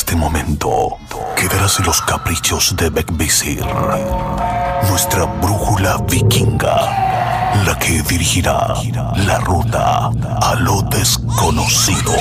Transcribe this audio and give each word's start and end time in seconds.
este 0.00 0.16
momento 0.16 0.96
quedarás 1.36 1.78
en 1.78 1.84
los 1.84 2.00
caprichos 2.00 2.74
de 2.74 2.88
Bekvisir, 2.88 3.62
nuestra 4.88 5.26
brújula 5.26 5.98
vikinga, 6.08 6.74
la 7.66 7.78
que 7.78 8.00
dirigirá 8.00 8.76
la 9.14 9.38
ruta 9.40 10.06
a 10.06 10.54
lo 10.58 10.80
desconocido. 10.80 12.14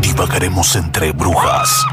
Divagaremos 0.00 0.76
entre 0.76 1.10
brujas, 1.10 1.84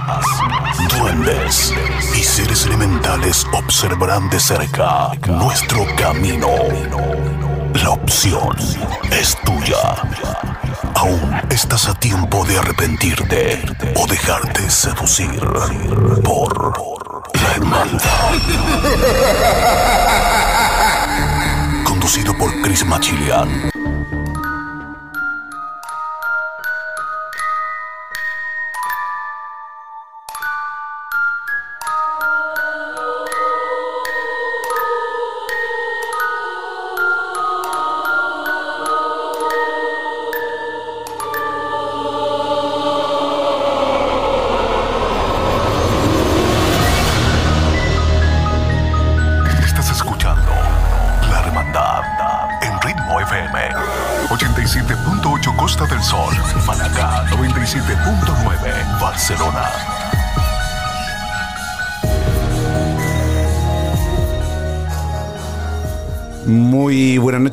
duendes 0.96 1.74
y 2.16 2.22
seres 2.22 2.68
elementales 2.68 3.48
observarán 3.52 4.30
de 4.30 4.40
cerca 4.40 5.12
nuestro 5.28 5.88
camino. 5.96 6.50
La 7.84 7.92
opción 7.92 8.56
es 9.12 9.38
tuya. 9.46 9.76
Aún 10.96 11.42
estás 11.50 11.88
a 11.88 11.94
tiempo 11.94 12.46
de 12.46 12.58
arrepentirte 12.58 13.62
o 13.96 14.08
dejarte 14.08 14.70
seducir 14.70 15.40
por 16.24 16.74
la 17.34 17.52
hermandad. 17.56 18.32
Conducido 21.86 22.36
por 22.38 22.62
Chris 22.62 22.86
Machilian. 22.86 23.77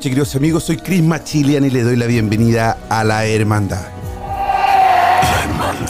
Queridos 0.05 0.37
amigos. 0.37 0.65
Soy 0.65 0.77
Chris 0.77 1.03
Machilian 1.03 1.65
y 1.65 1.71
le 1.71 1.83
doy 1.83 1.97
la 1.97 2.05
bienvenida 2.05 2.77
a 2.91 3.05
la 3.05 3.25
Hermandad. 3.25 3.89
La 4.21 5.45
Hermandad. 5.45 5.89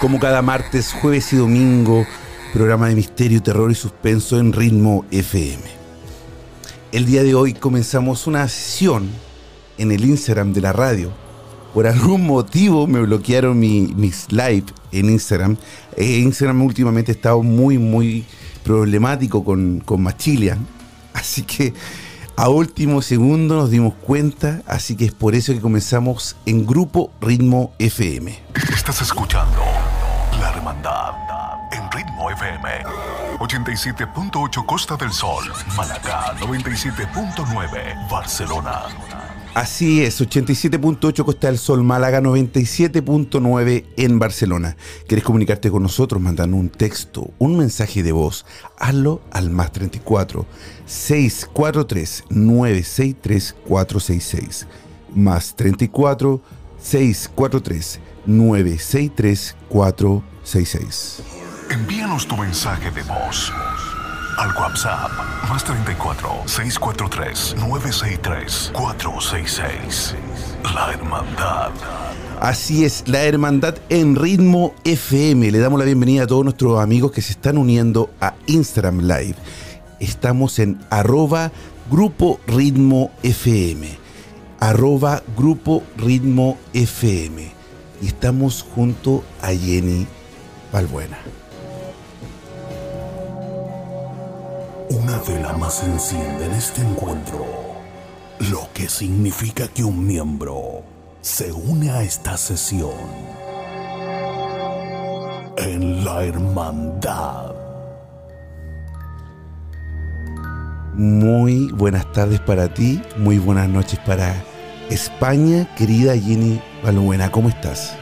Como 0.00 0.20
cada 0.20 0.40
martes, 0.40 0.92
jueves 0.92 1.32
y 1.32 1.36
domingo, 1.36 2.06
programa 2.52 2.88
de 2.88 2.94
misterio, 2.94 3.42
terror 3.42 3.72
y 3.72 3.74
suspenso 3.74 4.38
en 4.38 4.52
Ritmo 4.52 5.04
FM. 5.10 5.64
El 6.92 7.06
día 7.06 7.24
de 7.24 7.34
hoy 7.34 7.54
comenzamos 7.54 8.28
una 8.28 8.46
sesión 8.46 9.10
en 9.78 9.90
el 9.90 10.04
Instagram 10.04 10.52
de 10.52 10.60
la 10.60 10.72
radio. 10.72 11.10
Por 11.74 11.88
algún 11.88 12.24
motivo 12.24 12.86
me 12.86 13.00
bloquearon 13.00 13.58
mi, 13.58 13.92
mis 13.96 14.30
live 14.30 14.66
en 14.92 15.10
Instagram. 15.10 15.56
Eh, 15.96 16.18
Instagram 16.18 16.62
últimamente 16.62 17.10
ha 17.10 17.16
estado 17.16 17.42
muy, 17.42 17.78
muy 17.78 18.24
problemático 18.64 19.44
con, 19.44 19.80
con 19.80 20.02
Machilian. 20.02 20.66
Así 21.14 21.42
que 21.42 21.74
a 22.36 22.48
último 22.48 23.02
segundo 23.02 23.56
nos 23.56 23.70
dimos 23.70 23.94
cuenta. 23.94 24.62
Así 24.66 24.96
que 24.96 25.04
es 25.04 25.12
por 25.12 25.34
eso 25.34 25.52
que 25.52 25.60
comenzamos 25.60 26.36
en 26.46 26.66
Grupo 26.66 27.12
Ritmo 27.20 27.72
FM. 27.78 28.38
Estás 28.72 29.02
escuchando 29.02 29.60
La 30.40 30.50
Hermandad 30.50 31.12
en 31.72 31.90
Ritmo 31.90 32.30
FM 32.30 32.68
87.8 33.38 34.66
Costa 34.66 34.96
del 34.96 35.12
Sol, 35.12 35.44
Manacá 35.76 36.34
97.9 36.36 38.08
Barcelona. 38.10 38.82
Así 39.54 40.02
es, 40.02 40.18
87.8 40.22 41.24
Costa 41.26 41.48
del 41.48 41.58
Sol, 41.58 41.82
Málaga 41.82 42.22
97.9 42.22 43.84
en 43.98 44.18
Barcelona. 44.18 44.78
¿Quieres 45.06 45.24
comunicarte 45.24 45.70
con 45.70 45.82
nosotros? 45.82 46.22
Mandando 46.22 46.56
un 46.56 46.70
texto, 46.70 47.34
un 47.38 47.58
mensaje 47.58 48.02
de 48.02 48.12
voz. 48.12 48.46
Hazlo 48.78 49.20
al 49.30 49.50
más 49.50 49.70
34 49.72 50.46
643 50.86 52.24
963 52.30 53.56
466. 53.68 54.66
Más 55.14 55.54
34 55.54 56.40
643 56.80 58.00
963 58.24 59.56
466. 59.68 61.22
Envíanos 61.68 62.26
tu 62.26 62.38
mensaje 62.38 62.90
de 62.90 63.02
voz 63.02 63.52
al 64.38 64.54
WhatsApp 64.56 65.10
más 65.48 65.64
34 65.64 66.28
643 66.46 67.56
963 67.58 68.72
466. 68.74 70.14
La 70.74 70.92
Hermandad. 70.92 71.70
Así 72.40 72.84
es, 72.84 73.04
la 73.06 73.22
hermandad 73.22 73.76
en 73.88 74.16
ritmo 74.16 74.74
FM. 74.84 75.52
Le 75.52 75.58
damos 75.60 75.78
la 75.78 75.84
bienvenida 75.84 76.24
a 76.24 76.26
todos 76.26 76.42
nuestros 76.42 76.80
amigos 76.80 77.12
que 77.12 77.22
se 77.22 77.32
están 77.32 77.56
uniendo 77.56 78.10
a 78.20 78.34
Instagram 78.46 79.02
Live. 79.02 79.36
Estamos 80.00 80.58
en 80.58 80.80
arroba 80.90 81.52
grupo 81.88 82.40
ritmo 82.48 83.12
FM. 83.22 83.96
Arroba 84.58 85.22
grupo 85.36 85.84
ritmo 85.96 86.58
FM. 86.72 87.52
Y 88.00 88.06
estamos 88.08 88.66
junto 88.74 89.22
a 89.40 89.48
Jenny 89.48 90.08
Balbuena. 90.72 91.18
Una 95.02 95.18
vela 95.18 95.52
más 95.54 95.82
enciende 95.82 96.46
en 96.46 96.52
este 96.52 96.80
encuentro, 96.80 97.44
lo 98.52 98.68
que 98.72 98.88
significa 98.88 99.66
que 99.66 99.82
un 99.82 100.06
miembro 100.06 100.84
se 101.20 101.50
une 101.50 101.90
a 101.90 102.02
esta 102.04 102.36
sesión 102.36 102.92
en 105.56 106.04
la 106.04 106.22
hermandad. 106.22 107.52
Muy 110.94 111.72
buenas 111.72 112.10
tardes 112.12 112.38
para 112.38 112.72
ti, 112.72 113.02
muy 113.16 113.38
buenas 113.38 113.68
noches 113.68 113.98
para 114.06 114.32
España, 114.88 115.66
querida 115.74 116.16
Jenny 116.16 116.62
Balbuena. 116.84 117.28
¿Cómo 117.32 117.48
estás? 117.48 117.96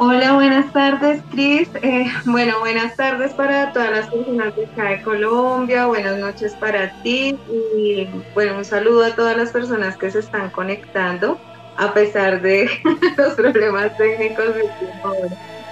Hola, 0.00 0.32
buenas 0.32 0.72
tardes, 0.72 1.07
Eh, 1.40 2.10
bueno, 2.24 2.58
buenas 2.58 2.96
tardes 2.96 3.32
para 3.32 3.72
todas 3.72 3.92
las 3.92 4.08
personas 4.08 4.56
de 4.56 4.66
acá 4.66 4.90
de 4.90 5.02
Colombia, 5.02 5.86
buenas 5.86 6.18
noches 6.18 6.52
para 6.54 7.00
ti 7.04 7.38
y 7.76 8.08
bueno, 8.34 8.58
un 8.58 8.64
saludo 8.64 9.04
a 9.04 9.14
todas 9.14 9.36
las 9.36 9.50
personas 9.50 9.96
que 9.96 10.10
se 10.10 10.18
están 10.18 10.50
conectando 10.50 11.38
a 11.76 11.94
pesar 11.94 12.42
de 12.42 12.68
los 13.16 13.34
problemas 13.34 13.96
técnicos. 13.96 14.46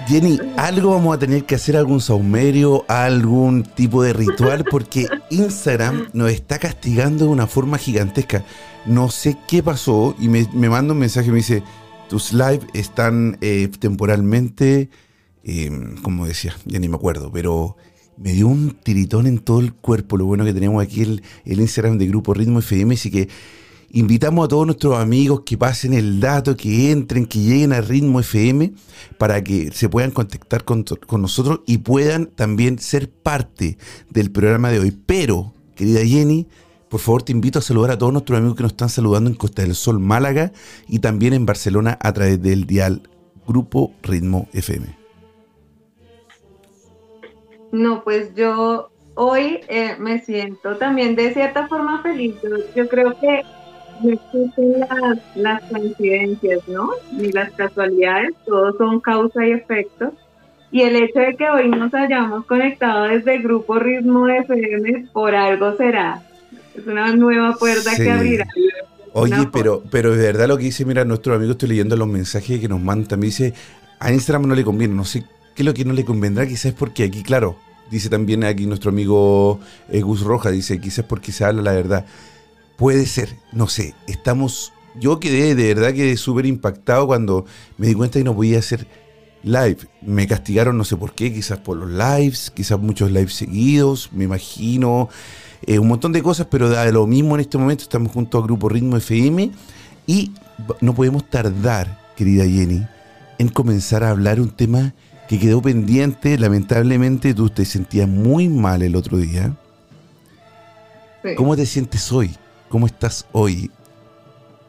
Jenny, 0.06 0.38
algo 0.56 0.92
vamos 0.92 1.16
a 1.16 1.18
tener 1.18 1.42
que 1.42 1.56
hacer, 1.56 1.76
algún 1.76 2.00
saumerio, 2.00 2.84
algún 2.86 3.64
tipo 3.64 4.04
de 4.04 4.12
ritual, 4.12 4.64
porque 4.70 5.08
Instagram 5.30 6.10
nos 6.12 6.30
está 6.30 6.60
castigando 6.60 7.24
de 7.24 7.30
una 7.32 7.48
forma 7.48 7.76
gigantesca. 7.76 8.44
No 8.84 9.08
sé 9.08 9.36
qué 9.48 9.64
pasó 9.64 10.14
y 10.20 10.28
me, 10.28 10.46
me 10.52 10.68
manda 10.68 10.92
un 10.92 11.00
mensaje 11.00 11.28
me 11.30 11.38
dice, 11.38 11.64
tus 12.08 12.32
live 12.32 12.60
están 12.72 13.36
eh, 13.40 13.68
temporalmente, 13.80 14.90
eh, 15.48 15.70
como 16.02 16.26
decía, 16.26 16.56
ya 16.64 16.80
ni 16.80 16.88
me 16.88 16.96
acuerdo, 16.96 17.30
pero 17.30 17.76
me 18.16 18.32
dio 18.32 18.48
un 18.48 18.72
tiritón 18.82 19.28
en 19.28 19.38
todo 19.38 19.60
el 19.60 19.72
cuerpo. 19.72 20.16
Lo 20.16 20.26
bueno 20.26 20.44
que 20.44 20.52
tenemos 20.52 20.82
aquí 20.82 21.02
el, 21.02 21.22
el 21.44 21.60
Instagram 21.60 21.98
de 21.98 22.08
Grupo 22.08 22.34
Ritmo 22.34 22.58
FM, 22.58 22.94
así 22.94 23.12
que 23.12 23.28
invitamos 23.92 24.44
a 24.44 24.48
todos 24.48 24.66
nuestros 24.66 24.98
amigos 24.98 25.42
que 25.46 25.56
pasen 25.56 25.94
el 25.94 26.18
dato, 26.18 26.56
que 26.56 26.90
entren, 26.90 27.26
que 27.26 27.38
lleguen 27.38 27.72
a 27.72 27.80
Ritmo 27.80 28.18
FM 28.18 28.72
para 29.18 29.44
que 29.44 29.70
se 29.72 29.88
puedan 29.88 30.10
contactar 30.10 30.64
con, 30.64 30.82
con 30.82 31.22
nosotros 31.22 31.60
y 31.64 31.78
puedan 31.78 32.26
también 32.26 32.80
ser 32.80 33.08
parte 33.08 33.78
del 34.10 34.32
programa 34.32 34.70
de 34.70 34.80
hoy. 34.80 34.98
Pero, 35.06 35.54
querida 35.76 36.04
Jenny, 36.04 36.48
por 36.88 36.98
favor 36.98 37.22
te 37.22 37.30
invito 37.30 37.60
a 37.60 37.62
saludar 37.62 37.92
a 37.92 37.98
todos 37.98 38.12
nuestros 38.12 38.36
amigos 38.36 38.56
que 38.56 38.64
nos 38.64 38.72
están 38.72 38.88
saludando 38.88 39.30
en 39.30 39.36
Costa 39.36 39.62
del 39.62 39.76
Sol, 39.76 40.00
Málaga 40.00 40.52
y 40.88 40.98
también 40.98 41.34
en 41.34 41.46
Barcelona 41.46 41.96
a 42.02 42.12
través 42.12 42.42
del 42.42 42.66
dial 42.66 43.08
Grupo 43.46 43.92
Ritmo 44.02 44.48
FM. 44.52 45.05
No, 47.72 48.02
pues 48.04 48.34
yo 48.34 48.90
hoy 49.14 49.60
eh, 49.68 49.96
me 49.98 50.20
siento 50.20 50.76
también 50.76 51.16
de 51.16 51.32
cierta 51.32 51.66
forma 51.66 52.02
feliz. 52.02 52.34
Yo, 52.42 52.50
yo 52.74 52.88
creo 52.88 53.18
que 53.18 53.42
no 54.02 54.12
existen 54.12 54.80
las, 54.80 55.18
las 55.34 55.62
coincidencias, 55.64 56.66
¿no? 56.68 56.90
Ni 57.12 57.32
las 57.32 57.50
casualidades, 57.52 58.34
todos 58.44 58.76
son 58.76 59.00
causa 59.00 59.46
y 59.46 59.52
efecto. 59.52 60.12
Y 60.70 60.82
el 60.82 60.96
hecho 60.96 61.20
de 61.20 61.36
que 61.36 61.48
hoy 61.48 61.68
nos 61.68 61.94
hayamos 61.94 62.44
conectado 62.46 63.04
desde 63.04 63.36
el 63.36 63.42
Grupo 63.42 63.78
Ritmo 63.78 64.28
FM, 64.28 65.08
por 65.12 65.34
algo 65.34 65.76
será. 65.76 66.22
Es 66.74 66.86
una 66.86 67.14
nueva 67.14 67.54
puerta 67.54 67.96
que 67.96 68.10
abrirá. 68.10 68.46
Oye, 69.12 69.48
pero, 69.50 69.82
pero 69.90 70.14
de 70.14 70.26
verdad 70.26 70.48
lo 70.48 70.58
que 70.58 70.64
dice, 70.64 70.84
mira, 70.84 71.04
nuestro 71.04 71.34
amigo, 71.34 71.52
estoy 71.52 71.70
leyendo 71.70 71.96
los 71.96 72.08
mensajes 72.08 72.60
que 72.60 72.68
nos 72.68 72.80
mandan, 72.80 73.08
también 73.08 73.30
dice, 73.30 73.54
a 73.98 74.12
Instagram 74.12 74.46
no 74.46 74.54
le 74.54 74.62
conviene, 74.62 74.94
no 74.94 75.04
sé 75.04 75.24
qué 75.56 75.62
es 75.62 75.66
lo 75.66 75.74
que 75.74 75.84
no 75.84 75.94
le 75.94 76.04
convendrá, 76.04 76.46
quizás 76.46 76.74
porque 76.74 77.04
aquí, 77.04 77.22
claro, 77.22 77.56
dice 77.90 78.10
también 78.10 78.44
aquí 78.44 78.66
nuestro 78.66 78.90
amigo 78.90 79.58
eh, 79.88 80.02
Gus 80.02 80.20
Roja, 80.20 80.50
dice, 80.50 80.78
quizás 80.78 81.06
porque 81.06 81.32
se 81.32 81.44
habla 81.44 81.62
la 81.62 81.72
verdad. 81.72 82.04
Puede 82.76 83.06
ser, 83.06 83.34
no 83.52 83.66
sé, 83.66 83.94
estamos, 84.06 84.74
yo 85.00 85.18
quedé 85.18 85.54
de 85.54 85.74
verdad 85.74 85.94
que 85.94 86.14
súper 86.18 86.44
impactado 86.44 87.06
cuando 87.06 87.46
me 87.78 87.86
di 87.86 87.94
cuenta 87.94 88.18
que 88.18 88.24
no 88.24 88.36
podía 88.36 88.58
hacer 88.58 88.86
live. 89.42 89.78
Me 90.02 90.26
castigaron 90.26 90.76
no 90.76 90.84
sé 90.84 90.94
por 90.96 91.14
qué, 91.14 91.32
quizás 91.32 91.58
por 91.58 91.78
los 91.78 91.90
lives, 91.90 92.52
quizás 92.54 92.78
muchos 92.78 93.10
lives 93.10 93.32
seguidos, 93.32 94.10
me 94.12 94.24
imagino. 94.24 95.08
Eh, 95.66 95.78
un 95.78 95.88
montón 95.88 96.12
de 96.12 96.22
cosas, 96.22 96.48
pero 96.50 96.68
da 96.68 96.84
lo 96.92 97.06
mismo 97.06 97.34
en 97.34 97.40
este 97.40 97.56
momento. 97.56 97.82
Estamos 97.82 98.12
junto 98.12 98.36
a 98.36 98.42
Grupo 98.42 98.68
Ritmo 98.68 98.98
FM 98.98 99.52
y 100.06 100.32
no 100.82 100.94
podemos 100.94 101.28
tardar, 101.30 102.12
querida 102.14 102.44
Jenny, 102.44 102.86
en 103.38 103.48
comenzar 103.48 104.04
a 104.04 104.10
hablar 104.10 104.38
un 104.38 104.50
tema 104.50 104.92
que 105.28 105.38
quedó 105.38 105.62
pendiente. 105.62 106.38
Lamentablemente, 106.38 107.34
tú 107.34 107.50
te 107.50 107.64
sentías 107.64 108.08
muy 108.08 108.48
mal 108.48 108.82
el 108.82 108.96
otro 108.96 109.18
día. 109.18 109.52
¿Cómo 111.36 111.56
te 111.56 111.66
sientes 111.66 112.12
hoy? 112.12 112.30
¿Cómo 112.68 112.86
estás 112.86 113.26
hoy? 113.32 113.70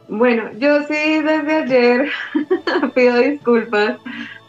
Bueno, 0.09 0.49
yo 0.57 0.81
sí 0.83 1.21
desde 1.21 1.55
ayer 1.55 2.09
pido 2.95 3.19
disculpas 3.19 3.97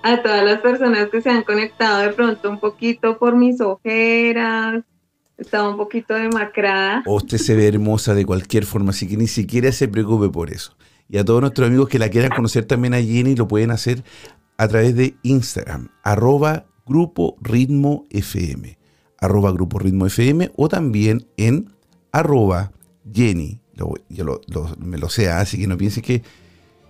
a 0.03 0.23
todas 0.23 0.45
las 0.45 0.61
personas 0.61 1.09
que 1.09 1.21
se 1.21 1.31
han 1.31 1.43
conectado 1.43 2.01
de 2.01 2.11
pronto 2.11 2.49
un 2.49 2.61
poquito 2.61 3.19
por 3.19 3.35
mis 3.37 3.61
ojeras, 3.61 4.85
estaba 5.37 5.69
un 5.69 5.77
poquito 5.77 6.15
demacrada. 6.15 7.03
O 7.07 7.17
usted 7.17 7.39
se 7.39 7.55
ve 7.55 7.69
hermosa 7.69 8.15
de 8.15 8.25
cualquier 8.25 8.65
forma, 8.65 8.91
así 8.91 9.09
que 9.09 9.17
ni 9.17 9.27
siquiera 9.27 9.73
se 9.73 9.89
preocupe 9.89 10.29
por 10.29 10.51
eso. 10.51 10.77
Y 11.09 11.19
a 11.19 11.25
todos 11.25 11.41
nuestros 11.41 11.69
amigos 11.69 11.89
que 11.89 11.99
la 11.99 12.11
quieran 12.11 12.31
conocer 12.31 12.65
también 12.65 12.95
a 12.95 13.01
Jenny, 13.03 13.35
lo 13.35 13.49
pueden 13.49 13.71
hacer 13.71 14.05
a 14.59 14.69
través 14.69 14.95
de 14.95 15.17
Instagram, 15.23 15.89
arroba 16.03 16.67
Grupo 16.85 17.37
Ritmo 17.41 18.07
FM, 18.11 18.77
arroba 19.19 19.53
Grupo 19.53 19.79
Ritmo 19.79 20.07
FM, 20.07 20.51
o 20.57 20.69
también 20.69 21.27
en 21.37 21.73
arroba 22.13 22.73
Jenny. 23.11 23.61
yo 24.09 24.41
me 24.79 24.99
lo 24.99 25.09
sé, 25.09 25.31
así 25.31 25.59
que 25.59 25.69
no 25.69 25.79
piensen 25.79 26.03
que, 26.03 26.23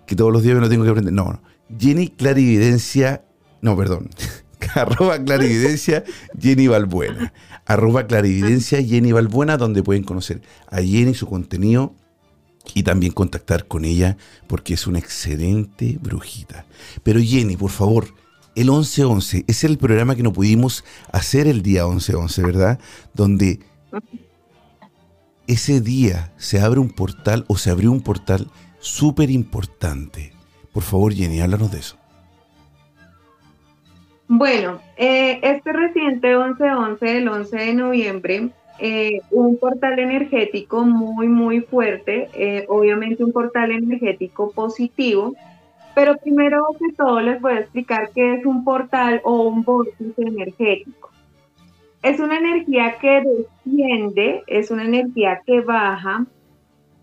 que 0.06 0.16
todos 0.16 0.32
los 0.32 0.42
días 0.42 0.54
me 0.54 0.62
lo 0.62 0.68
tengo 0.68 0.84
que 0.84 0.90
aprender. 0.90 1.12
No, 1.12 1.24
no. 1.24 1.42
Jenny 1.78 2.08
Clarividencia, 2.08 3.24
no, 3.60 3.76
perdón. 3.76 4.08
arroba 4.74 5.22
clarividencia 5.22 6.04
Jenny 6.40 6.68
Balbuena. 6.68 7.32
Arroba 7.66 8.06
clarividencia 8.06 8.82
Jenny 8.82 9.12
Balbuena, 9.12 9.58
donde 9.58 9.82
pueden 9.82 10.04
conocer 10.04 10.40
a 10.68 10.80
Jenny, 10.80 11.14
su 11.14 11.26
contenido 11.26 11.94
y 12.74 12.82
también 12.82 13.12
contactar 13.12 13.66
con 13.66 13.84
ella 13.84 14.16
porque 14.46 14.74
es 14.74 14.86
una 14.86 14.98
excelente 14.98 15.98
brujita. 16.00 16.66
Pero 17.02 17.20
Jenny, 17.20 17.56
por 17.56 17.70
favor, 17.70 18.06
el 18.54 18.70
1111 18.70 19.44
es 19.46 19.64
el 19.64 19.78
programa 19.78 20.16
que 20.16 20.22
no 20.22 20.32
pudimos 20.32 20.84
hacer 21.12 21.46
el 21.46 21.62
día 21.62 21.86
1111, 21.86 22.42
¿verdad? 22.42 22.78
Donde 23.14 23.60
ese 25.46 25.80
día 25.80 26.32
se 26.36 26.60
abre 26.60 26.80
un 26.80 26.90
portal 26.90 27.44
o 27.48 27.56
se 27.56 27.70
abrió 27.70 27.90
un 27.90 28.02
portal 28.02 28.50
súper 28.80 29.30
importante. 29.30 30.32
Por 30.72 30.82
favor, 30.82 31.12
Jenny, 31.12 31.40
háblanos 31.40 31.72
de 31.72 31.78
eso. 31.78 31.96
Bueno, 34.28 34.80
eh, 34.98 35.40
este 35.42 35.72
reciente 35.72 36.36
11-11, 36.36 36.98
el 37.00 37.28
11 37.28 37.56
de 37.56 37.74
noviembre, 37.74 38.50
eh, 38.78 39.20
un 39.30 39.58
portal 39.58 39.98
energético 39.98 40.84
muy, 40.84 41.28
muy 41.28 41.60
fuerte, 41.60 42.28
eh, 42.32 42.64
obviamente 42.68 43.24
un 43.24 43.32
portal 43.32 43.72
energético 43.72 44.52
positivo, 44.52 45.34
pero 45.94 46.16
primero 46.16 46.64
que 46.78 46.94
todo 46.94 47.20
les 47.20 47.40
voy 47.40 47.54
a 47.54 47.60
explicar 47.60 48.10
qué 48.14 48.34
es 48.34 48.46
un 48.46 48.62
portal 48.62 49.20
o 49.24 49.42
un 49.48 49.64
vórtice 49.64 50.22
energético. 50.22 51.10
Es 52.02 52.20
una 52.20 52.38
energía 52.38 52.98
que 53.00 53.22
desciende, 53.22 54.44
es 54.46 54.70
una 54.70 54.84
energía 54.84 55.42
que 55.44 55.60
baja 55.60 56.26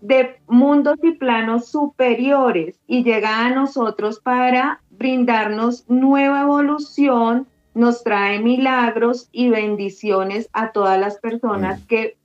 de 0.00 0.36
mundos 0.46 0.96
y 1.02 1.12
planos 1.12 1.68
superiores 1.68 2.76
y 2.86 3.02
llega 3.02 3.44
a 3.44 3.50
nosotros 3.50 4.20
para 4.20 4.80
brindarnos 4.90 5.84
nueva 5.90 6.42
evolución, 6.42 7.46
nos 7.76 8.02
trae 8.02 8.40
milagros 8.40 9.28
y 9.32 9.50
bendiciones 9.50 10.48
a 10.54 10.72
todas 10.72 10.98
las 10.98 11.18
personas 11.18 11.82
mm. 11.82 11.86
que 11.86 12.16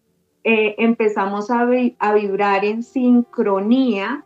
eh, 0.45 0.75
empezamos 0.77 1.51
a, 1.51 1.67
a, 1.99 2.13
vibrar 2.13 2.63
en 2.63 2.83
sincronía 2.83 4.23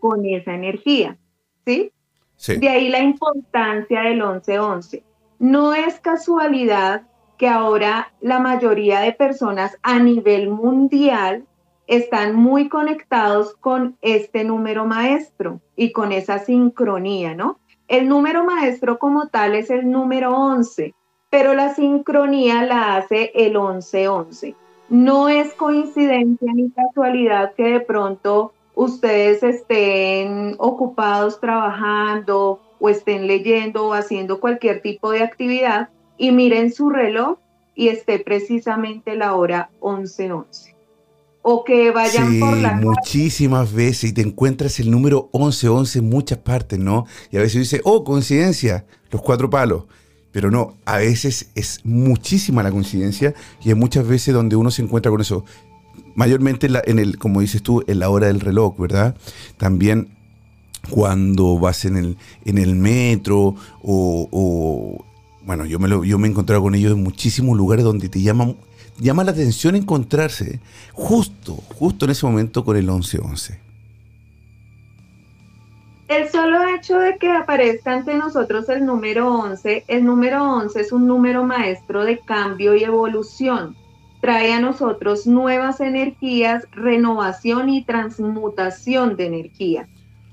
con 0.00 0.26
esa 0.26 0.54
energía. 0.54 1.16
¿sí? 1.64 1.92
¿sí? 2.36 2.58
De 2.58 2.68
ahí 2.68 2.90
la 2.90 3.00
importancia 3.00 4.02
del 4.02 4.18
1111. 4.18 5.02
No 5.38 5.72
es 5.72 5.98
casualidad 5.98 7.06
que 7.38 7.48
ahora 7.48 8.12
la 8.20 8.38
mayoría 8.38 9.00
de 9.00 9.12
personas 9.12 9.78
a 9.82 9.98
nivel 9.98 10.50
mundial 10.50 11.46
están 11.86 12.36
muy 12.36 12.68
conectados 12.68 13.54
con 13.54 13.96
este 14.02 14.44
número 14.44 14.84
maestro 14.84 15.62
y 15.74 15.92
con 15.92 16.12
esa 16.12 16.38
sincronía, 16.38 17.34
¿no? 17.34 17.60
El 17.88 18.08
número 18.08 18.44
maestro 18.44 18.98
como 18.98 19.28
tal 19.28 19.54
es 19.54 19.70
el 19.70 19.90
número 19.90 20.36
11, 20.36 20.94
pero 21.30 21.54
la 21.54 21.74
sincronía 21.74 22.64
la 22.64 22.96
hace 22.96 23.30
el 23.34 23.52
1111. 23.52 24.54
No 24.88 25.28
es 25.28 25.52
coincidencia 25.54 26.52
ni 26.52 26.70
casualidad 26.70 27.54
que 27.54 27.64
de 27.64 27.80
pronto 27.80 28.52
ustedes 28.74 29.42
estén 29.42 30.56
ocupados 30.58 31.40
trabajando 31.40 32.60
o 32.78 32.88
estén 32.88 33.26
leyendo 33.26 33.86
o 33.86 33.94
haciendo 33.94 34.40
cualquier 34.40 34.82
tipo 34.82 35.10
de 35.10 35.22
actividad 35.22 35.88
y 36.18 36.32
miren 36.32 36.72
su 36.72 36.90
reloj 36.90 37.38
y 37.74 37.88
esté 37.88 38.18
precisamente 38.18 39.16
la 39.16 39.34
hora 39.34 39.70
1111 39.82 40.75
o 41.48 41.62
que 41.62 41.92
vayan 41.92 42.40
por 42.40 42.56
la 42.56 42.72
muchísimas 42.72 43.72
veces 43.72 44.10
y 44.10 44.12
te 44.12 44.20
encuentras 44.20 44.80
el 44.80 44.90
número 44.90 45.30
1111 45.32 46.00
en 46.00 46.08
muchas 46.08 46.38
partes, 46.38 46.76
¿no? 46.76 47.06
Y 47.30 47.36
a 47.36 47.40
veces 47.40 47.60
dice, 47.60 47.80
oh, 47.84 48.02
coincidencia, 48.02 48.84
los 49.12 49.22
cuatro 49.22 49.48
palos. 49.48 49.84
Pero 50.32 50.50
no, 50.50 50.76
a 50.84 50.96
veces 50.96 51.50
es 51.54 51.82
muchísima 51.84 52.64
la 52.64 52.72
coincidencia 52.72 53.32
y 53.62 53.68
hay 53.68 53.76
muchas 53.76 54.08
veces 54.08 54.34
donde 54.34 54.56
uno 54.56 54.72
se 54.72 54.82
encuentra 54.82 55.12
con 55.12 55.20
eso. 55.20 55.44
Mayormente 56.16 56.66
en, 56.66 56.98
el, 56.98 57.16
como 57.16 57.40
dices 57.42 57.62
tú, 57.62 57.84
en 57.86 58.00
la 58.00 58.10
hora 58.10 58.26
del 58.26 58.40
reloj, 58.40 58.76
¿verdad? 58.76 59.16
También 59.56 60.16
cuando 60.90 61.60
vas 61.60 61.84
en 61.84 61.96
el, 61.96 62.16
en 62.44 62.58
el 62.58 62.74
metro 62.74 63.54
o, 63.84 65.04
bueno, 65.44 65.64
yo 65.64 65.78
me, 65.78 65.86
lo, 65.86 66.02
yo 66.02 66.18
me 66.18 66.26
he 66.26 66.30
encontrado 66.32 66.60
con 66.60 66.74
ellos 66.74 66.90
en 66.90 67.04
muchísimos 67.04 67.56
lugares 67.56 67.84
donde 67.84 68.08
te 68.08 68.20
llaman 68.20 68.56
llama 68.98 69.24
la 69.24 69.32
atención 69.32 69.76
encontrarse 69.76 70.60
justo, 70.92 71.54
justo 71.78 72.04
en 72.04 72.10
ese 72.12 72.26
momento 72.26 72.64
con 72.64 72.76
el 72.76 72.84
1111. 72.84 73.66
El 76.08 76.28
solo 76.28 76.62
hecho 76.68 76.98
de 76.98 77.18
que 77.18 77.32
aparezca 77.32 77.92
ante 77.92 78.14
nosotros 78.14 78.68
el 78.68 78.86
número 78.86 79.28
11, 79.28 79.84
el 79.88 80.04
número 80.04 80.42
11 80.44 80.80
es 80.80 80.92
un 80.92 81.06
número 81.06 81.42
maestro 81.42 82.04
de 82.04 82.18
cambio 82.20 82.76
y 82.76 82.84
evolución. 82.84 83.76
Trae 84.20 84.52
a 84.52 84.60
nosotros 84.60 85.26
nuevas 85.26 85.80
energías, 85.80 86.66
renovación 86.70 87.68
y 87.68 87.82
transmutación 87.84 89.16
de 89.16 89.26
energía. 89.26 89.88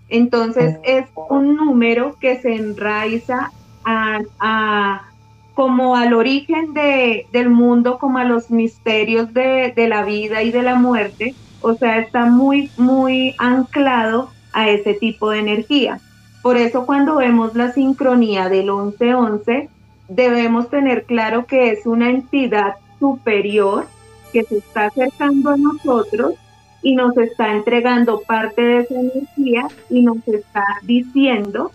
Entonces 0.09 0.77
es 0.83 1.07
un 1.29 1.55
número 1.55 2.17
que 2.19 2.39
se 2.39 2.55
enraiza 2.55 3.51
a, 3.83 4.19
a 4.39 5.12
como 5.53 5.95
al 5.95 6.13
origen 6.13 6.73
de, 6.73 7.27
del 7.31 7.49
mundo, 7.49 7.99
como 7.99 8.17
a 8.17 8.23
los 8.23 8.49
misterios 8.49 9.33
de, 9.33 9.73
de, 9.75 9.87
la 9.87 10.03
vida 10.03 10.41
y 10.41 10.51
de 10.51 10.63
la 10.63 10.75
muerte, 10.75 11.35
o 11.61 11.75
sea, 11.75 11.99
está 11.99 12.25
muy, 12.25 12.71
muy 12.77 13.35
anclado 13.37 14.31
a 14.51 14.69
ese 14.69 14.93
tipo 14.93 15.29
de 15.29 15.39
energía. 15.39 15.99
Por 16.41 16.57
eso 16.57 16.85
cuando 16.85 17.15
vemos 17.15 17.55
la 17.55 17.71
sincronía 17.71 18.49
del 18.49 18.65
1111, 18.65 19.69
debemos 20.09 20.69
tener 20.69 21.05
claro 21.05 21.45
que 21.45 21.71
es 21.71 21.85
una 21.85 22.09
entidad 22.09 22.75
superior 22.99 23.87
que 24.31 24.43
se 24.43 24.57
está 24.57 24.87
acercando 24.87 25.51
a 25.51 25.57
nosotros 25.57 26.33
y 26.81 26.95
nos 26.95 27.17
está 27.17 27.53
entregando 27.53 28.21
parte 28.21 28.61
de 28.61 28.79
esa 28.79 28.95
energía 28.95 29.67
y 29.89 30.01
nos 30.01 30.27
está 30.27 30.65
diciendo 30.81 31.71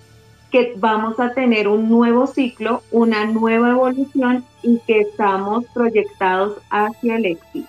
que 0.50 0.74
vamos 0.76 1.18
a 1.20 1.32
tener 1.32 1.68
un 1.68 1.88
nuevo 1.88 2.26
ciclo, 2.26 2.82
una 2.90 3.26
nueva 3.26 3.70
evolución 3.70 4.44
y 4.62 4.78
que 4.86 5.00
estamos 5.00 5.64
proyectados 5.74 6.58
hacia 6.70 7.16
el 7.16 7.26
éxito. 7.26 7.68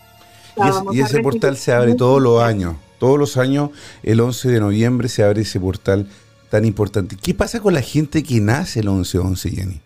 y, 0.92 1.02
ese 1.02 1.22
portal 1.22 1.58
se 1.58 1.74
abre 1.74 1.96
todos 1.96 2.22
los 2.22 2.42
años. 2.42 2.76
Todos 3.00 3.18
los 3.18 3.38
años, 3.38 3.70
el 4.04 4.20
11 4.20 4.50
de 4.50 4.60
noviembre, 4.60 5.08
se 5.08 5.24
abre 5.24 5.42
ese 5.42 5.60
portal 5.60 6.08
tan 6.50 6.66
importante. 6.66 7.16
¿Qué 7.16 7.34
pasa 7.34 7.62
con 7.62 7.74
la 7.74 7.82
gente 7.82 8.24
que 8.24 8.42
nace 8.42 8.82
el 8.82 8.88
11-11, 8.88 9.56
Jenny? 9.56 9.82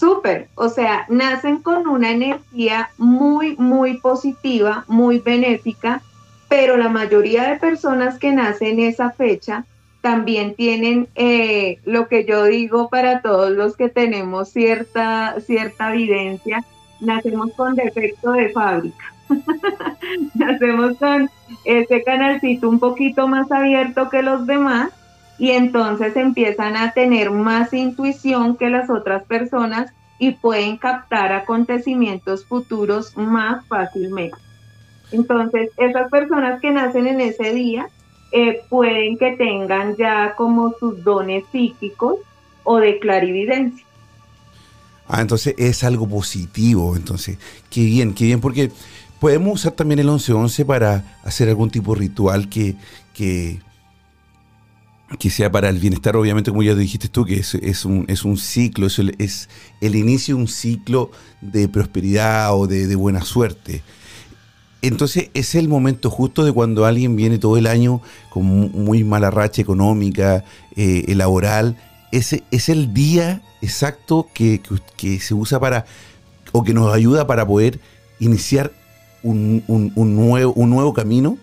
súper, 0.00 0.48
o 0.54 0.70
sea, 0.70 1.04
nacen 1.10 1.58
con 1.58 1.86
una 1.86 2.10
energía 2.10 2.90
muy, 2.96 3.54
muy 3.56 3.98
positiva, 3.98 4.84
muy 4.88 5.18
benéfica, 5.18 6.00
pero 6.48 6.78
la 6.78 6.88
mayoría 6.88 7.50
de 7.50 7.58
personas 7.58 8.18
que 8.18 8.32
nacen 8.32 8.80
esa 8.80 9.10
fecha 9.10 9.66
también 10.00 10.54
tienen 10.54 11.08
eh, 11.14 11.78
lo 11.84 12.08
que 12.08 12.24
yo 12.24 12.44
digo 12.44 12.88
para 12.88 13.20
todos 13.20 13.50
los 13.50 13.76
que 13.76 13.88
tenemos 13.88 14.50
cierta, 14.50 15.36
cierta 15.40 15.92
evidencia, 15.92 16.64
nacemos 17.00 17.52
con 17.54 17.74
defecto 17.74 18.32
de 18.32 18.50
fábrica. 18.50 19.14
nacemos 20.34 20.96
con 20.98 21.30
ese 21.64 22.02
canalcito 22.02 22.68
un 22.68 22.80
poquito 22.80 23.28
más 23.28 23.50
abierto 23.52 24.08
que 24.08 24.22
los 24.22 24.46
demás 24.46 24.90
y 25.38 25.52
entonces 25.52 26.16
empiezan 26.16 26.76
a 26.76 26.92
tener 26.92 27.30
más 27.30 27.72
intuición 27.72 28.56
que 28.56 28.70
las 28.70 28.90
otras 28.90 29.24
personas 29.24 29.92
y 30.18 30.32
pueden 30.32 30.76
captar 30.76 31.32
acontecimientos 31.32 32.44
futuros 32.44 33.16
más 33.16 33.64
fácilmente. 33.66 34.36
Entonces, 35.12 35.70
esas 35.78 36.10
personas 36.10 36.60
que 36.60 36.70
nacen 36.70 37.06
en 37.06 37.20
ese 37.20 37.52
día 37.52 37.88
eh, 38.32 38.62
pueden 38.68 39.18
que 39.18 39.32
tengan 39.32 39.96
ya 39.96 40.34
como 40.36 40.74
sus 40.78 41.02
dones 41.02 41.44
psíquicos 41.50 42.16
o 42.64 42.78
de 42.78 42.98
clarividencia. 42.98 43.84
Ah, 45.08 45.20
entonces 45.20 45.54
es 45.58 45.82
algo 45.82 46.08
positivo, 46.08 46.94
entonces, 46.94 47.36
qué 47.68 47.84
bien, 47.84 48.14
qué 48.14 48.26
bien, 48.26 48.40
porque 48.40 48.70
podemos 49.18 49.54
usar 49.54 49.72
también 49.72 49.98
el 49.98 50.06
1111 50.06 50.64
para 50.64 51.18
hacer 51.24 51.48
algún 51.48 51.68
tipo 51.68 51.94
de 51.94 52.00
ritual 52.00 52.48
que, 52.48 52.76
que, 53.12 53.58
que 55.18 55.30
sea 55.30 55.50
para 55.50 55.68
el 55.68 55.78
bienestar, 55.78 56.16
obviamente, 56.16 56.50
como 56.50 56.62
ya 56.62 56.76
dijiste 56.76 57.08
tú, 57.08 57.24
que 57.24 57.34
es, 57.34 57.54
es, 57.56 57.84
un, 57.84 58.04
es 58.08 58.24
un 58.24 58.36
ciclo, 58.36 58.86
es 58.86 59.00
el, 59.00 59.16
es 59.18 59.48
el 59.80 59.96
inicio 59.96 60.36
de 60.36 60.42
un 60.42 60.48
ciclo 60.48 61.10
de 61.40 61.68
prosperidad 61.68 62.56
o 62.56 62.68
de, 62.68 62.94
buena 62.94 63.22
suerte. 63.22 63.82
Entonces 64.82 65.30
es 65.34 65.54
el 65.54 65.68
momento 65.68 66.10
justo 66.10 66.44
de 66.44 66.52
cuando 66.52 66.86
alguien 66.86 67.14
viene 67.14 67.38
todo 67.38 67.56
el 67.56 67.66
año 67.66 68.00
con 68.30 68.44
muy 68.44 69.04
mala 69.04 69.30
racha 69.30 69.60
económica, 69.60 70.44
eh, 70.76 71.04
laboral. 71.14 71.76
Ese 72.12 72.42
es 72.50 72.68
el 72.68 72.94
día 72.94 73.42
exacto 73.60 74.28
que, 74.32 74.60
se 75.20 75.34
usa 75.34 75.60
para, 75.60 75.84
o 76.52 76.64
que 76.64 76.72
nos 76.72 76.94
ayuda 76.94 77.26
para 77.26 77.46
poder 77.46 77.78
iniciar 78.18 78.72
un, 79.22 79.62
nuevo, 79.66 80.52
un 80.54 80.70
nuevo 80.70 80.94
camino. 80.94 81.36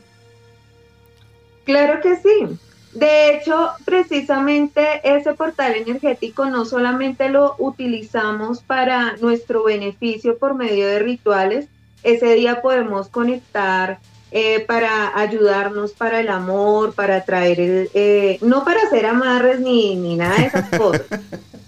Claro 1.63 2.01
que 2.01 2.15
sí. 2.15 2.57
De 2.93 3.35
hecho, 3.35 3.69
precisamente 3.85 5.01
ese 5.03 5.33
portal 5.33 5.75
energético 5.75 6.45
no 6.47 6.65
solamente 6.65 7.29
lo 7.29 7.55
utilizamos 7.59 8.61
para 8.61 9.15
nuestro 9.17 9.63
beneficio 9.63 10.39
por 10.39 10.55
medio 10.55 10.87
de 10.87 10.99
rituales, 10.99 11.67
ese 12.07 12.35
día 12.35 12.61
podemos 12.61 13.09
conectar 13.09 13.99
eh, 14.31 14.61
para 14.61 15.17
ayudarnos 15.19 15.91
para 15.91 16.21
el 16.21 16.29
amor, 16.29 16.93
para 16.93 17.25
traer 17.25 17.59
el, 17.59 17.89
eh, 17.93 18.39
no 18.41 18.63
para 18.63 18.81
hacer 18.83 19.05
amarres 19.05 19.59
ni, 19.59 19.95
ni 19.95 20.15
nada 20.15 20.37
de 20.37 20.45
esas 20.45 20.69
cosas, 20.77 21.05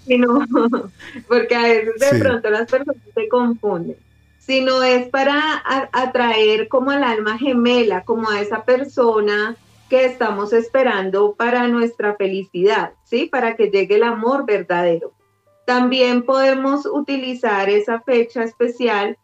sino 0.06 0.46
porque 1.28 1.54
a 1.54 1.62
veces 1.62 2.00
de 2.00 2.18
pronto 2.18 2.48
las 2.48 2.70
personas 2.70 2.96
se 3.14 3.28
confunden, 3.28 3.96
sino 4.38 4.82
es 4.82 5.08
para 5.08 5.62
atraer 5.92 6.68
como 6.68 6.90
al 6.90 7.04
alma 7.04 7.38
gemela, 7.38 8.02
como 8.04 8.30
a 8.30 8.40
esa 8.40 8.64
persona 8.64 9.56
que 9.90 10.06
estamos 10.06 10.54
esperando 10.54 11.34
para 11.34 11.68
nuestra 11.68 12.14
felicidad, 12.14 12.92
¿sí? 13.04 13.26
Para 13.26 13.56
que 13.56 13.70
llegue 13.70 13.96
el 13.96 14.04
amor 14.04 14.46
verdadero. 14.46 15.12
También 15.66 16.22
podemos 16.22 16.86
utilizar 16.86 17.68
esa 17.68 18.00
fecha 18.00 18.42
especial 18.42 19.18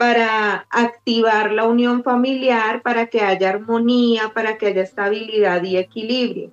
para 0.00 0.66
activar 0.70 1.52
la 1.52 1.66
unión 1.66 2.02
familiar, 2.02 2.80
para 2.80 3.08
que 3.08 3.20
haya 3.20 3.50
armonía, 3.50 4.30
para 4.32 4.56
que 4.56 4.68
haya 4.68 4.80
estabilidad 4.80 5.62
y 5.62 5.76
equilibrio. 5.76 6.48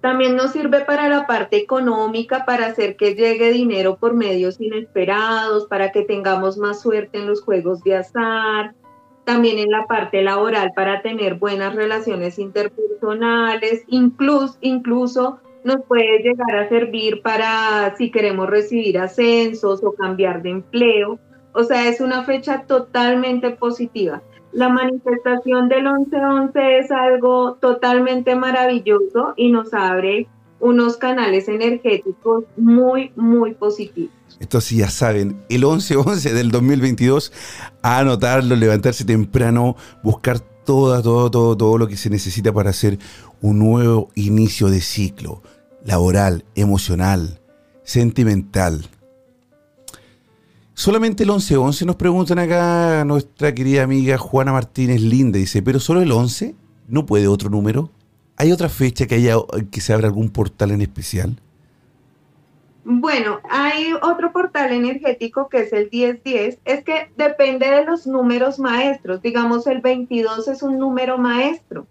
También 0.00 0.36
nos 0.36 0.52
sirve 0.52 0.84
para 0.84 1.08
la 1.08 1.26
parte 1.26 1.56
económica, 1.56 2.44
para 2.44 2.66
hacer 2.66 2.94
que 2.94 3.16
llegue 3.16 3.50
dinero 3.50 3.96
por 3.96 4.14
medios 4.14 4.60
inesperados, 4.60 5.66
para 5.66 5.90
que 5.90 6.02
tengamos 6.02 6.56
más 6.56 6.80
suerte 6.82 7.18
en 7.18 7.26
los 7.26 7.42
juegos 7.42 7.82
de 7.82 7.96
azar, 7.96 8.76
también 9.24 9.58
en 9.58 9.72
la 9.72 9.88
parte 9.88 10.22
laboral 10.22 10.70
para 10.76 11.02
tener 11.02 11.34
buenas 11.34 11.74
relaciones 11.74 12.38
interpersonales, 12.38 13.82
incluso, 13.88 14.56
incluso 14.60 15.40
nos 15.64 15.84
puede 15.88 16.20
llegar 16.20 16.54
a 16.54 16.68
servir 16.68 17.22
para 17.22 17.92
si 17.96 18.12
queremos 18.12 18.48
recibir 18.48 19.00
ascensos 19.00 19.82
o 19.82 19.94
cambiar 19.94 20.42
de 20.42 20.50
empleo. 20.50 21.18
O 21.58 21.64
sea, 21.64 21.88
es 21.88 22.00
una 22.00 22.22
fecha 22.22 22.62
totalmente 22.68 23.50
positiva. 23.50 24.22
La 24.52 24.68
manifestación 24.68 25.68
del 25.68 25.86
11-11 25.86 26.52
es 26.84 26.90
algo 26.92 27.54
totalmente 27.54 28.36
maravilloso 28.36 29.34
y 29.36 29.50
nos 29.50 29.74
abre 29.74 30.28
unos 30.60 30.98
canales 30.98 31.48
energéticos 31.48 32.44
muy, 32.56 33.10
muy 33.16 33.54
positivos. 33.54 34.12
Esto 34.38 34.60
sí, 34.60 34.76
ya 34.76 34.88
saben, 34.88 35.42
el 35.48 35.64
11-11 35.64 36.32
del 36.32 36.52
2022, 36.52 37.32
a 37.82 37.98
anotarlo, 37.98 38.54
levantarse 38.54 39.04
temprano, 39.04 39.74
buscar 40.04 40.38
todo, 40.38 41.02
todo, 41.02 41.28
todo, 41.28 41.56
todo 41.56 41.76
lo 41.76 41.88
que 41.88 41.96
se 41.96 42.08
necesita 42.08 42.52
para 42.52 42.70
hacer 42.70 43.00
un 43.40 43.58
nuevo 43.58 44.10
inicio 44.14 44.68
de 44.68 44.80
ciclo 44.80 45.42
laboral, 45.84 46.44
emocional, 46.54 47.40
sentimental. 47.82 48.88
Solamente 50.78 51.24
el 51.24 51.30
11-11 51.30 51.86
nos 51.86 51.96
preguntan 51.96 52.38
acá 52.38 53.04
nuestra 53.04 53.52
querida 53.52 53.82
amiga 53.82 54.16
Juana 54.16 54.52
Martínez 54.52 55.00
Linda. 55.00 55.36
Dice, 55.36 55.60
¿pero 55.60 55.80
solo 55.80 56.02
el 56.02 56.12
11? 56.12 56.54
¿No 56.86 57.04
puede 57.04 57.26
otro 57.26 57.50
número? 57.50 57.90
¿Hay 58.36 58.52
otra 58.52 58.68
fecha 58.68 59.08
que 59.08 59.16
haya 59.16 59.34
que 59.72 59.80
se 59.80 59.92
abra 59.92 60.06
algún 60.06 60.30
portal 60.30 60.70
en 60.70 60.80
especial? 60.80 61.34
Bueno, 62.84 63.40
hay 63.50 63.92
otro 64.02 64.30
portal 64.30 64.70
energético 64.70 65.48
que 65.48 65.62
es 65.62 65.72
el 65.72 65.88
1010. 65.90 66.60
Es 66.64 66.84
que 66.84 67.10
depende 67.16 67.68
de 67.68 67.84
los 67.84 68.06
números 68.06 68.60
maestros. 68.60 69.20
Digamos, 69.20 69.66
el 69.66 69.80
22 69.80 70.46
es 70.46 70.62
un 70.62 70.78
número 70.78 71.18
maestro. 71.18 71.88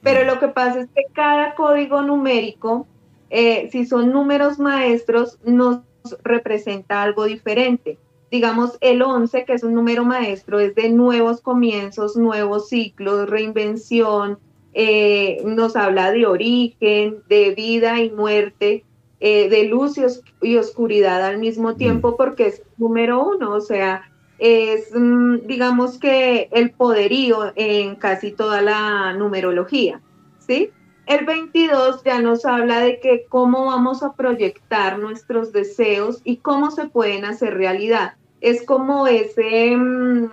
Pero 0.00 0.24
lo 0.24 0.38
que 0.38 0.46
pasa 0.46 0.82
es 0.82 0.88
que 0.94 1.06
cada 1.12 1.56
código 1.56 2.02
numérico, 2.02 2.86
eh, 3.30 3.68
si 3.72 3.84
son 3.84 4.12
números 4.12 4.60
maestros, 4.60 5.40
nos 5.44 5.80
representa 6.22 7.02
algo 7.02 7.24
diferente. 7.24 7.98
Digamos, 8.30 8.76
el 8.80 9.02
11, 9.02 9.44
que 9.44 9.54
es 9.54 9.62
un 9.62 9.74
número 9.74 10.04
maestro, 10.04 10.60
es 10.60 10.74
de 10.74 10.90
nuevos 10.90 11.40
comienzos, 11.40 12.16
nuevos 12.16 12.68
ciclos, 12.68 13.28
reinvención, 13.28 14.38
eh, 14.74 15.42
nos 15.44 15.76
habla 15.76 16.12
de 16.12 16.26
origen, 16.26 17.22
de 17.28 17.54
vida 17.54 18.02
y 18.02 18.10
muerte, 18.10 18.84
eh, 19.20 19.48
de 19.48 19.64
luz 19.64 19.98
y, 20.42 20.56
oscuridad 20.56 21.24
al 21.24 21.38
mismo 21.38 21.74
tiempo, 21.74 22.12
mm. 22.12 22.16
porque 22.16 22.46
es 22.46 22.62
número 22.76 23.26
uno, 23.26 23.54
o 23.54 23.60
sea, 23.60 24.08
es, 24.38 24.92
mm, 24.94 25.46
digamos 25.46 25.98
que 25.98 26.48
el 26.52 26.70
poderío 26.70 27.52
en 27.56 27.96
casi 27.96 28.30
toda 28.30 28.62
la 28.62 29.14
numerología, 29.14 30.00
¿sí? 30.38 30.70
El 31.08 31.24
22 31.24 32.04
ya 32.04 32.20
nos 32.20 32.44
habla 32.44 32.80
de 32.80 33.00
que 33.00 33.24
cómo 33.30 33.64
vamos 33.64 34.02
a 34.02 34.12
proyectar 34.12 34.98
nuestros 34.98 35.52
deseos 35.52 36.20
y 36.22 36.36
cómo 36.36 36.70
se 36.70 36.86
pueden 36.88 37.24
hacer 37.24 37.54
realidad. 37.54 38.16
Es 38.42 38.62
como 38.66 39.06
ese 39.06 39.74
mm, 39.74 40.28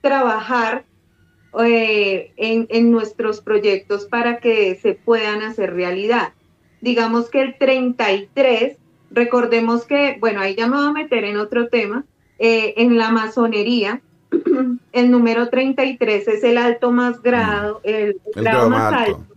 trabajar 0.00 0.84
eh, 1.64 2.32
en, 2.36 2.90
nuestros 2.90 3.40
proyectos 3.40 4.06
para 4.06 4.38
que 4.38 4.74
se 4.74 4.94
puedan 4.94 5.42
hacer 5.42 5.74
realidad. 5.74 6.32
Digamos 6.80 7.30
que 7.30 7.42
el 7.42 7.56
33, 7.56 8.78
recordemos 9.12 9.86
que, 9.86 10.16
bueno, 10.18 10.40
ahí 10.40 10.56
ya 10.56 10.66
me 10.66 10.76
voy 10.76 10.88
a 10.88 10.92
meter 10.92 11.22
en 11.22 11.36
otro 11.36 11.68
tema, 11.68 12.04
eh, 12.40 12.74
en 12.78 12.98
la 12.98 13.12
masonería, 13.12 14.02
el 14.92 15.10
número 15.12 15.50
33 15.50 16.26
es 16.26 16.42
el 16.42 16.58
alto 16.58 16.90
más 16.90 17.22
grado, 17.22 17.80
el, 17.84 18.20
grado, 18.34 18.68
más 18.68 18.92
alto. 18.92 19.35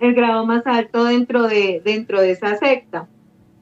El 0.00 0.14
grado 0.14 0.46
más 0.46 0.66
alto 0.66 1.04
dentro 1.04 1.44
de, 1.44 1.80
dentro 1.84 2.20
de 2.20 2.32
esa 2.32 2.56
secta. 2.56 3.06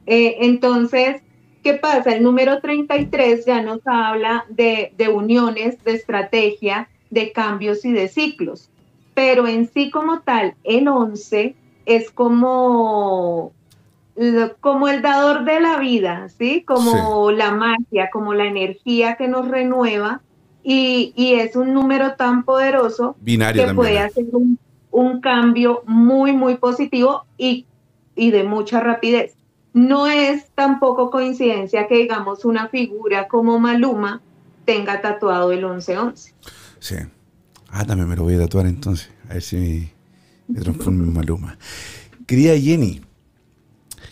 Eh, 0.05 0.37
entonces, 0.41 1.21
¿qué 1.63 1.73
pasa? 1.73 2.13
El 2.13 2.23
número 2.23 2.59
33 2.59 3.45
ya 3.45 3.61
nos 3.61 3.79
habla 3.85 4.45
de, 4.49 4.93
de 4.97 5.09
uniones, 5.09 5.83
de 5.83 5.93
estrategia, 5.93 6.89
de 7.09 7.31
cambios 7.31 7.85
y 7.85 7.91
de 7.91 8.07
ciclos. 8.07 8.69
Pero 9.13 9.47
en 9.47 9.69
sí 9.69 9.89
como 9.89 10.19
tal, 10.21 10.55
el 10.63 10.87
11 10.87 11.55
es 11.85 12.11
como, 12.11 13.53
como 14.59 14.87
el 14.89 15.01
dador 15.01 15.45
de 15.45 15.59
la 15.61 15.79
vida, 15.79 16.27
¿sí? 16.29 16.63
Como 16.63 17.31
la 17.31 17.51
magia, 17.51 18.09
como 18.11 18.33
la 18.33 18.45
energía 18.45 19.15
que 19.15 19.27
nos 19.27 19.47
renueva 19.47 20.21
y, 20.63 21.13
es 21.39 21.55
un 21.55 21.73
número 21.73 22.15
tan 22.15 22.43
poderoso 22.43 23.15
que 23.23 23.73
puede 23.75 23.99
hacer 23.99 24.25
un, 24.31 24.57
cambio 25.21 25.83
muy, 25.85 26.33
muy 26.33 26.55
positivo 26.55 27.25
y, 27.37 27.65
y 28.15 28.31
de 28.31 28.43
mucha 28.43 28.79
rapidez. 28.79 29.35
no 29.73 30.07
es 30.07 30.49
tampoco 30.55 31.11
coincidencia 31.11 31.87
que 31.87 31.97
digamos 31.97 32.45
una 32.45 32.69
figura 32.69 33.27
como 33.27 33.59
Maluma 33.59 34.21
tenga 34.63 35.01
tatuado 35.01 35.51
el 35.51 35.65
1111. 35.65 36.33
Sí. 36.79 36.95
Ah, 37.69 37.83
también 37.85 38.07
me 38.07 38.15
lo 38.15 38.23
voy 38.23 38.35
a 38.35 38.39
tatuar 38.39 38.67
entonces. 38.67 39.09
A 39.29 39.33
ver 39.33 39.41
si 39.41 39.89
me 40.47 40.61
transformo 40.61 41.03
en 41.03 41.13
Maluma. 41.13 41.57
Querida 42.25 42.57
Jenny, 42.57 43.01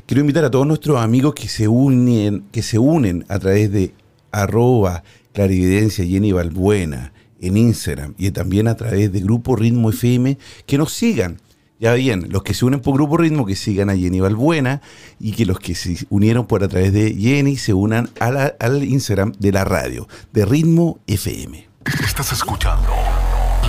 quiero 0.05 0.21
invitar 0.21 0.43
a 0.43 0.51
todos 0.51 0.67
nuestros 0.67 0.97
amigos 0.97 1.33
que 1.33 1.47
se 1.47 1.67
unen, 1.67 2.45
que 2.51 2.61
se 2.61 2.77
unen 2.77 3.25
a 3.29 3.39
través 3.39 3.71
de 3.71 3.93
arroba 4.31 5.03
clarividencia 5.31 6.05
Jenny 6.05 6.31
Balbuena 6.31 7.13
en 7.43 7.57
Instagram 7.57 8.15
y 8.17 8.31
también 8.31 8.67
a 8.67 8.75
través 8.75 9.11
de 9.11 9.19
Grupo 9.19 9.55
Ritmo 9.55 9.89
FM 9.89 10.37
que 10.65 10.77
nos 10.77 10.93
sigan. 10.93 11.39
Ya 11.79 11.93
bien, 11.93 12.27
los 12.29 12.43
que 12.43 12.53
se 12.53 12.63
unen 12.63 12.79
por 12.79 12.93
Grupo 12.93 13.17
Ritmo 13.17 13.45
que 13.45 13.55
sigan 13.55 13.89
a 13.89 13.95
Jenny 13.97 14.21
Balbuena 14.21 14.81
y 15.19 15.33
que 15.33 15.45
los 15.45 15.59
que 15.59 15.75
se 15.75 15.97
unieron 16.09 16.45
por 16.45 16.63
a 16.63 16.69
través 16.69 16.93
de 16.93 17.13
Jenny 17.13 17.57
se 17.57 17.73
unan 17.73 18.09
al 18.19 18.83
Instagram 18.83 19.33
de 19.39 19.51
la 19.51 19.65
radio, 19.65 20.07
de 20.31 20.45
Ritmo 20.45 20.99
FM. 21.07 21.67
Estás 22.05 22.31
escuchando 22.31 22.89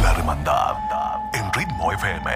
La 0.00 0.12
Hermandad 0.12 0.76
en 1.34 1.52
Ritmo 1.52 1.90
FM. 1.92 2.30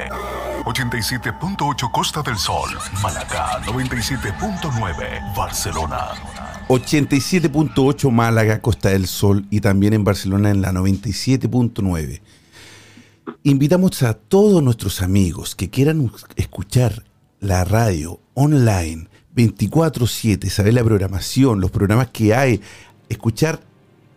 87.8 0.64 1.90
Costa 1.92 2.22
del 2.22 2.36
Sol, 2.36 2.70
Málaga 3.00 3.62
97.9 3.62 5.36
Barcelona. 5.36 6.47
87.8 6.68 8.10
Málaga, 8.10 8.60
Costa 8.60 8.90
del 8.90 9.06
Sol 9.06 9.46
y 9.48 9.60
también 9.60 9.94
en 9.94 10.04
Barcelona 10.04 10.50
en 10.50 10.60
la 10.60 10.70
97.9. 10.70 12.20
Invitamos 13.42 14.02
a 14.02 14.12
todos 14.12 14.62
nuestros 14.62 15.00
amigos 15.00 15.54
que 15.54 15.70
quieran 15.70 16.12
escuchar 16.36 17.04
la 17.40 17.64
radio 17.64 18.20
online 18.34 19.08
24/7, 19.34 20.50
saber 20.50 20.74
la 20.74 20.84
programación, 20.84 21.62
los 21.62 21.70
programas 21.70 22.08
que 22.08 22.34
hay, 22.34 22.60
escuchar 23.08 23.62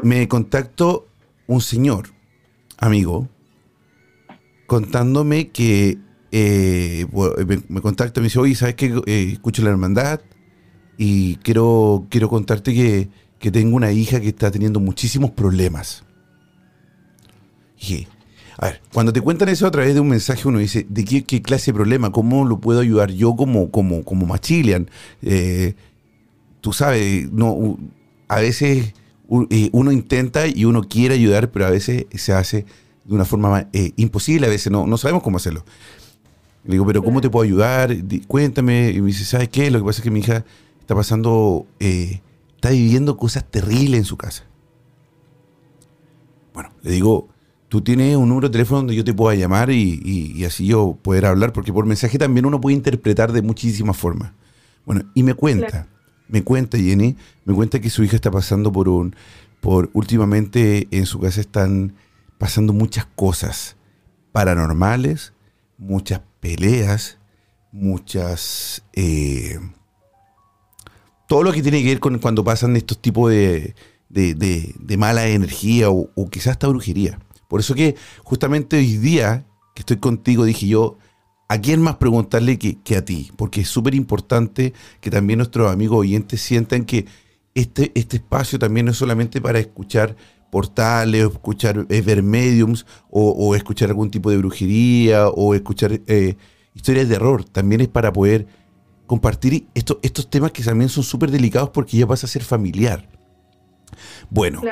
Me 0.02 0.26
contactó 0.28 1.08
un 1.46 1.60
señor, 1.60 2.08
amigo, 2.78 3.28
contándome 4.66 5.50
que 5.50 5.98
eh, 6.30 7.06
me, 7.68 7.80
contacta 7.82 8.20
y 8.20 8.22
me 8.22 8.26
dice, 8.28 8.38
oye, 8.38 8.54
¿sabes 8.54 8.74
qué? 8.74 9.02
Eh, 9.06 9.32
escucho 9.32 9.62
la 9.62 9.68
hermandad, 9.68 10.22
y 10.98 11.36
quiero, 11.36 12.06
quiero 12.08 12.28
contarte 12.28 12.74
que, 12.74 13.08
tengo 13.50 13.74
una 13.74 13.90
hija 13.90 14.20
que 14.20 14.28
está 14.28 14.50
teniendo 14.50 14.78
muchísimos 14.78 15.32
problemas. 15.32 16.04
Y, 17.80 18.06
a 18.56 18.66
ver, 18.66 18.80
cuando 18.92 19.12
te 19.12 19.20
cuentan 19.20 19.48
eso 19.48 19.66
a 19.66 19.70
través 19.72 19.94
de 19.94 20.00
un 20.00 20.08
mensaje, 20.08 20.46
uno 20.46 20.58
dice, 20.58 20.86
¿de 20.88 21.04
qué, 21.04 21.42
clase 21.42 21.72
de 21.72 21.74
problema? 21.74 22.12
¿Cómo 22.12 22.44
lo 22.44 22.60
puedo 22.60 22.80
ayudar 22.80 23.10
yo 23.10 23.34
como, 23.34 23.70
como, 23.72 24.04
como 24.04 24.26
Machilian? 24.26 24.88
Eh, 25.22 25.74
tú 26.60 26.72
sabes, 26.72 27.32
no, 27.32 27.78
a 28.28 28.40
veces 28.40 28.94
eh, 29.50 29.70
uno 29.72 29.90
intenta 29.90 30.46
y 30.46 30.64
uno 30.64 30.82
quiere 30.82 31.14
ayudar, 31.14 31.50
pero 31.50 31.66
a 31.66 31.70
veces 31.70 32.06
se 32.14 32.32
hace 32.32 32.64
de 33.04 33.14
una 33.14 33.24
forma 33.24 33.68
eh, 33.72 33.92
imposible, 33.96 34.46
a 34.46 34.50
veces 34.50 34.70
no, 34.70 34.86
no 34.86 34.96
sabemos 34.98 35.22
cómo 35.22 35.38
hacerlo. 35.38 35.64
Le 36.64 36.72
digo, 36.72 36.86
pero 36.86 37.02
¿cómo 37.02 37.20
te 37.20 37.28
puedo 37.28 37.44
ayudar? 37.44 37.94
Cuéntame. 38.28 38.90
Y 38.90 39.00
me 39.00 39.08
dice, 39.08 39.24
¿sabes 39.24 39.48
qué? 39.48 39.70
Lo 39.70 39.80
que 39.80 39.84
pasa 39.84 39.98
es 39.98 40.04
que 40.04 40.10
mi 40.10 40.20
hija 40.20 40.44
está 40.92 40.94
pasando, 40.94 41.66
eh, 41.80 42.20
está 42.54 42.70
viviendo 42.70 43.16
cosas 43.16 43.50
terribles 43.50 43.98
en 43.98 44.04
su 44.04 44.18
casa. 44.18 44.44
Bueno, 46.52 46.70
le 46.82 46.90
digo, 46.90 47.28
tú 47.68 47.80
tienes 47.80 48.14
un 48.16 48.28
número 48.28 48.48
de 48.48 48.52
teléfono 48.52 48.80
donde 48.80 48.94
yo 48.94 49.02
te 49.02 49.14
pueda 49.14 49.34
llamar 49.34 49.70
y, 49.70 50.44
así 50.44 50.66
yo 50.66 50.98
poder 51.00 51.24
hablar, 51.24 51.54
porque 51.54 51.72
por 51.72 51.86
mensaje 51.86 52.18
también 52.18 52.44
uno 52.44 52.60
puede 52.60 52.76
interpretar 52.76 53.32
de 53.32 53.40
muchísimas 53.40 53.96
formas. 53.96 54.32
Bueno, 54.84 55.10
y 55.14 55.22
me 55.22 55.32
cuenta, 55.32 55.88
me 56.28 56.44
cuenta 56.44 56.76
Jenny, 56.76 57.16
me 57.46 57.54
cuenta 57.54 57.80
que 57.80 57.88
su 57.88 58.04
hija 58.04 58.16
está 58.16 58.30
pasando 58.30 58.70
por 58.70 58.90
un, 58.90 59.16
por 59.60 59.88
últimamente 59.94 60.88
en 60.90 61.06
su 61.06 61.20
casa 61.20 61.40
están 61.40 61.94
pasando 62.36 62.74
muchas 62.74 63.06
cosas 63.16 63.76
paranormales, 64.32 65.32
muchas 65.78 66.20
peleas, 66.40 67.18
muchas... 67.70 68.84
Eh, 68.92 69.58
todo 71.32 71.44
lo 71.44 71.52
que 71.54 71.62
tiene 71.62 71.82
que 71.82 71.88
ver 71.88 71.98
con 71.98 72.18
cuando 72.18 72.44
pasan 72.44 72.76
estos 72.76 72.98
tipos 72.98 73.30
de, 73.30 73.74
de, 74.10 74.96
mala 74.98 75.26
energía 75.28 75.88
o, 75.88 76.28
quizás 76.30 76.48
hasta 76.48 76.68
brujería. 76.68 77.18
Por 77.48 77.60
eso 77.60 77.74
que 77.74 77.96
justamente 78.22 78.76
hoy 78.76 78.98
día 78.98 79.46
que 79.74 79.80
estoy 79.80 79.96
contigo 79.96 80.44
dije 80.44 80.66
yo, 80.66 80.98
¿a 81.48 81.56
quién 81.56 81.80
más 81.80 81.96
preguntarle 81.96 82.58
que, 82.58 82.96
a 82.98 83.06
ti? 83.06 83.32
Porque 83.34 83.62
es 83.62 83.68
súper 83.68 83.94
importante 83.94 84.74
que 85.00 85.10
también 85.10 85.38
nuestros 85.38 85.72
amigos 85.72 86.00
oyentes 86.00 86.42
sientan 86.42 86.84
que 86.84 87.06
este, 87.54 87.92
este 87.94 88.18
espacio 88.18 88.58
también 88.58 88.84
no 88.84 88.92
es 88.92 88.98
solamente 88.98 89.40
para 89.40 89.58
escuchar 89.58 90.14
portales, 90.50 91.24
o 91.24 91.28
escuchar 91.28 91.86
eh, 91.88 92.02
ver 92.02 92.22
mediums, 92.22 92.84
o, 93.08 93.56
escuchar 93.56 93.88
algún 93.88 94.10
tipo 94.10 94.30
de 94.30 94.36
brujería, 94.36 95.28
o 95.28 95.54
escuchar 95.54 95.98
eh, 96.08 96.36
historias 96.74 97.08
de 97.08 97.14
error. 97.14 97.42
También 97.42 97.80
es 97.80 97.88
para 97.88 98.12
poder 98.12 98.46
compartir 99.12 99.66
estos, 99.74 99.98
estos 100.00 100.30
temas 100.30 100.52
que 100.52 100.62
también 100.62 100.88
son 100.88 101.04
súper 101.04 101.30
delicados 101.30 101.68
porque 101.68 101.98
ya 101.98 102.06
pasa 102.06 102.26
a 102.26 102.30
ser 102.30 102.42
familiar. 102.42 103.06
Bueno, 104.30 104.62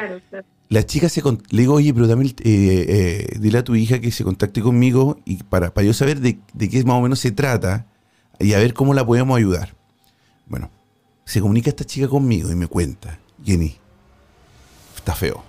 la 0.70 0.86
chica 0.86 1.10
se 1.10 1.22
le 1.22 1.38
digo, 1.50 1.74
oye, 1.74 1.92
pero 1.92 2.06
dame 2.06 2.24
eh, 2.24 2.34
eh, 2.42 3.38
dile 3.38 3.58
a 3.58 3.64
tu 3.64 3.74
hija 3.74 4.00
que 4.00 4.10
se 4.10 4.24
contacte 4.24 4.62
conmigo 4.62 5.18
y 5.26 5.42
para, 5.42 5.74
para 5.74 5.86
yo 5.86 5.92
saber 5.92 6.20
de, 6.20 6.38
de, 6.54 6.70
qué 6.70 6.82
más 6.84 6.96
o 6.96 7.02
menos 7.02 7.20
se 7.20 7.32
trata 7.32 7.84
y 8.38 8.54
a 8.54 8.58
ver 8.58 8.72
cómo 8.72 8.94
la 8.94 9.04
podemos 9.04 9.36
ayudar. 9.36 9.74
Bueno, 10.46 10.70
se 11.26 11.42
comunica 11.42 11.68
esta 11.68 11.84
chica 11.84 12.08
conmigo 12.08 12.50
y 12.50 12.54
me 12.54 12.66
cuenta, 12.66 13.18
Jenny, 13.44 13.76
está 14.96 15.14
feo, 15.14 15.44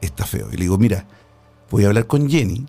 está 0.00 0.26
feo. 0.26 0.46
Y 0.52 0.58
le 0.58 0.62
digo, 0.62 0.78
mira, 0.78 1.06
voy 1.72 1.82
a 1.82 1.88
hablar 1.88 2.06
con 2.06 2.30
Jenny 2.30 2.68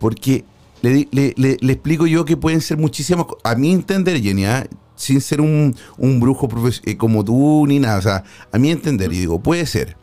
porque 0.00 0.44
le, 0.84 1.70
explico 1.72 2.06
yo 2.06 2.24
que 2.24 2.36
pueden 2.36 2.60
ser 2.60 2.76
muchísimas 2.76 3.26
A 3.42 3.54
mi 3.54 3.72
entender, 3.72 4.20
Jenny, 4.20 4.44
¿ah? 4.44 4.66
sin 4.96 5.20
ser 5.20 5.40
un, 5.40 5.74
brujo 6.20 6.48
eh, 6.84 6.96
como 6.96 7.24
tú 7.24 7.66
ni 7.66 7.78
nada. 7.78 7.98
O 7.98 8.02
sea, 8.02 8.24
a 8.52 8.58
mi 8.58 8.70
entender, 8.70 9.12
y 9.12 9.20
digo, 9.20 9.42
puede 9.42 9.66
ser 9.66 9.96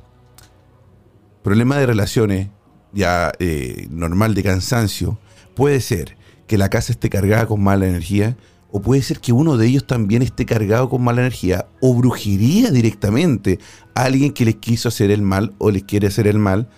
problema 1.44 1.78
de 1.78 1.88
relaciones 1.88 2.50
ya 2.94 3.32
eh, 3.40 3.88
normal 3.90 4.36
de 4.36 4.44
cansancio, 4.44 5.18
puede 5.56 5.80
ser 5.82 6.18
que 6.48 6.58
la 6.58 6.70
casa 6.70 6.92
esté 6.92 7.10
cargada 7.10 7.46
con 7.46 7.62
mala 7.62 7.88
energía, 7.88 8.38
o 8.70 8.82
puede 8.82 9.02
ser 9.02 9.20
que 9.20 9.34
uno 9.34 9.58
de 9.58 9.68
ellos 9.68 9.86
también 9.86 10.22
esté 10.22 10.46
cargado 10.46 10.90
con 10.90 11.02
mala 11.02 11.22
energía, 11.22 11.68
o 11.82 11.94
brujería 11.94 12.72
directamente 12.72 13.60
a 13.96 14.04
alguien 14.04 14.34
que 14.34 14.46
les 14.46 14.56
quiso 14.56 14.90
hacer 14.90 15.12
el 15.12 15.22
mal 15.22 15.54
o 15.58 15.72
les 15.72 15.84
quiere 15.84 16.08
hacer 16.08 16.28
el 16.28 16.38
mal, 16.38 16.70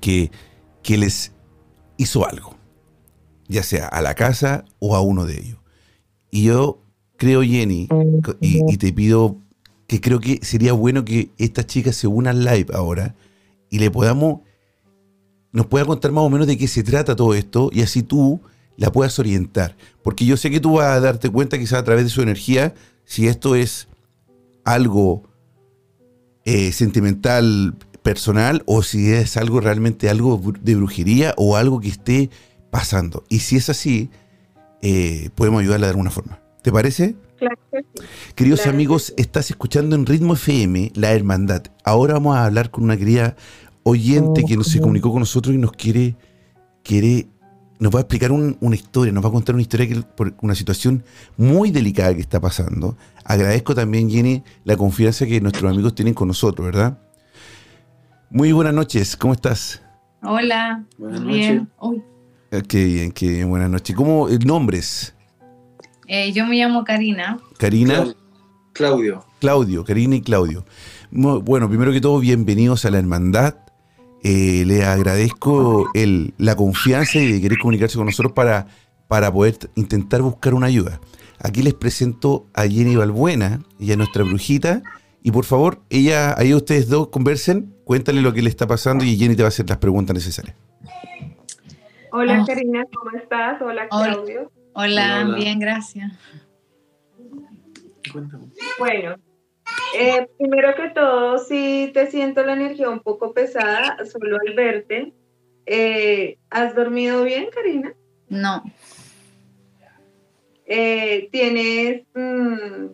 que, 0.00 0.30
que 0.82 0.96
les 0.96 1.32
hizo 2.00 2.26
algo, 2.26 2.56
ya 3.46 3.62
sea 3.62 3.86
a 3.86 4.00
la 4.00 4.14
casa 4.14 4.64
o 4.78 4.96
a 4.96 5.02
uno 5.02 5.26
de 5.26 5.38
ellos. 5.38 5.58
Y 6.30 6.44
yo 6.44 6.82
creo, 7.18 7.42
Jenny, 7.42 7.88
y, 8.40 8.76
te 8.78 8.92
pido 8.94 9.36
que 9.86 10.00
creo 10.00 10.18
que 10.18 10.38
sería 10.42 10.72
bueno 10.72 11.04
que 11.04 11.30
esta 11.36 11.66
chica 11.66 11.92
se 11.92 12.06
una 12.06 12.30
al 12.30 12.42
live 12.42 12.68
ahora 12.72 13.14
y 13.68 13.80
le 13.80 13.90
podamos, 13.90 14.40
nos 15.52 15.66
pueda 15.66 15.84
contar 15.84 16.10
más 16.12 16.24
o 16.24 16.30
menos 16.30 16.46
de 16.46 16.56
qué 16.56 16.68
se 16.68 16.82
trata 16.82 17.14
todo 17.14 17.34
esto 17.34 17.68
y 17.70 17.82
así 17.82 18.02
tú 18.02 18.40
la 18.78 18.90
puedas 18.90 19.18
orientar. 19.18 19.76
Porque 20.02 20.24
yo 20.24 20.38
sé 20.38 20.50
que 20.50 20.60
tú 20.60 20.76
vas 20.76 20.96
a 20.96 21.00
darte 21.00 21.28
cuenta 21.28 21.58
quizás 21.58 21.80
a 21.80 21.84
través 21.84 22.04
de 22.04 22.10
su 22.10 22.22
energía 22.22 22.74
si 23.04 23.26
esto 23.26 23.54
es 23.56 23.88
algo 24.64 25.24
eh, 26.46 26.72
sentimental 26.72 27.76
personal 28.02 28.62
o 28.66 28.82
si 28.82 29.12
es 29.12 29.36
algo 29.36 29.60
realmente 29.60 30.08
algo 30.08 30.40
de 30.60 30.74
brujería 30.74 31.34
o 31.36 31.56
algo 31.56 31.80
que 31.80 31.88
esté 31.88 32.30
pasando. 32.70 33.24
Y 33.28 33.40
si 33.40 33.56
es 33.56 33.68
así, 33.68 34.10
eh, 34.82 35.30
podemos 35.34 35.60
ayudarla 35.60 35.86
de 35.86 35.90
alguna 35.90 36.10
forma. 36.10 36.40
¿Te 36.62 36.72
parece? 36.72 37.16
Claro 37.38 37.56
Queridos 38.34 38.66
amigos, 38.66 39.14
estás 39.16 39.50
escuchando 39.50 39.96
en 39.96 40.04
Ritmo 40.04 40.34
FM 40.34 40.92
La 40.94 41.12
Hermandad. 41.12 41.64
Ahora 41.84 42.14
vamos 42.14 42.36
a 42.36 42.44
hablar 42.44 42.70
con 42.70 42.84
una 42.84 42.96
querida 42.96 43.34
oyente 43.82 44.44
que 44.44 44.56
nos 44.56 44.68
se 44.68 44.80
comunicó 44.80 45.10
con 45.10 45.20
nosotros 45.20 45.54
y 45.54 45.58
nos 45.58 45.72
quiere, 45.72 46.16
quiere 46.82 47.28
nos 47.78 47.94
va 47.94 48.00
a 48.00 48.02
explicar 48.02 48.30
una 48.30 48.76
historia, 48.76 49.10
nos 49.10 49.24
va 49.24 49.30
a 49.30 49.32
contar 49.32 49.54
una 49.54 49.62
historia 49.62 49.88
que, 49.88 50.02
por 50.02 50.34
una 50.42 50.54
situación 50.54 51.02
muy 51.38 51.70
delicada 51.70 52.14
que 52.14 52.20
está 52.20 52.38
pasando. 52.38 52.96
Agradezco 53.24 53.74
también, 53.74 54.10
Jenny, 54.10 54.42
la 54.64 54.76
confianza 54.76 55.24
que 55.24 55.40
nuestros 55.40 55.72
amigos 55.72 55.94
tienen 55.94 56.12
con 56.12 56.28
nosotros, 56.28 56.66
¿verdad? 56.66 56.98
Muy 58.30 58.52
buenas 58.52 58.74
noches, 58.74 59.16
¿cómo 59.16 59.34
estás? 59.34 59.82
Hola, 60.22 60.84
Buenas 60.98 61.24
bien. 61.24 61.56
noches. 61.56 61.68
Uy, 61.80 62.02
Eh, 62.52 62.62
Qué 62.68 62.84
bien, 62.84 63.12
qué 63.12 63.28
bien, 63.28 63.48
buenas 63.48 63.70
noches. 63.70 63.94
¿Cómo 63.96 64.28
eh, 64.28 64.38
nombres? 64.44 65.14
eh, 66.06 66.32
yo 66.32 66.44
me 66.46 66.56
llamo 66.56 66.84
Karina. 66.84 67.38
Karina, 67.58 68.04
Clau- 68.04 68.16
Claudio. 68.72 69.24
Claudio, 69.40 69.84
Karina 69.84 70.16
y 70.16 70.20
Claudio. 70.22 70.64
Bueno, 71.10 71.68
primero 71.68 71.92
que 71.92 72.00
todo, 72.00 72.18
bienvenidos 72.20 72.84
a 72.84 72.90
la 72.90 72.98
hermandad. 72.98 73.56
Eh, 74.22 74.64
le 74.66 74.84
agradezco 74.84 75.90
el, 75.94 76.34
la 76.36 76.54
confianza 76.56 77.18
y 77.18 77.32
de 77.32 77.40
querer 77.40 77.58
comunicarse 77.58 77.96
con 77.96 78.06
nosotros 78.06 78.32
para, 78.32 78.66
para 79.08 79.32
poder 79.32 79.56
intentar 79.76 80.22
buscar 80.22 80.54
una 80.54 80.66
ayuda. 80.66 81.00
Aquí 81.42 81.62
les 81.62 81.74
presento 81.74 82.46
a 82.54 82.62
Jenny 82.66 82.96
Balbuena, 82.96 83.62
ella 83.78 83.92
es 83.92 83.98
nuestra 83.98 84.24
brujita. 84.24 84.82
Y 85.22 85.30
por 85.32 85.44
favor, 85.44 85.82
ella, 85.90 86.34
ahí 86.38 86.54
ustedes 86.54 86.88
dos 86.88 87.08
conversen, 87.08 87.74
cuéntale 87.84 88.22
lo 88.22 88.32
que 88.32 88.40
le 88.42 88.48
está 88.48 88.66
pasando 88.66 89.04
y 89.04 89.16
Jenny 89.16 89.36
te 89.36 89.42
va 89.42 89.48
a 89.48 89.50
hacer 89.50 89.68
las 89.68 89.78
preguntas 89.78 90.14
necesarias. 90.14 90.56
Hola 92.12 92.38
Ah. 92.40 92.44
Karina, 92.46 92.84
¿cómo 92.92 93.16
estás? 93.16 93.60
Hola. 93.62 93.88
Claudio. 93.88 94.50
Hola, 94.72 95.20
Hola, 95.20 95.22
hola. 95.26 95.36
bien, 95.36 95.58
gracias. 95.60 96.12
Cuéntame. 98.12 98.46
Bueno, 98.78 99.16
eh, 99.98 100.26
primero 100.38 100.74
que 100.74 100.88
todo, 100.90 101.38
sí 101.38 101.90
te 101.94 102.10
siento 102.10 102.42
la 102.44 102.54
energía 102.54 102.88
un 102.88 103.00
poco 103.00 103.32
pesada 103.32 103.98
solo 104.10 104.38
al 104.46 104.54
verte. 104.54 105.12
Eh, 105.66 106.38
¿Has 106.50 106.74
dormido 106.74 107.22
bien, 107.24 107.46
Karina? 107.54 107.94
No, 108.28 108.62
Eh, 110.72 111.28
¿Tienes, 111.32 112.02
mm, 112.14 112.92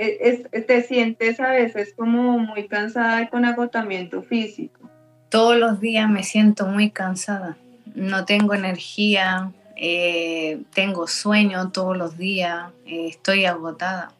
es- 0.00 0.46
es- 0.52 0.66
te 0.66 0.82
sientes 0.82 1.40
a 1.40 1.50
veces 1.50 1.94
como 1.96 2.38
muy 2.38 2.66
cansada 2.68 3.22
y 3.22 3.28
con 3.28 3.44
agotamiento 3.44 4.22
físico? 4.22 4.90
todos 5.30 5.56
los 5.56 5.78
días 5.80 6.10
me 6.10 6.24
siento 6.24 6.66
muy 6.66 6.90
cansada. 6.90 7.56
No 7.94 8.24
tengo 8.24 8.52
energía, 8.52 9.52
eh, 9.76 10.60
tengo 10.74 11.06
sueño 11.06 11.70
todos 11.70 11.96
los 11.96 12.18
días, 12.18 12.72
eh, 12.84 13.06
estoy 13.08 13.44
agotada. 13.44 14.10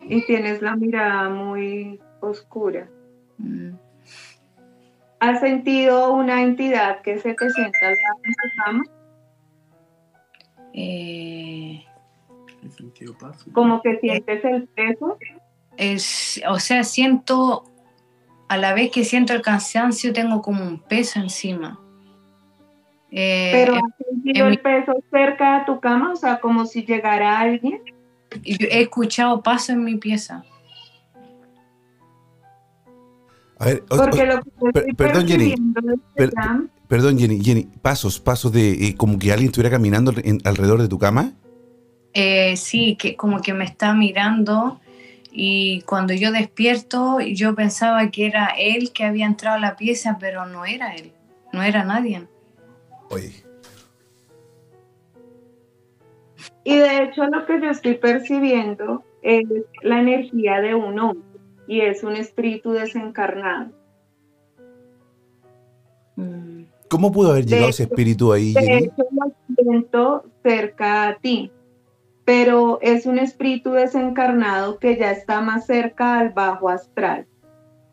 Y 0.00 0.22
tienes 0.26 0.60
la 0.60 0.74
mirada 0.74 1.28
muy 1.30 2.00
oscura. 2.20 2.88
Mm, 3.38 3.74
¿Has 5.20 5.38
sentido 5.40 6.12
una 6.12 6.42
entidad 6.42 7.00
que 7.02 7.18
se 7.20 7.32
te 7.34 7.50
sienta 7.50 7.78
al 7.88 7.94
lado 7.94 8.18
en 8.24 8.32
tu 8.34 8.64
cama? 8.64 8.84
eh. 10.72 11.84
Como 13.52 13.80
que 13.82 13.98
sientes 14.00 14.44
el 14.44 14.68
peso. 14.68 15.18
es- 15.76 16.40
o 16.48 16.58
sea, 16.60 16.84
siento, 16.84 17.64
a 18.48 18.56
la 18.56 18.74
vez 18.74 18.90
que 18.92 19.04
siento 19.04 19.32
el 19.32 19.42
cansancio, 19.42 20.12
tengo 20.12 20.40
como 20.40 20.62
un 20.62 20.78
peso 20.78 21.18
encima. 21.20 21.80
Eh, 23.10 23.50
Pero 23.52 23.74
em- 23.74 23.82
has 23.84 24.06
sentido 24.08 24.46
en 24.46 24.52
el 24.52 24.60
peso 24.60 24.92
cerca 25.10 25.60
de 25.60 25.64
tu 25.66 25.80
cama, 25.80 26.12
o 26.12 26.16
sea, 26.16 26.40
como 26.40 26.64
si 26.66 26.84
llegara 26.84 27.38
alguien. 27.40 27.80
yo 28.42 28.66
he 28.68 28.82
escuchado 28.82 29.42
pasos 29.42 29.70
en 29.70 29.84
mi 29.84 29.96
pieza. 29.96 30.44
A 33.58 33.66
ver, 33.66 33.84
o- 33.88 33.96
Porque 33.96 34.22
o- 34.22 34.26
lo 34.26 34.42
que 34.42 34.50
yo 34.50 34.72
per- 34.72 34.88
estoy 34.88 34.94
perdón, 34.94 35.28
Jenny. 35.28 35.54
Per- 36.14 36.32
perdón, 36.88 37.18
Jenny, 37.18 37.40
Jenny, 37.42 37.68
pasos, 37.82 38.18
pasos 38.18 38.52
de 38.52 38.88
eh, 38.88 38.94
como 38.96 39.18
que 39.18 39.32
alguien 39.32 39.48
estuviera 39.50 39.70
caminando 39.70 40.12
en- 40.22 40.40
alrededor 40.44 40.82
de 40.82 40.88
tu 40.88 40.98
cama. 40.98 41.32
Eh, 42.14 42.56
sí, 42.56 42.96
que 42.96 43.16
como 43.16 43.42
que 43.42 43.52
me 43.52 43.64
está 43.64 43.92
mirando 43.92 44.80
y 45.32 45.82
cuando 45.82 46.14
yo 46.14 46.30
despierto 46.30 47.18
yo 47.20 47.56
pensaba 47.56 48.08
que 48.10 48.26
era 48.26 48.54
él 48.56 48.92
que 48.92 49.04
había 49.04 49.26
entrado 49.26 49.56
a 49.56 49.60
la 49.60 49.76
pieza, 49.76 50.16
pero 50.20 50.46
no 50.46 50.64
era 50.64 50.94
él, 50.94 51.10
no 51.52 51.62
era 51.62 51.82
nadie. 51.84 52.22
Oye, 53.10 53.44
Y 56.64 56.76
de 56.76 57.02
hecho 57.02 57.26
lo 57.26 57.44
que 57.46 57.60
yo 57.60 57.70
estoy 57.70 57.94
percibiendo 57.94 59.04
es 59.22 59.44
la 59.82 60.00
energía 60.00 60.60
de 60.60 60.74
un 60.74 60.98
hombre 60.98 61.22
y 61.66 61.80
es 61.80 62.02
un 62.02 62.16
espíritu 62.16 62.72
desencarnado. 62.72 63.70
¿cómo 66.88 67.10
pudo 67.10 67.32
haber 67.32 67.44
De 67.44 67.50
llegado 67.50 67.70
ese 67.70 67.82
espíritu 67.84 68.32
ahí, 68.32 68.52
De 68.54 68.60
Jenny? 68.60 68.84
hecho 68.86 69.02
lo 69.10 69.32
siento 69.56 70.24
cerca 70.44 71.08
a 71.08 71.14
ti, 71.16 71.50
pero 72.24 72.78
es 72.80 73.06
un 73.06 73.18
espíritu 73.18 73.72
desencarnado 73.72 74.78
que 74.78 74.96
ya 74.96 75.10
está 75.10 75.40
más 75.40 75.66
cerca 75.66 76.18
al 76.18 76.30
bajo 76.30 76.68
astral, 76.68 77.26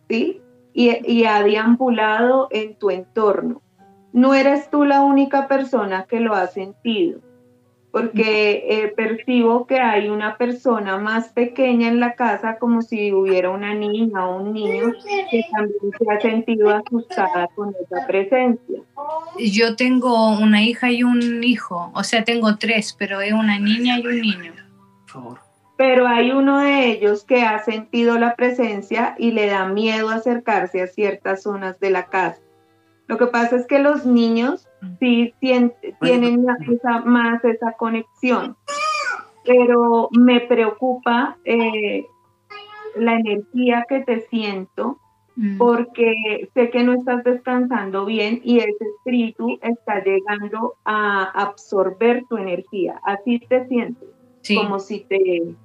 ¿sí? 0.10 0.42
Y, 0.74 1.12
y 1.12 1.26
ha 1.26 1.44
deambulado 1.44 2.48
en 2.52 2.76
tu 2.76 2.92
entorno. 2.92 3.62
No 4.14 4.34
eres 4.34 4.70
tú 4.70 4.86
la 4.86 5.02
única 5.02 5.48
persona 5.48 6.06
que 6.08 6.20
lo 6.20 6.34
ha 6.34 6.48
sentido, 6.48 7.20
porque 7.92 8.66
eh, 8.70 8.94
percibo 8.96 9.68
que 9.68 9.80
hay 9.80 10.08
una 10.10 10.38
persona 10.38 10.98
más 10.98 11.30
pequeña 11.30 11.90
en 11.90 12.00
la 12.00 12.14
casa, 12.16 12.58
como 12.58 12.82
si 12.82 13.12
hubiera 13.12 13.50
una 13.50 13.74
niña 13.74 14.28
o 14.28 14.42
un 14.42 14.54
niño 14.54 14.94
que 15.30 15.44
también 15.52 15.92
se 16.00 16.12
ha 16.12 16.22
sentido 16.22 16.70
asustada 16.70 17.50
con 17.54 17.70
esa 17.70 18.08
presencia. 18.08 18.82
Yo 19.38 19.76
tengo 19.76 20.40
una 20.40 20.64
hija 20.64 20.90
y 20.90 21.04
un 21.04 21.44
hijo, 21.44 21.92
o 21.94 22.04
sea, 22.04 22.24
tengo 22.24 22.56
tres, 22.58 22.96
pero 22.98 23.20
es 23.20 23.34
una 23.34 23.60
niña 23.60 24.00
y 24.00 24.08
un 24.08 24.22
niño. 24.22 24.54
Por 25.02 25.10
favor. 25.10 25.40
pero 25.76 26.08
hay 26.08 26.32
uno 26.32 26.60
de 26.60 26.92
ellos 26.92 27.26
que 27.26 27.42
ha 27.42 27.60
sentido 27.64 28.18
la 28.18 28.36
presencia 28.36 29.16
y 29.18 29.32
le 29.32 29.48
da 29.48 29.66
miedo 29.66 30.10
acercarse 30.10 30.82
a 30.82 30.88
ciertas 30.88 31.44
zonas 31.44 31.80
de 31.80 31.90
la 31.90 32.06
casa. 32.06 32.40
Lo 33.12 33.18
que 33.18 33.28
pasa 33.28 33.58
es 33.58 33.68
que 33.68 33.80
los 33.80 34.06
niños 34.06 34.66
sí 35.00 35.34
tien- 35.42 35.74
tienen 36.00 36.46
esa- 36.70 37.02
más 37.02 37.44
esa 37.44 37.74
conexión, 37.74 38.56
pero 39.44 40.08
me 40.12 40.40
preocupa 40.40 41.38
eh, 41.44 42.06
la 42.96 43.16
energía 43.16 43.86
que 43.90 44.00
te 44.02 44.22
siento 44.30 44.98
Mm, 45.36 45.58
porque 45.58 46.14
sé 46.54 46.70
que 46.72 46.84
no 46.84 46.94
estás 46.94 47.24
descansando 47.24 48.06
bien 48.06 48.42
y 48.44 48.60
ese 48.60 48.84
espíritu 48.98 49.58
está 49.62 50.04
llegando 50.04 50.76
a 50.86 51.24
absorber 51.24 52.26
tu 52.30 52.36
energía. 52.38 53.00
Así 53.04 53.40
te 53.40 53.66
sientes 53.68 54.10
sí, 54.42 54.56
como 54.56 54.80
si 54.80 55.06
te 55.08 55.56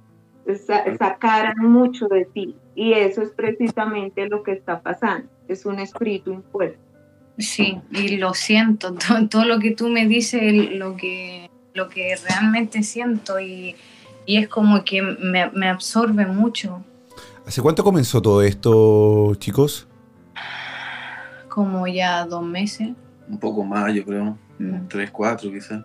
sa- 0.55 0.85
sacaran 0.97 1.57
mucho 1.59 2.07
de 2.07 2.25
ti. 2.33 2.55
Y 2.75 2.93
eso 2.93 3.21
es 3.21 3.31
precisamente 3.35 4.27
lo 4.29 4.41
que 4.41 4.53
está 4.53 4.81
pasando. 4.81 5.27
Es 5.49 5.65
un 5.65 5.79
espíritu 5.79 6.31
impuesto. 6.31 6.86
Sí, 7.37 7.79
y 7.91 8.17
lo 8.17 8.33
siento, 8.33 8.93
todo, 9.07 9.27
todo 9.27 9.45
lo 9.45 9.59
que 9.59 9.71
tú 9.71 9.87
me 9.89 10.07
dices, 10.07 10.71
lo 10.75 10.95
que, 10.95 11.49
lo 11.73 11.89
que 11.89 12.15
realmente 12.27 12.83
siento 12.83 13.39
y, 13.39 13.75
y 14.25 14.37
es 14.37 14.47
como 14.47 14.83
que 14.83 15.01
me, 15.01 15.49
me 15.51 15.69
absorbe 15.69 16.25
mucho. 16.25 16.83
¿Hace 17.45 17.61
cuánto 17.61 17.83
comenzó 17.83 18.21
todo 18.21 18.41
esto, 18.41 19.33
chicos? 19.35 19.87
como 21.49 21.87
ya 21.87 22.23
dos 22.25 22.43
meses. 22.43 22.89
Un 23.27 23.39
poco 23.39 23.63
más, 23.63 23.91
yo 23.93 24.05
creo. 24.05 24.37
Mm. 24.59 24.87
Tres, 24.87 25.09
cuatro, 25.09 25.51
quizás. 25.51 25.83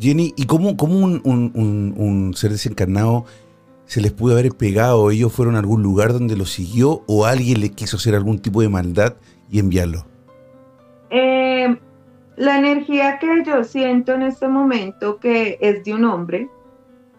Jenny, 0.00 0.32
¿y 0.36 0.46
cómo, 0.46 0.76
cómo 0.78 0.98
un, 0.98 1.20
un- 1.24 1.52
un- 1.54 1.94
un 1.98 2.34
ser 2.34 2.50
desencarnado 2.52 3.26
se 3.84 4.00
les 4.00 4.12
pudo 4.12 4.32
haber 4.38 4.52
pegado? 4.52 5.10
¿Ellos 5.10 5.32
fueron 5.32 5.56
a 5.56 5.58
algún 5.58 5.82
lugar 5.82 6.12
donde 6.14 6.36
lo 6.36 6.46
siguió 6.46 7.02
o 7.06 7.26
alguien 7.26 7.60
le 7.60 7.70
quiso 7.72 7.96
hacer 7.98 8.14
algún 8.14 8.38
tipo 8.38 8.62
de 8.62 8.68
maldad 8.70 9.16
y 9.50 9.58
enviarlo? 9.58 10.06
Eh, 11.10 11.76
la 12.36 12.56
energía 12.56 13.18
que 13.18 13.42
yo 13.44 13.64
siento 13.64 14.14
en 14.14 14.22
este 14.22 14.48
momento 14.48 15.18
que 15.18 15.58
es 15.60 15.84
de 15.84 15.94
un 15.94 16.04
hombre. 16.04 16.48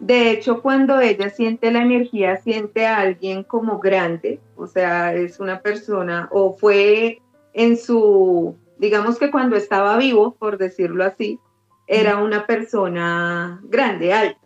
De 0.00 0.30
hecho, 0.30 0.62
cuando 0.62 0.98
ella 0.98 1.30
siente 1.30 1.70
la 1.70 1.82
energía, 1.82 2.38
siente 2.38 2.86
a 2.86 2.98
alguien 2.98 3.44
como 3.44 3.78
grande, 3.78 4.40
o 4.56 4.66
sea, 4.66 5.14
es 5.14 5.38
una 5.38 5.60
persona, 5.60 6.28
o 6.32 6.56
fue 6.56 7.22
en 7.52 7.76
su, 7.76 8.56
digamos 8.78 9.18
que 9.20 9.30
cuando 9.30 9.54
estaba 9.54 9.96
vivo, 9.96 10.34
por 10.34 10.58
decirlo 10.58 11.04
así, 11.04 11.38
era 11.86 12.18
una 12.18 12.46
persona 12.46 13.60
grande, 13.62 14.12
alta, 14.12 14.40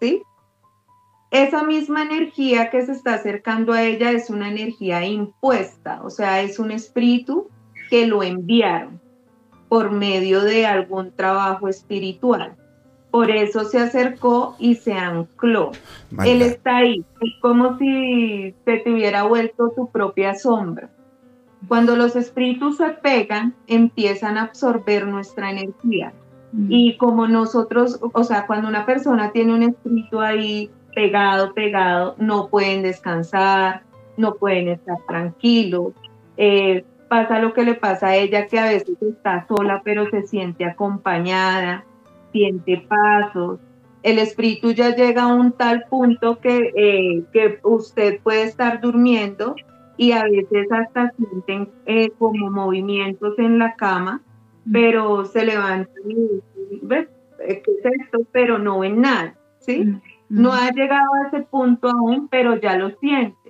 ¿sí? 0.00 0.22
Esa 1.30 1.64
misma 1.64 2.04
energía 2.04 2.70
que 2.70 2.80
se 2.86 2.92
está 2.92 3.14
acercando 3.14 3.74
a 3.74 3.82
ella 3.82 4.12
es 4.12 4.30
una 4.30 4.48
energía 4.48 5.04
impuesta, 5.04 6.00
o 6.02 6.08
sea, 6.08 6.40
es 6.40 6.58
un 6.58 6.70
espíritu 6.70 7.50
que 7.88 8.06
lo 8.06 8.22
enviaron 8.22 9.00
por 9.68 9.90
medio 9.90 10.42
de 10.42 10.66
algún 10.66 11.12
trabajo 11.12 11.68
espiritual. 11.68 12.54
Por 13.10 13.30
eso 13.30 13.64
se 13.64 13.78
acercó 13.78 14.54
y 14.58 14.74
se 14.74 14.92
ancló. 14.92 15.72
Maldad. 16.10 16.32
Él 16.32 16.42
está 16.42 16.78
ahí, 16.78 17.04
es 17.20 17.32
como 17.40 17.78
si 17.78 18.54
se 18.64 18.78
te 18.78 18.92
hubiera 18.92 19.22
vuelto 19.24 19.72
tu 19.74 19.90
propia 19.90 20.34
sombra. 20.34 20.90
Cuando 21.66 21.96
los 21.96 22.16
espíritus 22.16 22.76
se 22.76 22.90
pegan, 22.90 23.54
empiezan 23.66 24.38
a 24.38 24.42
absorber 24.42 25.06
nuestra 25.06 25.50
energía. 25.50 26.12
Y 26.68 26.96
como 26.96 27.28
nosotros, 27.28 28.00
o 28.00 28.24
sea, 28.24 28.46
cuando 28.46 28.68
una 28.68 28.86
persona 28.86 29.32
tiene 29.32 29.52
un 29.52 29.64
espíritu 29.64 30.20
ahí 30.20 30.70
pegado, 30.94 31.52
pegado, 31.52 32.14
no 32.18 32.48
pueden 32.48 32.82
descansar, 32.82 33.82
no 34.16 34.34
pueden 34.34 34.68
estar 34.68 34.96
tranquilos. 35.06 35.92
Eh, 36.38 36.84
pasa 37.08 37.38
lo 37.38 37.52
que 37.52 37.64
le 37.64 37.74
pasa 37.74 38.08
a 38.08 38.16
ella, 38.16 38.46
que 38.46 38.58
a 38.58 38.66
veces 38.66 38.96
está 39.02 39.46
sola, 39.48 39.82
pero 39.84 40.08
se 40.10 40.22
siente 40.26 40.64
acompañada, 40.64 41.84
siente 42.32 42.84
pasos. 42.88 43.60
El 44.02 44.18
espíritu 44.18 44.72
ya 44.72 44.94
llega 44.94 45.24
a 45.24 45.34
un 45.34 45.52
tal 45.52 45.84
punto 45.90 46.38
que, 46.38 46.72
eh, 46.76 47.24
que 47.32 47.58
usted 47.64 48.20
puede 48.22 48.44
estar 48.44 48.80
durmiendo 48.80 49.56
y 49.96 50.12
a 50.12 50.22
veces 50.24 50.70
hasta 50.70 51.12
sienten 51.12 51.68
eh, 51.86 52.10
como 52.18 52.50
movimientos 52.50 53.36
en 53.38 53.58
la 53.58 53.74
cama, 53.74 54.22
pero 54.70 55.24
se 55.24 55.44
levantan 55.44 56.10
y 56.10 56.14
dicen, 56.14 56.88
¿ves? 56.88 57.08
¿Qué 57.38 57.54
es 57.54 57.92
esto? 58.02 58.20
Pero 58.32 58.58
no 58.58 58.80
ven 58.80 59.00
nada, 59.00 59.34
¿sí? 59.58 59.84
No 60.28 60.52
ha 60.52 60.70
llegado 60.70 61.06
a 61.14 61.28
ese 61.28 61.46
punto 61.46 61.88
aún, 61.88 62.28
pero 62.28 62.56
ya 62.56 62.76
lo 62.76 62.90
sientes. 62.98 63.47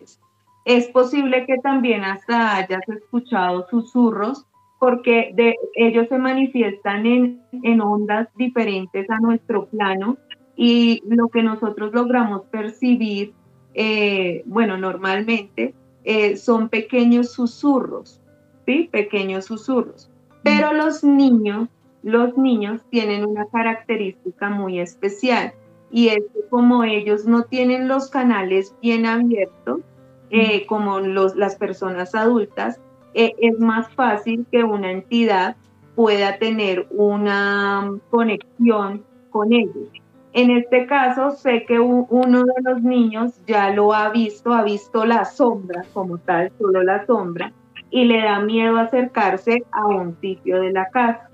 Es 0.68 0.86
posible 0.88 1.46
que 1.46 1.56
también 1.62 2.04
hasta 2.04 2.56
hayas 2.56 2.86
escuchado 2.90 3.66
susurros 3.70 4.44
porque 4.78 5.30
de, 5.34 5.54
ellos 5.74 6.08
se 6.10 6.18
manifiestan 6.18 7.06
en, 7.06 7.80
ondas 7.80 8.28
diferentes 8.36 9.08
a 9.08 9.18
nuestro 9.18 9.64
plano 9.64 10.18
y 10.56 11.02
lo 11.08 11.28
que 11.28 11.42
nosotros 11.42 11.94
logramos 11.94 12.42
percibir, 12.50 13.32
eh, 13.72 14.42
bueno, 14.44 14.76
normalmente 14.76 15.74
eh, 16.04 16.36
son 16.36 16.68
pequeños 16.68 17.32
susurros, 17.32 18.20
¿sí? 18.66 18.90
Pequeños 18.92 19.46
susurros. 19.46 20.10
Pero 20.42 20.74
los 20.74 21.02
niños, 21.02 21.70
los 22.02 22.36
niños 22.36 22.82
tienen 22.90 23.24
una 23.24 23.46
característica 23.46 24.50
muy 24.50 24.80
especial 24.80 25.54
y 25.90 26.08
es 26.08 26.18
que 26.34 26.46
como 26.50 26.84
ellos 26.84 27.24
no 27.24 27.44
tienen 27.44 27.88
los 27.88 28.10
canales 28.10 28.76
bien 28.82 29.06
abiertos, 29.06 29.80
eh, 30.30 30.66
como 30.66 31.00
los, 31.00 31.36
las 31.36 31.56
personas 31.56 32.14
adultas, 32.14 32.80
eh, 33.14 33.34
es 33.38 33.58
más 33.58 33.88
fácil 33.94 34.46
que 34.50 34.64
una 34.64 34.90
entidad 34.90 35.56
pueda 35.94 36.38
tener 36.38 36.86
una 36.90 37.90
conexión 38.10 39.04
con 39.30 39.52
ellos. 39.52 39.88
En 40.32 40.50
este 40.50 40.86
caso, 40.86 41.32
sé 41.32 41.64
que 41.66 41.80
uno 41.80 42.44
de 42.44 42.62
los 42.62 42.82
niños 42.82 43.40
ya 43.46 43.70
lo 43.70 43.92
ha 43.92 44.10
visto, 44.10 44.52
ha 44.52 44.62
visto 44.62 45.04
la 45.04 45.24
sombra 45.24 45.84
como 45.92 46.18
tal, 46.18 46.52
solo 46.58 46.82
la 46.82 47.04
sombra, 47.06 47.52
y 47.90 48.04
le 48.04 48.22
da 48.22 48.38
miedo 48.40 48.76
acercarse 48.76 49.64
a 49.72 49.86
un 49.86 50.16
sitio 50.20 50.60
de 50.60 50.72
la 50.72 50.88
casa. 50.90 51.28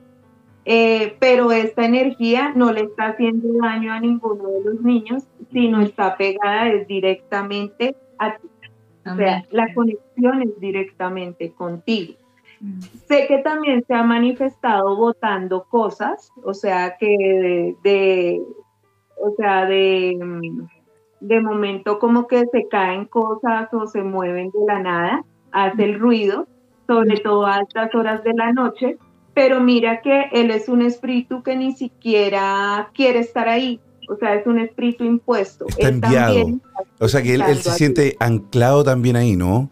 Eh, 0.65 1.17
pero 1.19 1.53
esta 1.53 1.85
energía 1.85 2.53
no 2.55 2.73
le 2.73 2.85
está 2.85 3.09
haciendo 3.09 3.49
daño 3.61 3.93
a 3.93 4.01
ninguno 4.01 4.49
de 4.49 4.65
los 4.65 4.81
niños, 4.81 5.25
sino 5.53 5.83
está 5.83 6.17
pegada 6.17 6.71
directamente 6.89 7.97
a 8.19 8.37
ti. 8.37 8.49
O 9.07 9.17
sea, 9.17 9.45
la 9.51 9.73
conexión 9.75 10.43
es 10.43 10.59
directamente 10.61 11.53
contigo. 11.53 12.15
Mm. 12.61 12.81
Sé 12.81 13.27
que 13.27 13.39
también 13.39 13.85
se 13.87 13.95
ha 13.95 14.03
manifestado 14.03 14.97
votando 14.97 15.65
cosas, 15.65 16.31
o 16.43 16.55
sea, 16.55 16.97
que 16.99 17.75
de, 17.83 18.41
o 19.17 19.35
sea, 19.37 19.67
de, 19.67 20.19
de 21.21 21.41
momento 21.41 21.99
como 21.99 22.27
que 22.27 22.45
se 22.47 22.69
caen 22.69 23.07
cosas 23.07 23.73
o 23.73 23.87
se 23.87 24.03
mueven 24.03 24.51
de 24.51 24.61
la 24.67 24.81
nada, 24.81 25.25
hace 25.53 25.85
el 25.85 25.99
ruido, 25.99 26.47
sobre 26.87 27.19
todo 27.19 27.47
a 27.47 27.57
altas 27.57 27.95
horas 27.95 28.23
de 28.25 28.35
la 28.35 28.53
noche, 28.53 28.99
pero 29.35 29.61
mira 29.61 30.01
que 30.01 30.29
él 30.33 30.51
es 30.51 30.69
un 30.69 30.83
espíritu 30.83 31.43
que 31.43 31.57
ni 31.57 31.73
siquiera 31.73 32.91
quiere 32.95 33.19
estar 33.21 33.49
ahí. 33.49 33.81
O 34.09 34.17
sea, 34.17 34.35
es 34.35 34.47
un 34.47 34.59
espíritu 34.59 35.05
impuesto. 35.05 35.67
Está 35.69 35.89
enviado. 35.89 36.61
o 36.99 37.09
sea 37.09 37.23
que 37.23 37.35
él, 37.35 37.43
se 37.57 37.71
siente 37.73 38.17
anclado 38.21 38.85
también 38.85 39.17
ahí, 39.17 39.37
¿no? 39.37 39.71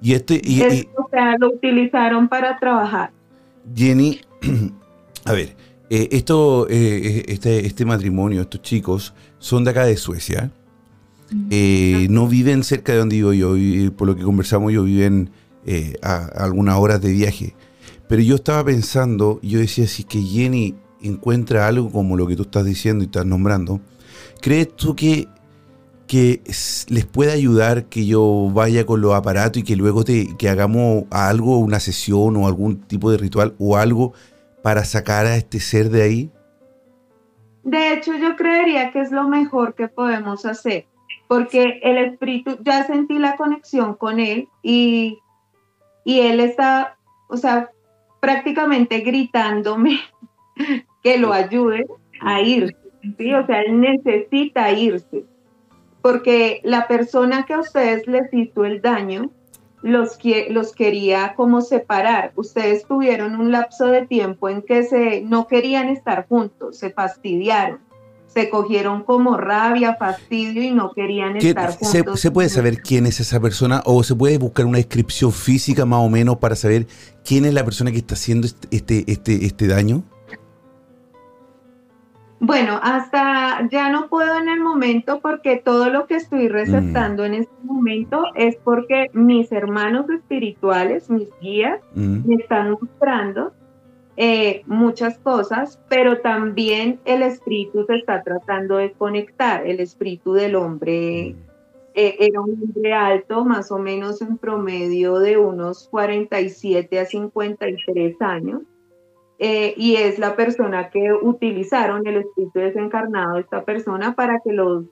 Y 0.00 0.14
este, 0.14 0.40
y, 0.44 0.62
o 0.96 1.08
sea, 1.10 1.36
lo 1.38 1.48
utilizaron 1.48 2.28
para 2.28 2.58
trabajar. 2.58 3.10
Jenny, 3.74 4.20
a 5.24 5.32
ver, 5.32 5.56
eh, 5.90 6.08
esto, 6.12 6.66
eh, 6.68 7.24
este, 7.28 7.66
este 7.66 7.84
matrimonio, 7.84 8.42
estos 8.42 8.62
chicos, 8.62 9.14
son 9.38 9.64
de 9.64 9.70
acá 9.70 9.84
de 9.84 9.96
Suecia. 9.96 10.50
Eh, 11.50 12.06
no 12.08 12.26
viven 12.26 12.64
cerca 12.64 12.92
de 12.92 12.98
donde 12.98 13.16
vivo 13.16 13.32
yo, 13.34 13.56
y 13.56 13.90
por 13.90 14.06
lo 14.06 14.16
que 14.16 14.22
conversamos, 14.22 14.72
yo 14.72 14.84
viven 14.84 15.30
a 16.02 16.24
algunas 16.42 16.78
horas 16.78 17.02
de 17.02 17.12
viaje. 17.12 17.54
Pero 18.08 18.22
yo 18.22 18.36
estaba 18.36 18.64
pensando, 18.64 19.38
yo 19.42 19.58
decía, 19.58 19.86
si 19.86 20.04
que 20.04 20.22
Jenny 20.22 20.74
encuentra 21.02 21.66
algo 21.66 21.90
como 21.90 22.16
lo 22.16 22.26
que 22.26 22.36
tú 22.36 22.42
estás 22.42 22.64
diciendo 22.64 23.04
y 23.04 23.06
estás 23.06 23.26
nombrando, 23.26 23.80
¿crees 24.40 24.74
tú 24.74 24.96
que, 24.96 25.28
que 26.06 26.42
les 26.88 27.06
puede 27.06 27.32
ayudar 27.32 27.84
que 27.86 28.06
yo 28.06 28.50
vaya 28.52 28.86
con 28.86 29.00
los 29.00 29.14
aparatos 29.14 29.58
y 29.58 29.64
que 29.64 29.76
luego 29.76 30.04
te, 30.04 30.36
que 30.36 30.48
hagamos 30.48 31.04
algo, 31.10 31.58
una 31.58 31.80
sesión 31.80 32.36
o 32.36 32.46
algún 32.46 32.82
tipo 32.82 33.10
de 33.10 33.18
ritual 33.18 33.54
o 33.58 33.76
algo 33.76 34.12
para 34.62 34.84
sacar 34.84 35.26
a 35.26 35.36
este 35.36 35.60
ser 35.60 35.90
de 35.90 36.02
ahí? 36.02 36.30
De 37.62 37.92
hecho, 37.92 38.16
yo 38.16 38.36
creería 38.36 38.92
que 38.92 39.00
es 39.00 39.12
lo 39.12 39.28
mejor 39.28 39.74
que 39.74 39.88
podemos 39.88 40.46
hacer, 40.46 40.86
porque 41.26 41.80
el 41.82 41.98
espíritu, 41.98 42.58
ya 42.62 42.86
sentí 42.86 43.18
la 43.18 43.36
conexión 43.36 43.94
con 43.94 44.20
él 44.20 44.48
y, 44.62 45.18
y 46.04 46.20
él 46.20 46.40
está, 46.40 46.96
o 47.28 47.36
sea, 47.36 47.70
prácticamente 48.20 49.00
gritándome 49.00 50.00
que 51.02 51.18
lo 51.18 51.32
ayude 51.32 51.86
a 52.20 52.40
irse. 52.40 52.76
¿sí? 53.16 53.34
O 53.34 53.46
sea, 53.46 53.62
él 53.62 53.80
necesita 53.80 54.70
irse. 54.72 55.24
Porque 56.02 56.60
la 56.64 56.86
persona 56.86 57.44
que 57.44 57.54
a 57.54 57.60
ustedes 57.60 58.06
les 58.06 58.32
hizo 58.32 58.64
el 58.64 58.80
daño 58.80 59.30
los, 59.82 60.18
los 60.50 60.72
quería 60.72 61.34
como 61.36 61.60
separar. 61.60 62.32
Ustedes 62.36 62.86
tuvieron 62.86 63.36
un 63.36 63.52
lapso 63.52 63.86
de 63.86 64.06
tiempo 64.06 64.48
en 64.48 64.62
que 64.62 64.82
se, 64.82 65.22
no 65.22 65.46
querían 65.46 65.88
estar 65.88 66.26
juntos, 66.28 66.78
se 66.78 66.90
fastidiaron 66.90 67.80
se 68.28 68.50
cogieron 68.50 69.02
como 69.02 69.36
rabia, 69.36 69.96
fastidio 69.96 70.62
y 70.62 70.70
no 70.70 70.92
querían 70.92 71.36
estar 71.36 71.76
juntos. 71.76 72.20
¿se, 72.20 72.30
puede 72.30 72.48
saber 72.48 72.80
quién 72.82 73.06
es 73.06 73.20
esa 73.20 73.40
persona 73.40 73.82
o 73.84 74.04
se 74.04 74.14
puede 74.14 74.38
buscar 74.38 74.66
una 74.66 74.78
descripción 74.78 75.32
física 75.32 75.86
más 75.86 76.00
o 76.00 76.08
menos 76.08 76.36
para 76.36 76.54
saber 76.54 76.86
quién 77.24 77.46
es 77.46 77.54
la 77.54 77.64
persona 77.64 77.90
que 77.90 77.98
está 77.98 78.14
haciendo 78.14 78.46
este, 78.46 78.68
este, 78.70 79.04
este, 79.10 79.46
este 79.46 79.66
daño? 79.66 80.04
Bueno, 82.40 82.78
hasta 82.82 83.68
ya 83.68 83.90
no 83.90 84.08
puedo 84.08 84.38
en 84.38 84.48
el 84.48 84.60
momento 84.60 85.20
porque 85.20 85.56
todo 85.56 85.90
lo 85.90 86.06
que 86.06 86.14
estoy 86.16 86.48
receptando 86.48 87.24
en 87.24 87.34
este 87.34 87.54
momento 87.64 88.24
es 88.36 88.56
porque 88.56 89.10
mis 89.12 89.50
hermanos 89.50 90.08
espirituales, 90.08 91.10
mis 91.10 91.28
guías, 91.40 91.80
me 91.94 92.36
están 92.36 92.70
mostrando 92.72 93.52
eh, 94.16 94.62
muchas 94.66 95.18
cosas, 95.18 95.80
pero 95.88 96.20
también 96.20 97.00
el 97.04 97.22
espíritu 97.22 97.84
se 97.86 97.96
está 97.96 98.22
tratando 98.22 98.76
de 98.76 98.92
conectar. 98.92 99.66
El 99.66 99.80
espíritu 99.80 100.32
del 100.32 100.54
hombre 100.54 101.36
eh, 101.94 102.16
era 102.20 102.40
un 102.40 102.50
hombre 102.62 102.92
alto, 102.92 103.44
más 103.44 103.72
o 103.72 103.78
menos 103.78 104.22
en 104.22 104.38
promedio 104.38 105.18
de 105.18 105.38
unos 105.38 105.88
47 105.88 107.00
a 107.00 107.04
53 107.04 108.16
años. 108.20 108.62
Eh, 109.38 109.74
y 109.76 109.94
es 109.94 110.18
la 110.18 110.34
persona 110.34 110.90
que 110.90 111.12
utilizaron 111.12 112.06
el 112.06 112.16
espíritu 112.16 112.58
desencarnado 112.58 113.34
de 113.34 113.42
esta 113.42 113.64
persona 113.64 114.14
para 114.14 114.40
que 114.40 114.52
los, 114.52 114.86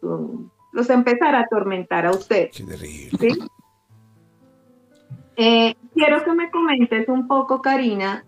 los 0.73 0.91
empezara 0.91 1.39
a 1.39 1.43
atormentar 1.43 2.07
a 2.07 2.13
usted. 2.13 2.51
quiero 5.35 6.25
que 6.25 6.33
me 6.33 6.51
comentes 6.51 7.09
un 7.09 7.27
poco, 7.27 7.61
Karina, 7.61 8.25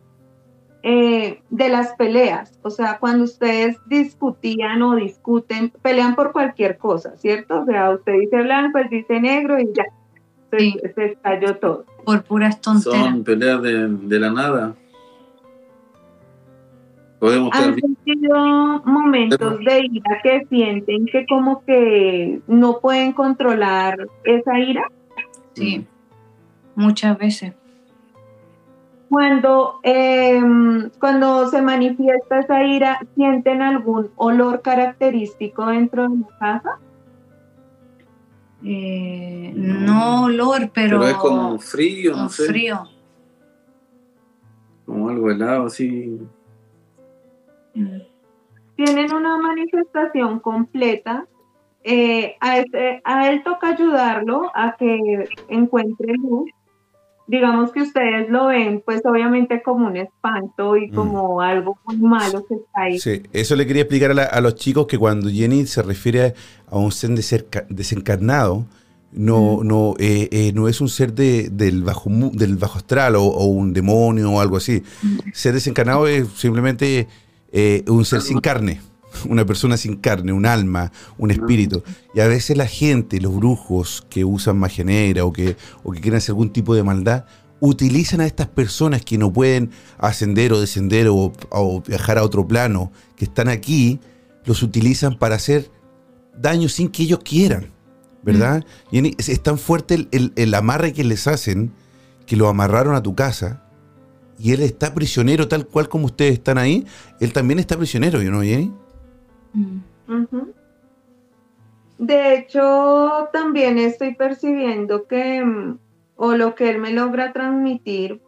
eh, 0.85 1.43
de 1.51 1.69
las 1.69 1.95
peleas, 1.95 2.57
o 2.63 2.71
sea, 2.71 2.99
cuando 3.01 3.25
ustedes 3.25 3.77
discutían 3.87 4.81
o 4.83 4.95
discuten, 4.95 5.73
pelean 5.83 6.15
por 6.15 6.31
cualquier 6.31 6.79
cosa, 6.79 7.17
¿cierto? 7.17 7.63
O 7.63 7.65
sea, 7.65 7.91
usted 7.91 8.13
dice 8.13 8.43
blanco, 8.43 8.79
él 8.79 8.87
dice 8.89 9.21
negro 9.21 9.59
y 9.59 9.67
ya, 9.75 9.85
se, 10.51 11.05
estalló 11.05 11.57
todo. 11.57 11.85
Por 12.05 12.23
puras 12.23 12.61
tonterías. 12.61 13.05
Son 13.05 13.25
peleas 13.25 13.61
de, 13.61 14.19
la 14.21 14.31
nada. 14.31 14.75
Podemos 17.19 17.51
¿Han 17.53 17.75
sentido 17.75 18.83
momentos 18.85 19.59
de 19.59 19.87
ira 19.91 20.21
que 20.23 20.47
sienten 20.49 21.07
que 21.07 21.27
como 21.27 21.65
que 21.65 22.41
no 22.47 22.79
pueden 22.79 23.13
controlar 23.13 24.07
esa 24.23 24.59
ira? 24.61 24.89
Sí, 25.55 25.85
muchas 26.77 27.19
veces. 27.19 27.55
Cuando, 29.09 29.81
em, 29.83 30.91
cuando 31.01 31.49
se 31.49 31.61
manifiesta 31.61 32.41
esa 32.41 32.63
ira, 32.63 33.01
¿sienten 33.17 33.63
algún 33.63 34.11
olor 34.17 34.63
característico 34.63 35.67
dentro 35.67 36.09
de 36.09 36.19
la 36.19 36.39
casa? 36.39 36.79
Eh, 38.65 39.53
no 39.57 40.25
olor, 40.25 40.71
pero, 40.73 41.01
pero 41.01 41.09
es 41.09 41.15
como 41.15 41.59
frío, 41.59 42.17
no 42.17 42.29
sé. 42.29 42.47
Frío, 42.47 42.85
como 44.85 45.09
algo 45.09 45.31
helado, 45.31 45.69
sí. 45.69 46.19
Tienen 48.77 49.13
una 49.13 49.37
manifestación 49.39 50.39
completa. 50.41 51.27
Eh, 51.85 52.37
a, 52.41 52.59
este- 52.59 53.01
a 53.05 53.31
él 53.31 53.43
toca 53.45 53.69
ayudarlo 53.71 54.51
a 54.55 54.77
que 54.79 55.29
encuentre 55.49 56.15
luz. 56.15 56.51
Digamos 57.27 57.73
que 57.73 57.83
ustedes 57.83 58.29
lo 58.31 58.47
ven, 58.47 58.83
pues 58.85 59.03
obviamente 59.05 59.63
como 59.63 59.87
un 59.87 59.97
espanto 59.99 60.77
y 60.77 60.91
Mm. 60.91 60.95
como 60.95 61.41
algo 61.43 61.79
muy 61.85 61.97
malo 61.99 62.45
que 62.47 62.55
está 62.55 62.81
ahí. 62.83 62.99
Sí, 62.99 63.23
eso 63.33 63.55
le 63.55 63.67
quería 63.67 63.83
explicar 63.83 64.11
a, 64.13 64.15
la- 64.15 64.25
a 64.25 64.41
los 64.41 64.55
chicos 64.55 64.87
que 64.87 64.97
cuando 64.99 65.29
Jenny 65.29 65.67
se 65.67 65.83
refiere 65.83 66.35
a 66.71 66.79
un 66.79 66.91
ser 66.91 67.11
desenca- 67.11 67.67
desencarnado, 67.69 68.65
no, 69.13 69.63
no, 69.63 69.95
eh, 69.99 70.29
eh, 70.33 70.53
no 70.55 70.69
es 70.69 70.81
un 70.81 70.89
ser 70.89 71.13
de- 71.13 71.49
del, 71.51 71.83
bajo, 71.83 72.09
del 72.33 72.57
bajo 72.57 72.79
astral 72.79 73.17
o, 73.17 73.25
o 73.25 73.45
un 73.47 73.73
demonio 73.75 74.33
o 74.33 74.41
algo 74.41 74.57
así. 74.57 74.83
Ser 75.33 75.53
desencarnado 75.55 76.07
es 76.07 76.29
simplemente 76.29 77.09
eh, 77.53 77.85
un 77.89 78.05
ser 78.05 78.21
sin 78.23 78.41
carne, 78.41 78.81
una 79.29 79.45
persona 79.47 79.77
sin 79.77 79.97
carne, 79.97 80.33
un 80.33 80.47
alma, 80.47 80.93
un 81.17 81.31
espíritu. 81.31 81.83
Y 82.15 82.21
a 82.21 82.27
veces 82.29 82.57
la 82.57 82.67
gente, 82.67 83.21
los 83.21 83.35
brujos 83.35 84.07
que 84.11 84.25
usan 84.25 84.59
magia 84.59 84.85
negra 84.85 85.25
o 85.25 85.33
que, 85.33 85.57
o 85.83 85.93
que 85.93 86.01
quieren 86.01 86.19
hacer 86.19 86.31
algún 86.33 86.51
tipo 86.53 86.75
de 86.75 86.83
maldad, 86.83 87.25
utilizan 87.61 88.21
a 88.21 88.27
estas 88.27 88.47
personas 88.47 89.05
que 89.05 89.19
no 89.19 89.33
pueden 89.33 89.71
ascender 89.99 90.53
o 90.53 90.61
descender 90.61 91.09
o, 91.09 91.33
o 91.51 91.81
viajar 91.83 92.19
a 92.19 92.23
otro 92.23 92.47
plano, 92.47 92.93
que 93.17 93.25
están 93.25 93.49
aquí, 93.49 93.99
los 94.45 94.63
utilizan 94.63 95.19
para 95.19 95.35
hacer 95.37 95.71
daño 96.39 96.69
sin 96.69 96.89
que 96.89 97.03
ellos 97.03 97.19
quieran, 97.25 97.73
¿verdad? 98.23 98.65
Y 98.93 98.99
en- 98.99 99.07
es, 99.19 99.29
es 99.29 99.43
tan 99.43 99.59
fuerte 99.59 99.95
el, 99.95 100.09
el- 100.13 100.33
el 100.37 100.55
amarre 100.55 100.93
que 100.93 101.03
les 101.03 101.27
hacen 101.27 101.73
que 102.27 102.37
lo 102.37 102.49
amarraron 102.49 102.95
a 102.95 103.03
tu 103.03 103.15
casa 103.17 103.65
y 104.39 104.53
él 104.53 104.63
está 104.63 104.95
prisionero 104.95 105.49
tal 105.49 105.67
cual 105.67 105.89
como 105.89 106.07
ustedes 106.07 106.35
están 106.35 106.59
ahí, 106.59 106.87
él 107.21 107.33
también 107.33 107.59
está 107.59 107.77
prisionero, 107.77 108.23
¿yo 108.23 108.31
no, 108.31 108.43
Jenny? 108.43 108.73
Mm. 109.53 110.23
Ujú. 110.23 110.55
De 111.99 112.37
hecho, 112.37 113.29
también 113.33 113.77
estoy 113.79 114.15
percibiendo 114.15 115.07
que, 115.07 115.45
mm, 115.45 115.79
o 116.17 116.33
lo 116.35 116.55
que 116.55 116.71
él 116.71 116.79
me 116.79 116.93
logra 116.93 117.33
transmitir, 117.33 118.23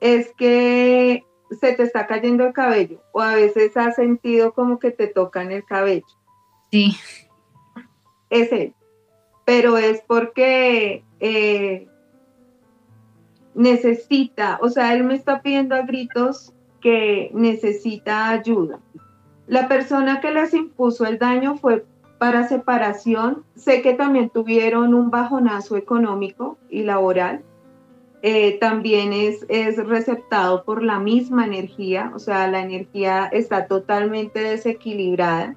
es 0.00 0.32
que 0.36 1.24
se 1.60 1.72
te 1.72 1.82
está 1.82 2.06
cayendo 2.06 2.46
el 2.46 2.52
cabello, 2.52 3.02
o 3.12 3.20
a 3.20 3.34
veces 3.34 3.76
has 3.76 3.96
sentido 3.96 4.52
como 4.52 4.78
que 4.78 4.90
te 4.90 5.06
tocan 5.06 5.52
el 5.52 5.64
cabello. 5.64 6.06
Sí, 6.70 6.96
Es 8.30 8.52
él. 8.52 8.74
Pero 9.44 9.76
es 9.76 10.02
porque 10.06 11.04
eh, 11.18 11.88
necesita, 13.54 14.58
o 14.62 14.68
sea, 14.68 14.94
él 14.94 15.04
me 15.04 15.14
está 15.14 15.42
pidiendo 15.42 15.74
a 15.74 15.82
gritos 15.82 16.52
que 16.80 17.30
necesita 17.34 18.30
ayuda. 18.30 18.78
La 19.46 19.68
persona 19.68 20.20
que 20.20 20.30
les 20.30 20.54
impuso 20.54 21.04
el 21.06 21.18
daño 21.18 21.56
fue 21.56 21.84
para 22.18 22.46
separación. 22.46 23.44
Sé 23.56 23.82
que 23.82 23.94
también 23.94 24.30
tuvieron 24.30 24.94
un 24.94 25.10
bajonazo 25.10 25.76
económico 25.76 26.58
y 26.68 26.82
laboral. 26.82 27.42
Eh, 28.22 28.58
también 28.60 29.14
es, 29.14 29.46
es 29.48 29.78
receptado 29.78 30.62
por 30.64 30.82
la 30.82 30.98
misma 30.98 31.46
energía, 31.46 32.12
o 32.14 32.18
sea, 32.18 32.46
la 32.48 32.60
energía 32.60 33.26
está 33.32 33.66
totalmente 33.66 34.40
desequilibrada 34.40 35.56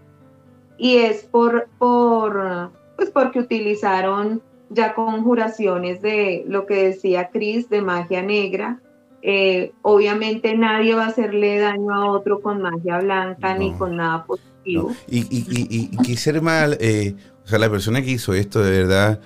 y 0.78 1.00
es 1.00 1.24
por, 1.24 1.68
por 1.78 2.72
pues 2.96 3.10
porque 3.10 3.40
utilizaron 3.40 4.42
ya 4.74 4.94
conjuraciones 4.94 6.02
de 6.02 6.44
lo 6.48 6.66
que 6.66 6.84
decía 6.90 7.30
Chris, 7.32 7.70
de 7.70 7.82
magia 7.82 8.22
negra. 8.22 8.80
Eh, 9.22 9.72
obviamente 9.82 10.56
nadie 10.58 10.96
va 10.96 11.06
a 11.06 11.08
hacerle 11.08 11.58
daño 11.58 11.94
a 11.94 12.12
otro 12.12 12.42
con 12.42 12.62
magia 12.62 13.00
blanca 13.00 13.58
ni 13.58 13.72
con 13.74 13.96
nada 13.96 14.26
positivo. 14.26 14.90
No. 14.90 14.96
Y, 15.08 15.20
y, 15.20 15.46
y, 15.50 16.12
y- 16.12 16.18
ser 16.18 16.42
mal, 16.42 16.78
eh, 16.80 17.16
o 17.44 17.48
sea, 17.48 17.60
la 17.60 17.70
persona 17.70 18.02
que 18.02 18.12
hizo 18.12 18.34
esto 18.34 18.62
de 18.62 18.72
verdad 18.72 19.20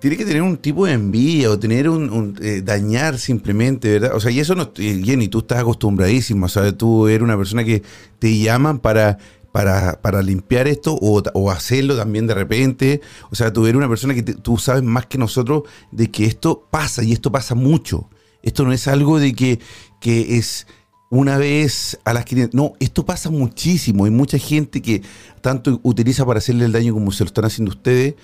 tiene 0.00 0.16
que 0.16 0.24
tener 0.24 0.42
un 0.42 0.56
tipo 0.56 0.86
de 0.86 0.92
envidia 0.92 1.50
o 1.50 1.58
tener 1.58 1.88
un, 1.88 2.10
un, 2.10 2.36
eh, 2.40 2.62
dañar 2.64 3.18
simplemente, 3.18 3.92
¿verdad? 3.92 4.14
O 4.14 4.20
sea, 4.20 4.30
y 4.30 4.40
eso 4.40 4.54
no, 4.54 4.72
Jenny, 4.74 5.28
tú 5.28 5.38
estás 5.38 5.58
acostumbradísima, 5.58 6.46
o 6.46 6.48
sea, 6.48 6.70
tú 6.72 7.08
eres 7.08 7.22
una 7.22 7.36
persona 7.36 7.64
que 7.64 7.82
te 8.18 8.36
llaman 8.38 8.78
para, 8.78 9.18
para, 9.52 10.00
para 10.00 10.22
limpiar 10.22 10.68
esto 10.68 10.96
o, 11.00 11.50
hacerlo 11.50 11.96
también 11.96 12.26
de 12.26 12.34
repente, 12.34 13.00
o 13.30 13.34
sea, 13.34 13.52
tú 13.52 13.66
eres 13.66 13.76
una 13.76 13.88
persona 13.88 14.14
que 14.14 14.22
tú 14.22 14.58
sabes 14.58 14.82
más 14.82 15.06
que 15.06 15.18
nosotros 15.18 15.62
de 15.90 16.10
que 16.10 16.26
esto 16.26 16.66
pasa 16.70 17.02
y 17.02 17.12
esto 17.12 17.32
pasa 17.32 17.54
mucho. 17.54 18.08
Esto 18.42 18.64
no 18.64 18.72
es 18.72 18.86
algo 18.86 19.18
de 19.18 19.34
que, 19.34 19.58
que 20.00 20.36
es 20.36 20.66
una 21.10 21.38
vez 21.38 21.98
a 22.04 22.12
las 22.12 22.24
500. 22.24 22.54
No, 22.54 22.74
esto 22.78 23.04
pasa 23.04 23.30
muchísimo. 23.30 24.04
Hay 24.04 24.10
mucha 24.10 24.38
gente 24.38 24.80
que 24.80 25.02
tanto 25.40 25.80
utiliza 25.82 26.24
para 26.24 26.38
hacerle 26.38 26.66
el 26.66 26.72
daño 26.72 26.94
como 26.94 27.10
se 27.10 27.24
lo 27.24 27.28
están 27.28 27.46
haciendo 27.46 27.70
ustedes. 27.72 28.14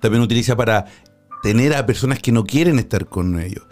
También 0.00 0.22
utiliza 0.22 0.56
para 0.56 0.86
tener 1.42 1.74
a 1.74 1.86
personas 1.86 2.20
que 2.20 2.32
no 2.32 2.44
quieren 2.44 2.78
estar 2.78 3.06
con 3.06 3.40
ellos. 3.40 3.64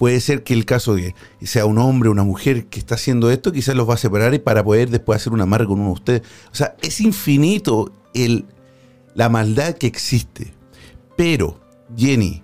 Puede 0.00 0.18
ser 0.20 0.42
que 0.44 0.54
el 0.54 0.64
caso 0.64 0.94
de 0.94 1.14
sea 1.42 1.66
un 1.66 1.76
hombre 1.76 2.08
o 2.08 2.12
una 2.12 2.24
mujer 2.24 2.68
que 2.68 2.78
está 2.78 2.94
haciendo 2.94 3.30
esto, 3.30 3.52
quizás 3.52 3.76
los 3.76 3.86
va 3.86 3.92
a 3.92 3.98
separar 3.98 4.32
y 4.32 4.38
para 4.38 4.64
poder 4.64 4.88
después 4.88 5.20
hacer 5.20 5.34
un 5.34 5.42
amarre 5.42 5.66
con 5.66 5.78
uno 5.78 5.88
de 5.88 5.92
ustedes. 5.92 6.22
O 6.50 6.54
sea, 6.54 6.74
es 6.80 7.02
infinito 7.02 7.92
el, 8.14 8.46
la 9.14 9.28
maldad 9.28 9.74
que 9.74 9.86
existe. 9.86 10.54
Pero, 11.18 11.60
Jenny, 11.94 12.42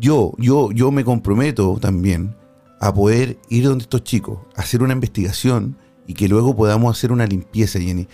yo, 0.00 0.32
yo, 0.38 0.72
yo 0.72 0.90
me 0.90 1.04
comprometo 1.04 1.78
también 1.80 2.34
a 2.80 2.92
poder 2.92 3.38
ir 3.48 3.62
donde 3.62 3.82
estos 3.82 4.02
chicos, 4.02 4.40
hacer 4.56 4.82
una 4.82 4.94
investigación 4.94 5.78
y 6.04 6.14
que 6.14 6.26
luego 6.26 6.56
podamos 6.56 6.98
hacer 6.98 7.12
una 7.12 7.26
limpieza, 7.26 7.78
Jenny. 7.78 8.08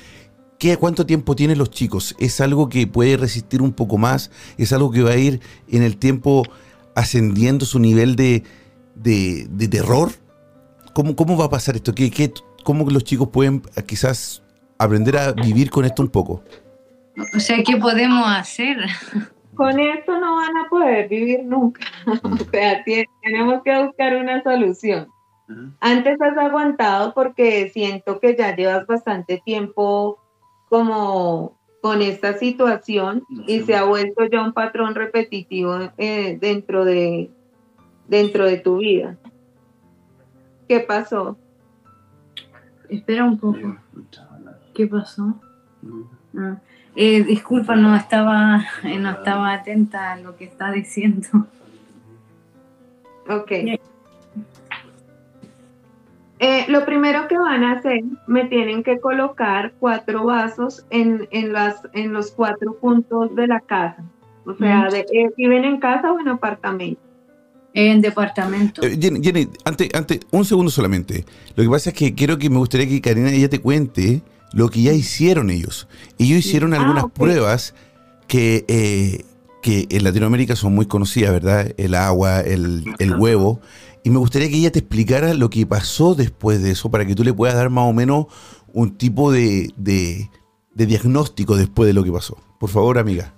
¿Qué, 0.59 0.77
¿Cuánto 0.77 1.07
tiempo 1.07 1.35
tienen 1.35 1.57
los 1.57 1.71
chicos? 1.71 2.15
¿Es 2.19 2.39
algo 2.43 2.69
que 2.69 2.87
puede 2.87 3.17
resistir 3.17 3.63
un 3.63 3.73
poco 3.73 3.97
más? 3.97 4.31
¿Es 4.59 4.75
algo 4.75 4.91
que 4.91 5.01
va 5.01 5.13
a 5.13 5.17
ir 5.17 5.41
en 5.69 5.83
el 5.83 5.97
tiempo 5.97 6.43
ascendiendo 6.95 7.65
su 7.65 7.79
nivel 7.79 8.15
de, 8.15 8.45
de, 8.95 9.47
de 9.51 9.69
terror? 9.69 10.11
¿Cómo, 10.93 11.17
¿Cómo 11.17 11.37
va 11.37 11.47
a 11.47 11.51
pasar 11.51 11.77
esto? 11.77 11.95
¿Qué, 11.95 12.11
qué, 12.11 12.33
¿Cómo 12.65 12.89
los 12.89 13.05
chicos 13.05 13.29
pueden 13.29 13.63
eh, 13.77 13.83
quizás 13.83 14.43
aprender 14.79 15.17
a 15.17 15.33
vivir 15.33 15.71
con 15.71 15.85
esto 15.85 16.03
un 16.03 16.09
poco? 16.09 16.43
o 17.35 17.41
sea, 17.41 17.63
¿qué 17.63 17.77
podemos 17.77 18.27
hacer? 18.27 18.79
Con 19.55 19.79
esto 19.79 20.19
no 20.19 20.37
van 20.37 20.57
a 20.57 20.69
poder 20.69 21.09
vivir 21.09 21.45
nunca. 21.45 21.81
o 22.07 22.37
sea, 22.51 22.83
tenemos 23.23 23.63
que 23.63 23.85
buscar 23.85 24.17
una 24.17 24.43
solución. 24.43 25.09
Antes 25.81 26.21
has 26.21 26.39
aguantado 26.39 27.13
porque 27.13 27.69
siento 27.69 28.19
que 28.19 28.35
ya 28.35 28.57
llevas 28.57 28.87
bastante 28.87 29.43
tiempo 29.45 30.19
como 30.71 31.61
con 31.83 32.01
esta 32.01 32.39
situación 32.39 33.25
y 33.47 33.61
se 33.61 33.77
ha 33.77 33.85
vuelto 33.85 34.25
ya 34.25 34.43
un 34.43 34.55
patrón 34.55 34.95
repetitivo 34.95 35.93
eh, 35.99 36.39
dentro 36.41 36.87
de 36.87 37.31
dentro 38.09 38.47
de 38.47 38.59
tu 38.59 38.79
vida. 38.79 39.17
¿Qué 40.69 40.81
pasó? 40.81 41.37
Espera 42.89 43.25
un 43.25 43.39
poco. 43.39 43.77
¿Qué 44.75 44.87
pasó? 44.87 45.41
Ah, 46.37 46.57
eh, 46.97 47.23
disculpa, 47.25 47.77
no 47.77 47.95
estaba, 47.97 48.65
eh, 48.83 48.99
no 48.99 49.11
estaba 49.11 49.53
atenta 49.53 50.13
a 50.13 50.17
lo 50.17 50.37
que 50.37 50.45
está 50.45 50.71
diciendo. 50.71 51.47
Ok. 53.29 53.53
Eh, 56.41 56.67
lo 56.69 56.85
primero 56.85 57.27
que 57.29 57.39
van 57.39 57.63
a 57.63 57.73
hacer, 57.73 58.03
me 58.27 58.45
tienen 58.47 58.83
que 58.83 59.01
colocar 59.01 59.73
cuatro 59.79 60.25
vasos 60.25 60.85
en, 60.91 61.27
en, 61.31 61.53
las, 61.53 61.81
en 61.93 62.13
los 62.13 62.33
cuatro 62.33 62.75
puntos 62.75 63.35
de 63.35 63.47
la 63.47 63.61
casa. 63.61 64.03
O 64.45 64.53
sea, 64.55 64.89
Mm. 64.89 64.91
de, 64.91 65.01
eh, 65.13 65.31
viven 65.37 65.65
en 65.65 65.81
casa 65.81 66.13
o 66.13 66.21
en 66.21 66.29
apartamento. 66.29 67.01
En 67.75 68.01
departamento. 68.01 68.83
Eh, 68.83 68.97
Jenny, 69.01 69.21
Jenny, 69.23 69.49
antes, 69.65 69.89
antes, 69.95 70.21
un 70.31 70.45
segundo 70.45 70.71
solamente. 70.71 71.25
Lo 71.57 71.65
que 71.65 71.69
pasa 71.69 71.91
es 71.91 71.97
que 71.97 72.15
quiero 72.15 72.39
que 72.39 72.49
me 72.49 72.59
gustaría 72.59 72.89
que 72.89 73.01
Karina 73.01 73.31
ella 73.33 73.49
te 73.51 73.61
cuente 73.61 74.23
lo 74.53 74.71
que 74.71 74.81
ya 74.83 74.93
hicieron 74.93 75.51
ellos. 75.51 75.89
Ellos 76.19 76.39
hicieron 76.39 76.73
Ah, 76.73 76.81
algunas 76.81 77.07
pruebas 77.11 77.75
que, 78.29 78.65
eh, 78.69 79.25
que 79.61 79.87
en 79.91 80.05
Latinoamérica 80.05 80.55
son 80.55 80.73
muy 80.75 80.87
conocidas, 80.87 81.33
¿verdad? 81.33 81.75
El 81.77 81.97
agua, 81.97 82.41
el, 82.41 82.85
el 83.01 83.17
huevo. 83.17 83.61
Y 84.05 84.11
me 84.11 84.19
gustaría 84.19 84.49
que 84.49 84.57
ella 84.57 84.71
te 84.71 84.79
explicara 84.79 85.35
lo 85.35 85.51
que 85.51 85.67
pasó 85.67 86.15
después 86.15 86.63
de 86.63 86.71
eso 86.71 86.91
para 86.91 87.05
que 87.05 87.15
tú 87.17 87.25
le 87.25 87.33
puedas 87.33 87.57
dar 87.57 87.71
más 87.71 87.85
o 87.91 87.93
menos 87.93 88.27
un 88.73 88.97
tipo 88.97 89.33
de, 89.33 89.73
de, 89.77 90.31
de 90.75 90.87
diagnóstico 90.87 91.57
después 91.57 91.89
de 91.89 91.95
lo 91.95 92.05
que 92.05 92.13
pasó. 92.13 92.37
Por 92.61 92.71
favor, 92.71 92.99
amiga. 92.99 93.35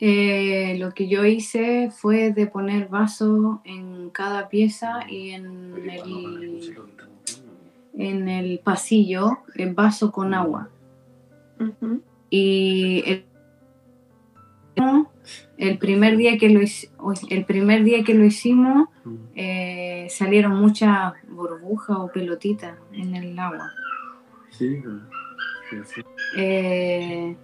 Eh, 0.00 0.76
lo 0.78 0.94
que 0.94 1.08
yo 1.08 1.24
hice 1.24 1.90
fue 1.90 2.32
de 2.32 2.46
poner 2.46 2.88
vasos 2.88 3.58
en 3.64 4.10
cada 4.10 4.48
pieza 4.48 5.00
y 5.08 5.30
en 5.30 5.74
el, 5.90 6.76
en 7.94 8.28
el 8.28 8.60
pasillo, 8.60 9.38
el 9.56 9.74
vaso 9.74 10.12
con 10.12 10.34
agua. 10.34 10.68
Y 12.30 13.02
el 13.06 13.24
El 15.56 15.78
primer 15.78 16.16
día 16.16 16.38
que 16.38 16.48
lo, 16.48 16.60
el 17.30 17.44
primer 17.44 17.82
día 17.82 18.04
que 18.04 18.14
lo 18.14 18.24
hicimos 18.24 18.88
eh, 19.34 20.06
salieron 20.08 20.54
muchas 20.60 21.14
burbujas 21.28 21.96
o 21.98 22.12
pelotitas 22.12 22.78
en 22.92 23.16
el 23.16 23.36
agua. 23.36 23.68
Sí, 24.50 24.80
sí, 25.68 25.76
sí. 25.84 26.00
Eh, 26.36 27.36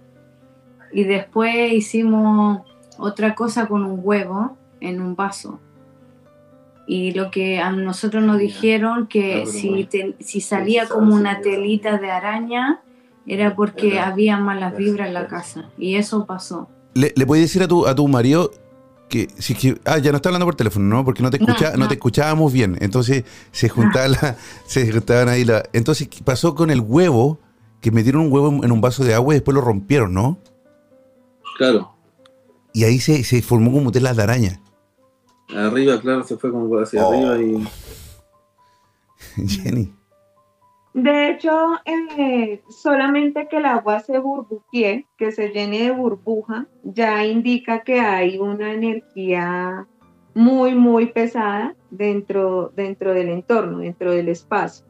y 0.95 1.03
después 1.03 1.73
hicimos 1.73 2.61
otra 2.97 3.35
cosa 3.35 3.67
con 3.67 3.83
un 3.83 3.99
huevo 4.01 4.57
en 4.79 5.01
un 5.01 5.15
vaso. 5.15 5.59
Y 6.87 7.11
lo 7.13 7.31
que 7.31 7.59
a 7.59 7.71
nosotros 7.71 8.23
nos 8.23 8.37
dijeron 8.37 9.07
que 9.07 9.45
si, 9.47 9.85
te- 9.85 10.15
si 10.19 10.39
salía 10.39 10.87
como 10.87 11.15
una 11.15 11.41
telita 11.41 11.97
de 11.97 12.11
araña 12.11 12.81
era 13.27 13.55
porque 13.55 13.99
había 13.99 14.37
malas 14.37 14.77
vibras 14.77 15.07
en 15.07 15.15
la 15.15 15.27
casa. 15.27 15.69
Y 15.79 15.95
eso 15.95 16.25
pasó. 16.25 16.69
¿Le, 16.93 17.11
le 17.15 17.25
puedes 17.25 17.43
decir 17.45 17.63
a 17.63 17.67
tu, 17.67 17.87
a 17.87 17.95
tu 17.95 18.07
marido 18.07 18.51
que, 19.09 19.27
si 19.37 19.55
que. 19.55 19.79
Ah, 19.83 19.97
ya 19.97 20.11
no 20.11 20.17
está 20.17 20.29
hablando 20.29 20.45
por 20.45 20.55
teléfono, 20.55 20.85
¿no? 20.85 21.03
Porque 21.03 21.23
no 21.23 21.29
te, 21.31 21.37
escucha, 21.37 21.71
no, 21.71 21.79
no. 21.79 21.87
te 21.87 21.95
escuchábamos 21.95 22.53
bien. 22.53 22.77
Entonces 22.79 23.23
se 23.51 23.67
juntaban, 23.67 24.11
la- 24.11 24.35
se 24.67 24.89
juntaban 24.91 25.27
ahí. 25.29 25.43
La, 25.43 25.63
entonces, 25.73 26.07
¿qué 26.07 26.23
pasó 26.23 26.53
con 26.55 26.69
el 26.69 26.79
huevo? 26.81 27.39
Que 27.81 27.91
metieron 27.91 28.21
un 28.21 28.31
huevo 28.31 28.63
en 28.63 28.71
un 28.71 28.79
vaso 28.81 29.03
de 29.03 29.13
agua 29.15 29.33
y 29.33 29.37
después 29.37 29.53
lo 29.55 29.61
rompieron, 29.61 30.13
¿no? 30.13 30.37
Claro, 31.57 31.91
Y 32.73 32.83
ahí 32.83 32.99
se, 32.99 33.23
se 33.23 33.41
formó 33.41 33.71
como 33.71 33.91
telas 33.91 34.15
de 34.17 34.23
araña. 34.23 34.61
arriba, 35.55 35.99
claro, 36.01 36.23
se 36.23 36.37
fue 36.37 36.51
como 36.51 36.75
hacia 36.77 37.05
Oh. 37.05 37.13
arriba 37.13 37.37
y 37.41 37.67
Jenny. 39.47 39.93
De 40.93 41.29
hecho, 41.31 41.73
eh, 41.85 42.61
solamente 42.69 43.47
que 43.49 43.57
el 43.57 43.65
agua 43.65 43.99
se 43.99 44.17
burbujee, 44.17 45.05
que 45.17 45.31
se 45.33 45.49
llene 45.49 45.79
de 45.83 45.91
burbuja, 45.91 46.67
ya 46.83 47.25
indica 47.25 47.81
que 47.83 47.99
hay 47.99 48.37
una 48.37 48.71
energía 48.73 49.87
muy, 50.33 50.73
muy 50.73 51.07
pesada 51.07 51.75
dentro, 51.91 52.71
dentro 52.77 53.13
del 53.13 53.27
entorno, 53.29 53.79
dentro 53.79 54.11
del 54.13 54.29
espacio. 54.29 54.85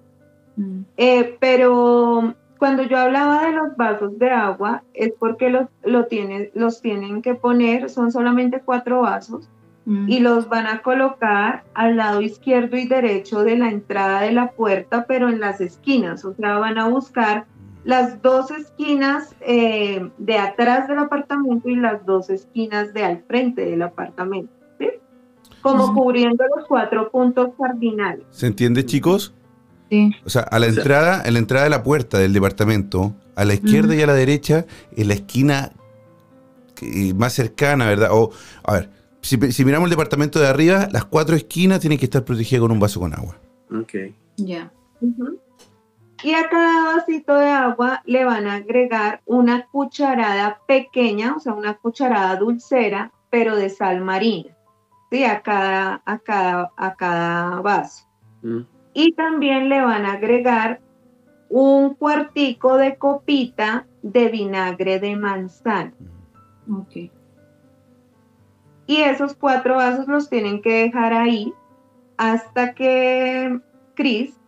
Mm. 0.58 0.82
Eh, 0.98 1.38
pero 1.40 2.36
cuando 2.60 2.84
yo 2.84 2.98
hablaba 2.98 3.46
de 3.46 3.52
los 3.54 3.76
vasos 3.78 4.18
de 4.20 4.30
agua, 4.32 4.84
es 4.94 5.12
porque 5.20 5.50
los, 5.50 5.68
lo 5.84 6.06
tiene- 6.06 6.52
los 6.54 6.82
tienen 6.82 7.22
que 7.22 7.36
poner, 7.36 7.90
son 7.90 8.12
solamente 8.12 8.62
cuatro 8.64 9.02
vasos, 9.02 9.50
Mm. 9.88 10.10
y 10.10 10.20
los 10.20 10.50
van 10.50 10.66
a 10.66 10.82
colocar 10.82 11.64
al 11.76 11.96
lado 11.98 12.20
izquierdo 12.22 12.76
y 12.76 12.88
derecho 12.88 13.44
de 13.44 13.56
la 13.56 13.70
entrada 13.70 14.22
de 14.22 14.32
la 14.32 14.50
puerta, 14.52 15.06
pero 15.08 15.30
en 15.30 15.40
las 15.40 15.62
esquinas, 15.62 16.26
o 16.26 16.34
sea, 16.34 16.58
van 16.58 16.80
a 16.80 16.88
buscar 16.88 17.46
las 17.84 18.20
dos 18.24 18.50
esquinas 18.50 19.36
eh, 19.42 20.10
de 20.18 20.38
atrás 20.40 20.88
del 20.88 20.98
apartamento 20.98 21.70
y 21.70 21.76
las 21.76 22.04
dos 22.04 22.32
esquinas 22.32 22.96
de 22.96 23.04
al 23.04 23.20
frente 23.28 23.64
del 23.64 23.84
apartamento, 23.84 24.52
¿sí? 24.80 24.88
Como 25.62 25.94
cubriendo 25.94 26.44
los 26.56 26.66
cuatro 26.68 27.12
puntos 27.12 27.50
cardinales. 27.62 28.26
¿Se 28.32 28.48
entiende, 28.48 28.86
chicos? 28.88 29.36
Sí. 29.90 30.12
O 30.26 30.30
sea, 30.30 30.42
a 30.44 30.60
la 30.60 30.68
O 30.68 30.72
sea- 30.72 30.82
entrada, 30.82 31.24
en 31.26 31.34
la 31.34 31.40
entrada 31.40 31.64
de 31.66 31.70
la 31.70 31.84
puerta 31.84 32.18
del 32.18 32.34
departamento, 32.34 33.14
a 33.36 33.46
la 33.46 33.54
izquierda 33.54 33.96
y 33.96 34.02
a 34.02 34.08
la 34.08 34.14
derecha, 34.14 34.66
en 34.96 35.08
la 35.08 35.14
esquina 35.14 35.72
más 37.16 37.34
cercana, 37.34 37.86
¿verdad? 37.86 38.10
O, 38.12 38.32
a 38.64 38.74
ver, 38.74 38.90
si, 39.22 39.38
si 39.52 39.66
miramos 39.66 39.88
el 39.88 39.92
departamento 39.92 40.40
de 40.40 40.48
arriba, 40.48 40.88
las 40.92 41.06
cuatro 41.06 41.36
esquinas 41.36 41.80
tienen 41.80 41.98
que 41.98 42.06
estar 42.06 42.24
protegidas 42.26 42.62
con 42.62 42.72
un 42.72 42.80
vaso 42.80 43.00
con 43.00 43.14
agua. 43.14 43.38
ok. 43.72 43.94
Ya. 44.38 44.72
Y 46.24 46.34
a 46.34 46.50
cada 46.50 46.96
vasito 46.96 47.36
de 47.36 47.50
agua 47.50 48.02
le 48.06 48.26
van 48.26 48.48
a 48.48 48.56
agregar 48.56 49.22
una 49.26 49.68
cucharada 49.68 50.60
pequeña, 50.68 51.36
o 51.36 51.40
sea, 51.40 51.54
una 51.54 51.76
cucharada 51.76 52.36
dulcera, 52.38 53.12
pero 53.30 53.56
de 53.56 53.70
sal 53.70 54.02
marina, 54.02 54.50
¿sí? 55.12 55.24
A 55.24 55.42
cada, 55.42 56.02
a 56.06 56.18
cada, 56.20 56.72
a 56.76 56.96
cada 56.96 57.62
vaso. 57.62 58.06
Mm, 58.42 58.62
Y 58.96 59.12
también 59.14 59.70
le 59.70 59.82
van 59.82 60.06
a 60.06 60.14
agregar 60.14 60.80
un 61.50 61.94
cuartico 61.94 62.78
de 62.78 62.96
copita 62.96 63.86
de 64.02 64.30
vinagre 64.30 65.00
de 65.00 65.16
manzana. 65.16 65.94
Ok. 66.72 67.12
Y 68.88 68.98
esos 69.02 69.36
cuatro 69.36 69.76
vasos 69.76 70.08
los 70.08 70.30
tienen 70.30 70.62
que 70.62 70.84
dejar 70.84 71.14
ahí 71.14 71.54
hasta 72.18 72.74
que 72.74 73.60
Chris 73.96 74.40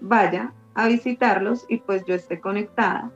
vaya 0.00 0.52
a 0.74 0.88
visitarlos 0.88 1.64
y 1.68 1.78
pues 1.78 2.04
yo 2.04 2.14
esté 2.14 2.40
conectada 2.40 3.10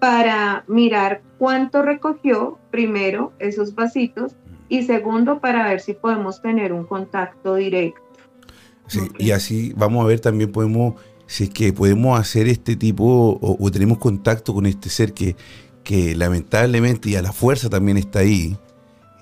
para 0.00 0.64
mirar 0.66 1.22
cuánto 1.38 1.82
recogió 1.82 2.58
primero 2.70 3.32
esos 3.38 3.74
vasitos 3.74 4.36
y 4.68 4.82
segundo 4.82 5.40
para 5.40 5.68
ver 5.68 5.80
si 5.80 5.94
podemos 5.94 6.42
tener 6.42 6.72
un 6.72 6.84
contacto 6.84 7.54
directo. 7.54 8.07
Sí. 8.88 9.00
Y 9.18 9.30
así 9.30 9.72
vamos 9.76 10.04
a 10.04 10.06
ver 10.06 10.20
también 10.20 10.50
podemos, 10.50 10.94
si 11.26 11.44
es 11.44 11.50
que 11.50 11.72
podemos 11.72 12.18
hacer 12.18 12.48
este 12.48 12.76
tipo 12.76 13.04
o, 13.04 13.56
o 13.58 13.70
tenemos 13.70 13.98
contacto 13.98 14.52
con 14.54 14.66
este 14.66 14.88
ser 14.88 15.12
que, 15.12 15.36
que 15.84 16.14
lamentablemente 16.14 17.10
y 17.10 17.16
a 17.16 17.22
la 17.22 17.32
fuerza 17.32 17.68
también 17.70 17.96
está 17.96 18.20
ahí. 18.20 18.56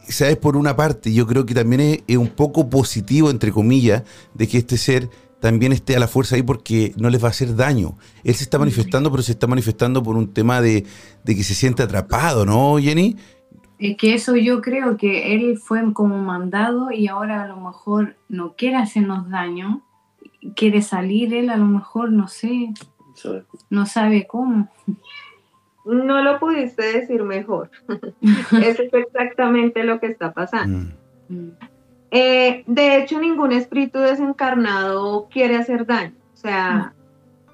Sabes, 0.08 0.36
por 0.36 0.56
una 0.56 0.76
parte, 0.76 1.12
yo 1.12 1.26
creo 1.26 1.44
que 1.44 1.54
también 1.54 1.80
es, 1.80 1.98
es 2.06 2.16
un 2.16 2.28
poco 2.28 2.70
positivo, 2.70 3.30
entre 3.30 3.50
comillas, 3.50 4.04
de 4.34 4.46
que 4.46 4.58
este 4.58 4.78
ser 4.78 5.10
también 5.40 5.72
esté 5.72 5.96
a 5.96 6.00
la 6.00 6.08
fuerza 6.08 6.36
ahí 6.36 6.42
porque 6.42 6.92
no 6.96 7.10
les 7.10 7.22
va 7.22 7.28
a 7.28 7.30
hacer 7.30 7.54
daño. 7.54 7.96
Él 8.24 8.34
se 8.34 8.44
está 8.44 8.58
manifestando, 8.58 9.10
pero 9.10 9.22
se 9.22 9.32
está 9.32 9.46
manifestando 9.46 10.02
por 10.02 10.16
un 10.16 10.32
tema 10.32 10.60
de, 10.60 10.84
de 11.24 11.36
que 11.36 11.44
se 11.44 11.54
siente 11.54 11.82
atrapado, 11.82 12.44
¿no, 12.46 12.78
Jenny? 12.78 13.16
Es 13.78 13.96
que 13.96 14.14
eso 14.14 14.36
yo 14.36 14.62
creo 14.62 14.96
que 14.96 15.34
él 15.34 15.58
fue 15.58 15.92
como 15.92 16.18
mandado 16.18 16.90
y 16.90 17.08
ahora 17.08 17.42
a 17.42 17.46
lo 17.46 17.56
mejor 17.56 18.16
no 18.28 18.54
quiere 18.56 18.76
hacernos 18.76 19.28
daño, 19.28 19.82
quiere 20.54 20.80
salir 20.82 21.34
él 21.34 21.50
a 21.50 21.56
lo 21.56 21.66
mejor, 21.66 22.10
no 22.10 22.28
sé, 22.28 22.72
no 23.70 23.86
sabe 23.86 24.26
cómo. 24.26 24.68
No 25.84 26.22
lo 26.22 26.40
pudiste 26.40 26.82
decir 26.82 27.22
mejor. 27.22 27.70
Eso 28.20 28.82
es 28.82 28.92
exactamente 28.92 29.84
lo 29.84 30.00
que 30.00 30.06
está 30.06 30.32
pasando. 30.32 30.92
Mm. 31.28 31.34
Mm. 31.34 31.52
Eh, 32.10 32.64
de 32.66 32.96
hecho, 32.96 33.20
ningún 33.20 33.52
espíritu 33.52 33.98
desencarnado 33.98 35.28
quiere 35.30 35.56
hacer 35.56 35.86
daño. 35.86 36.14
O 36.34 36.36
sea, 36.36 36.94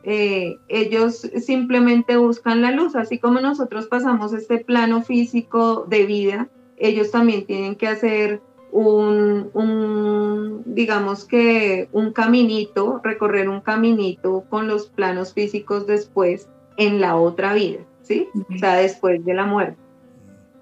eh, 0.04 0.58
ellos 0.68 1.30
simplemente 1.40 2.16
buscan 2.16 2.62
la 2.62 2.72
luz, 2.72 2.96
así 2.96 3.18
como 3.18 3.40
nosotros 3.40 3.86
pasamos 3.86 4.32
este 4.32 4.58
plano 4.58 5.02
físico 5.02 5.84
de 5.88 6.06
vida, 6.06 6.48
ellos 6.76 7.10
también 7.10 7.46
tienen 7.46 7.76
que 7.76 7.86
hacer 7.86 8.40
un, 8.72 9.50
un, 9.52 10.62
digamos 10.64 11.24
que 11.24 11.88
un 11.92 12.12
caminito, 12.12 13.00
recorrer 13.04 13.48
un 13.48 13.60
caminito 13.60 14.44
con 14.48 14.66
los 14.66 14.88
planos 14.88 15.34
físicos 15.34 15.86
después 15.86 16.48
en 16.78 17.00
la 17.00 17.16
otra 17.16 17.54
vida, 17.54 17.80
¿sí? 18.02 18.28
O 18.52 18.58
sea, 18.58 18.76
después 18.76 19.24
de 19.24 19.34
la 19.34 19.44
muerte. 19.44 19.76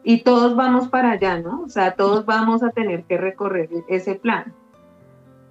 Y 0.03 0.22
todos 0.22 0.57
vamos 0.57 0.88
para 0.88 1.12
allá, 1.12 1.38
¿no? 1.41 1.62
O 1.62 1.68
sea, 1.68 1.93
todos 1.93 2.26
vamos 2.26 2.62
a 2.62 2.70
tener 2.70 3.05
que 3.05 3.16
recorrer 3.16 3.68
ese 3.88 4.16
plan. 4.16 4.53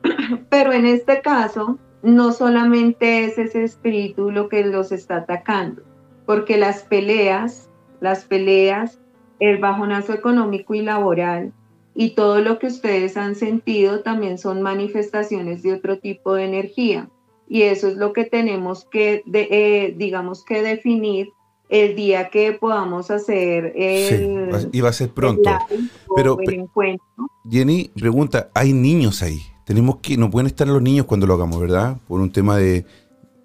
Pero 0.50 0.74
en 0.74 0.86
este 0.86 1.22
caso, 1.22 1.78
no 2.04 2.32
solamente 2.32 3.26
es 3.26 3.38
ese 3.38 3.64
espíritu 3.64 4.32
lo 4.32 4.48
que 4.50 4.64
los 4.66 4.92
está 4.92 5.18
atacando, 5.18 5.82
porque 6.26 6.58
las 6.58 6.84
peleas, 6.84 7.70
las 8.00 8.26
peleas, 8.26 9.00
el 9.40 9.58
bajonazo 9.58 10.14
económico 10.14 10.74
y 10.76 10.82
laboral 10.82 11.54
y 11.96 12.12
todo 12.12 12.40
lo 12.42 12.60
que 12.60 12.68
ustedes 12.68 13.18
han 13.18 13.36
sentido 13.36 14.02
también 14.02 14.38
son 14.38 14.62
manifestaciones 14.62 15.64
de 15.64 15.74
otro 15.74 15.98
tipo 16.00 16.34
de 16.36 16.46
energía. 16.46 17.10
Y 17.48 17.64
eso 17.64 17.88
es 17.88 17.96
lo 17.98 18.14
que 18.14 18.26
tenemos 18.26 18.86
que, 18.86 19.24
de- 19.26 19.48
eh, 19.50 19.96
digamos 19.98 20.46
que 20.46 20.62
definir 20.62 21.30
el 21.68 21.96
día 21.96 22.30
que 22.30 22.52
podamos 22.54 23.12
hacer 23.12 23.74
Sí, 23.76 24.14
el, 24.16 24.84
va- 24.84 24.90
a 24.90 24.94
ser 24.94 25.10
pronto. 25.10 25.50
el 25.50 25.78
live 25.78 25.90
o 26.08 26.16
Pero- 26.16 26.38
el 26.42 26.54
encuentro. 26.54 27.06
Jenny 27.50 27.92
pregunta, 28.00 28.50
hay 28.54 28.72
niños 28.74 29.22
ahí. 29.24 29.40
Tenemos 29.70 29.98
que, 29.98 30.18
no 30.18 30.32
pueden 30.32 30.48
estar 30.48 30.68
los 30.68 30.82
niños 30.82 31.06
cuando 31.06 31.28
lo 31.28 31.36
hagamos, 31.36 31.60
¿verdad? 31.62 31.98
Por 32.08 32.20
un 32.22 32.32
tema 32.32 32.58
de, 32.58 32.86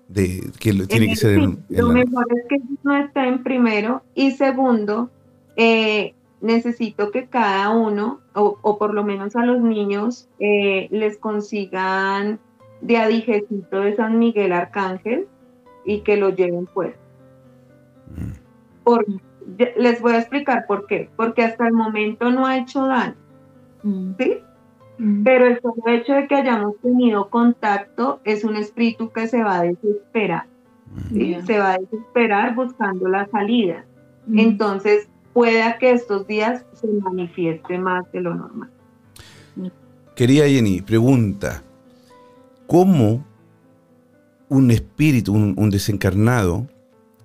de 0.08 0.50
que 0.58 0.72
tiene 0.86 1.08
que 1.08 1.16
ser 1.16 1.36
sí, 1.38 1.44
en, 1.44 1.62
en 1.68 1.80
lo 1.82 1.88
la- 1.88 1.92
mejor 2.02 2.26
es 2.34 2.44
que 2.48 2.56
no 2.82 2.96
estén 2.96 3.42
primero 3.42 4.02
y 4.14 4.30
segundo, 4.30 5.10
eh, 5.56 6.14
necesito 6.40 7.10
que 7.10 7.26
cada 7.26 7.68
uno, 7.68 8.20
o, 8.34 8.56
o 8.62 8.78
por 8.78 8.94
lo 8.94 9.04
menos 9.04 9.36
a 9.36 9.44
los 9.44 9.60
niños, 9.60 10.26
eh, 10.38 10.88
les 10.90 11.18
consigan 11.18 12.38
de 12.80 12.96
adijecito 12.96 13.80
de 13.80 13.94
San 13.94 14.18
Miguel 14.18 14.54
Arcángel 14.54 15.26
y 15.84 16.00
que 16.00 16.16
lo 16.16 16.30
lleven 16.30 16.66
pues. 16.72 16.94
Mm. 18.16 18.32
Por, 18.82 19.04
les 19.76 20.00
voy 20.00 20.12
a 20.12 20.20
explicar 20.20 20.64
por 20.66 20.86
qué. 20.86 21.10
Porque 21.16 21.42
hasta 21.42 21.66
el 21.66 21.74
momento 21.74 22.30
no 22.30 22.46
ha 22.46 22.56
hecho 22.56 22.86
daño, 22.86 23.14
Mm. 23.82 24.12
¿sí? 24.18 24.38
Mm. 24.99 25.24
Pero 25.24 25.47
el 25.47 25.61
solo 25.61 25.82
hecho 25.88 26.12
de 26.14 26.26
que 26.28 26.34
hayamos 26.36 26.76
tenido 26.80 27.28
contacto 27.30 28.20
es 28.24 28.45
un 28.45 28.57
espíritu 28.57 29.11
que 29.11 29.26
se 29.26 29.42
va 29.42 29.59
a 29.61 29.62
desesperar. 29.62 30.47
Se 31.47 31.59
va 31.59 31.72
a 31.72 31.78
desesperar 31.78 32.55
buscando 32.55 33.09
la 33.09 33.26
salida. 33.28 33.84
Mm. 34.26 34.38
Entonces, 34.38 35.09
pueda 35.32 35.78
que 35.78 35.90
estos 35.90 36.26
días 36.28 36.64
se 36.74 36.86
manifieste 36.86 37.76
más 37.78 38.11
de 38.12 38.20
lo 38.20 38.34
normal. 38.34 38.70
Querida 40.14 40.47
Jenny, 40.47 40.80
pregunta, 40.80 41.62
¿cómo 42.68 43.24
un 44.49 44.70
espíritu, 44.70 45.32
un, 45.32 45.55
un 45.59 45.70
desencarnado, 45.70 46.68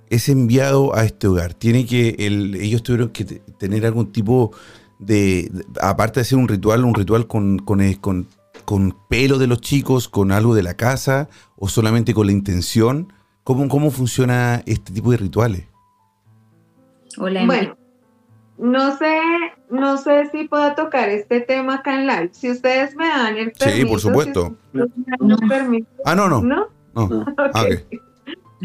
es 0.09 0.27
enviado 0.29 0.95
a 0.95 1.03
este 1.05 1.27
hogar? 1.27 1.53
Tiene 1.53 1.85
que, 1.85 2.15
el- 2.17 2.55
ellos 2.55 2.81
tuvieron 2.81 3.09
que 3.09 3.25
te- 3.25 3.41
tener 3.59 3.85
algún 3.85 4.11
tipo 4.11 4.51
de, 4.99 5.49
de- 5.51 5.65
aparte 5.81 6.15
de 6.19 6.21
hacer 6.21 6.37
un 6.37 6.47
ritual, 6.47 6.83
un 6.85 6.93
ritual 6.93 7.25
con, 7.27 7.59
con, 7.59 7.81
con- 7.95 8.27
con 8.65 8.95
pelo 9.09 9.37
de 9.39 9.47
los 9.47 9.61
chicos, 9.61 10.07
con 10.07 10.31
algo 10.31 10.53
de 10.53 10.61
la 10.63 10.75
casa, 10.75 11.27
o 11.57 11.67
solamente 11.67 12.13
con 12.13 12.27
la 12.27 12.31
intención. 12.33 13.11
¿Cómo, 13.43 13.67
cómo 13.67 13.89
funciona 13.89 14.61
este 14.67 14.93
tipo 14.93 15.09
de 15.11 15.17
rituales? 15.17 15.65
Hola, 17.17 17.45
Bueno, 17.45 17.75
no 18.59 18.95
sé, 18.97 19.17
no 19.71 19.97
sé 19.97 20.29
si 20.31 20.47
puedo 20.47 20.75
tocar 20.75 21.09
este 21.09 21.41
tema 21.41 21.75
acá 21.75 21.95
en 21.99 22.05
live. 22.07 22.29
Si 22.33 22.51
ustedes 22.51 22.95
me 22.95 23.07
dan 23.07 23.37
el 23.37 23.47
Sí, 23.55 23.65
permiso. 23.65 23.87
por 23.87 23.99
supuesto. 23.99 24.55
si 24.73 24.79
el 24.79 25.47
permiso, 25.49 25.87
Ah, 26.05 26.13
no, 26.15 26.29
no. 26.29 26.41
¿no? 26.43 26.67
no. 26.93 27.07
No. 27.09 27.25
Ah, 27.53 27.63
ok. 27.63 28.01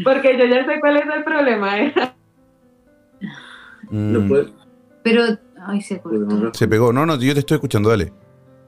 Porque 0.03 0.37
yo 0.37 0.45
ya 0.45 0.65
sé 0.65 0.79
cuál 0.81 0.97
es 0.97 1.03
el 1.15 1.23
problema. 1.23 1.79
¿eh? 1.79 1.93
Mm, 3.89 4.13
No 4.13 4.45
pero, 5.03 5.37
ay, 5.65 5.81
se 5.81 5.99
cortó. 5.99 6.53
se 6.53 6.67
pegó. 6.67 6.93
No, 6.93 7.05
no, 7.05 7.15
yo 7.19 7.33
te 7.33 7.39
estoy 7.39 7.55
escuchando, 7.55 7.89
dale. 7.89 8.11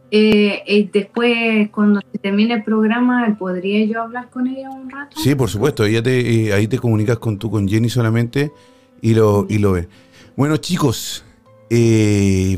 Eh, 0.09 0.63
eh, 0.65 0.89
después, 0.93 1.69
cuando 1.71 1.99
se 2.11 2.17
termine 2.19 2.53
el 2.53 2.63
programa, 2.63 3.35
¿podría 3.37 3.85
yo 3.85 4.01
hablar 4.01 4.29
con 4.29 4.47
ella 4.47 4.69
un 4.69 4.89
rato? 4.89 5.19
Sí, 5.19 5.35
por 5.35 5.49
supuesto. 5.49 5.83
Ella 5.85 6.01
te, 6.01 6.47
eh, 6.47 6.53
ahí 6.53 6.67
te 6.67 6.79
comunicas 6.79 7.19
con 7.19 7.37
tú, 7.37 7.51
con 7.51 7.67
Jenny 7.67 7.89
solamente 7.89 8.51
y 9.01 9.13
lo, 9.13 9.45
y 9.49 9.57
lo 9.57 9.73
ves. 9.73 9.87
Bueno, 10.37 10.55
chicos, 10.57 11.25
eh, 11.69 12.57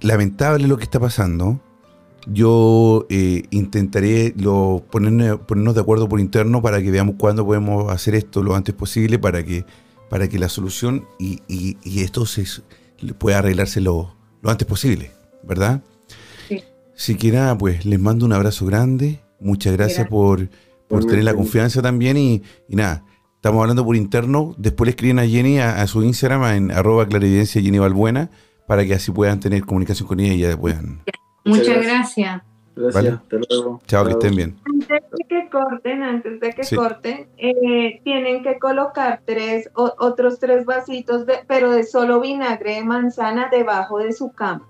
lamentable 0.00 0.68
lo 0.68 0.76
que 0.76 0.84
está 0.84 1.00
pasando. 1.00 1.60
Yo 2.26 3.06
eh, 3.08 3.44
intentaré 3.50 4.34
lo, 4.36 4.84
ponernos, 4.90 5.40
ponernos 5.40 5.74
de 5.74 5.80
acuerdo 5.80 6.08
por 6.08 6.20
interno 6.20 6.60
para 6.60 6.82
que 6.82 6.90
veamos 6.90 7.14
cuándo 7.18 7.44
podemos 7.46 7.90
hacer 7.90 8.14
esto 8.14 8.42
lo 8.42 8.54
antes 8.54 8.74
posible 8.74 9.18
para 9.18 9.42
que, 9.44 9.64
para 10.10 10.28
que 10.28 10.38
la 10.38 10.48
solución 10.50 11.04
y, 11.18 11.40
y- 11.48 11.78
y 11.82 12.00
esto 12.02 12.26
se, 12.26 12.44
pueda 13.18 13.38
arreglarse 13.38 13.80
lo, 13.80 14.14
lo 14.42 14.50
antes 14.50 14.66
posible, 14.66 15.10
¿verdad? 15.42 15.82
Sí. 16.48 16.62
Así 16.96 17.14
que 17.16 17.32
nada, 17.32 17.56
pues 17.56 17.84
les 17.84 17.98
mando 18.00 18.26
un 18.26 18.32
abrazo 18.32 18.66
grande. 18.66 19.20
Muchas 19.40 19.72
gracias 19.74 19.98
Gracias. 19.98 20.10
por, 20.10 20.48
por 20.88 21.04
tener 21.04 21.24
la 21.24 21.34
confianza 21.34 21.80
también 21.80 22.16
y, 22.16 22.42
y 22.68 22.76
nada, 22.76 23.04
estamos 23.36 23.60
hablando 23.60 23.84
por 23.84 23.96
interno. 23.96 24.54
Después 24.58 24.86
le 24.86 24.90
escriben 24.90 25.18
a 25.18 25.26
Jenny 25.26 25.58
a, 25.58 25.80
a 25.80 25.86
su 25.86 26.02
Instagram 26.02 26.44
en 26.54 26.70
arroba 26.72 27.06
clarividencia 27.06 27.62
Jenny 27.62 27.78
Balbuena 27.78 28.30
para 28.66 28.84
que 28.84 28.94
así 28.94 29.10
puedan 29.12 29.40
tener 29.40 29.64
comunicación 29.64 30.06
con 30.08 30.20
ella 30.20 30.34
y 30.34 30.38
ya 30.40 30.56
puedan. 30.56 31.02
Muchas 31.44 31.82
gracias. 31.82 32.42
Gracias. 32.78 32.94
Vale. 32.94 33.08
Hasta 33.16 33.36
luego. 33.48 33.80
Chao, 33.86 34.04
que 34.04 34.10
estén 34.12 34.36
bien. 34.36 34.56
Antes 34.64 34.88
de 35.10 35.24
que 35.28 35.50
corten, 35.50 36.02
antes 36.02 36.40
de 36.40 36.52
que 36.52 36.64
Sí. 36.64 36.76
corten, 36.76 37.28
eh, 37.36 38.00
tienen 38.04 38.42
que 38.42 38.58
colocar 38.58 39.20
tres, 39.24 39.70
o- 39.74 39.94
otros 39.98 40.38
tres 40.38 40.64
vasitos, 40.64 41.26
de, 41.26 41.40
pero 41.46 41.70
de 41.72 41.84
solo 41.84 42.20
vinagre 42.20 42.76
de 42.76 42.84
manzana 42.84 43.48
debajo 43.50 43.98
de 43.98 44.12
su 44.12 44.30
cama. 44.32 44.66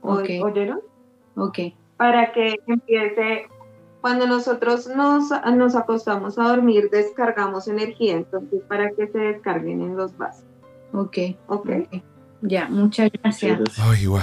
¿O- 0.00 0.14
Ok. 0.14 0.28
¿Oyeron? 0.42 0.80
Ok. 1.36 1.58
Para 1.96 2.32
que 2.32 2.56
empiece, 2.66 3.46
cuando 4.00 4.26
nosotros 4.26 4.88
nos, 4.88 5.30
nos 5.54 5.76
acostamos 5.76 6.38
a 6.38 6.48
dormir, 6.48 6.88
descargamos 6.90 7.68
energía, 7.68 8.14
entonces 8.14 8.60
para 8.68 8.90
que 8.90 9.06
se 9.06 9.18
descarguen 9.18 9.80
en 9.82 9.96
los 9.96 10.16
vasos. 10.18 10.44
Ok. 10.92 11.16
¿Ok? 11.46 11.68
Ya, 12.42 12.66
muchas 12.68 13.10
gracias. 13.22 13.60
Muchas 13.60 13.76
gracias. 13.78 14.00
Ay, 14.00 14.06
wow. 14.08 14.18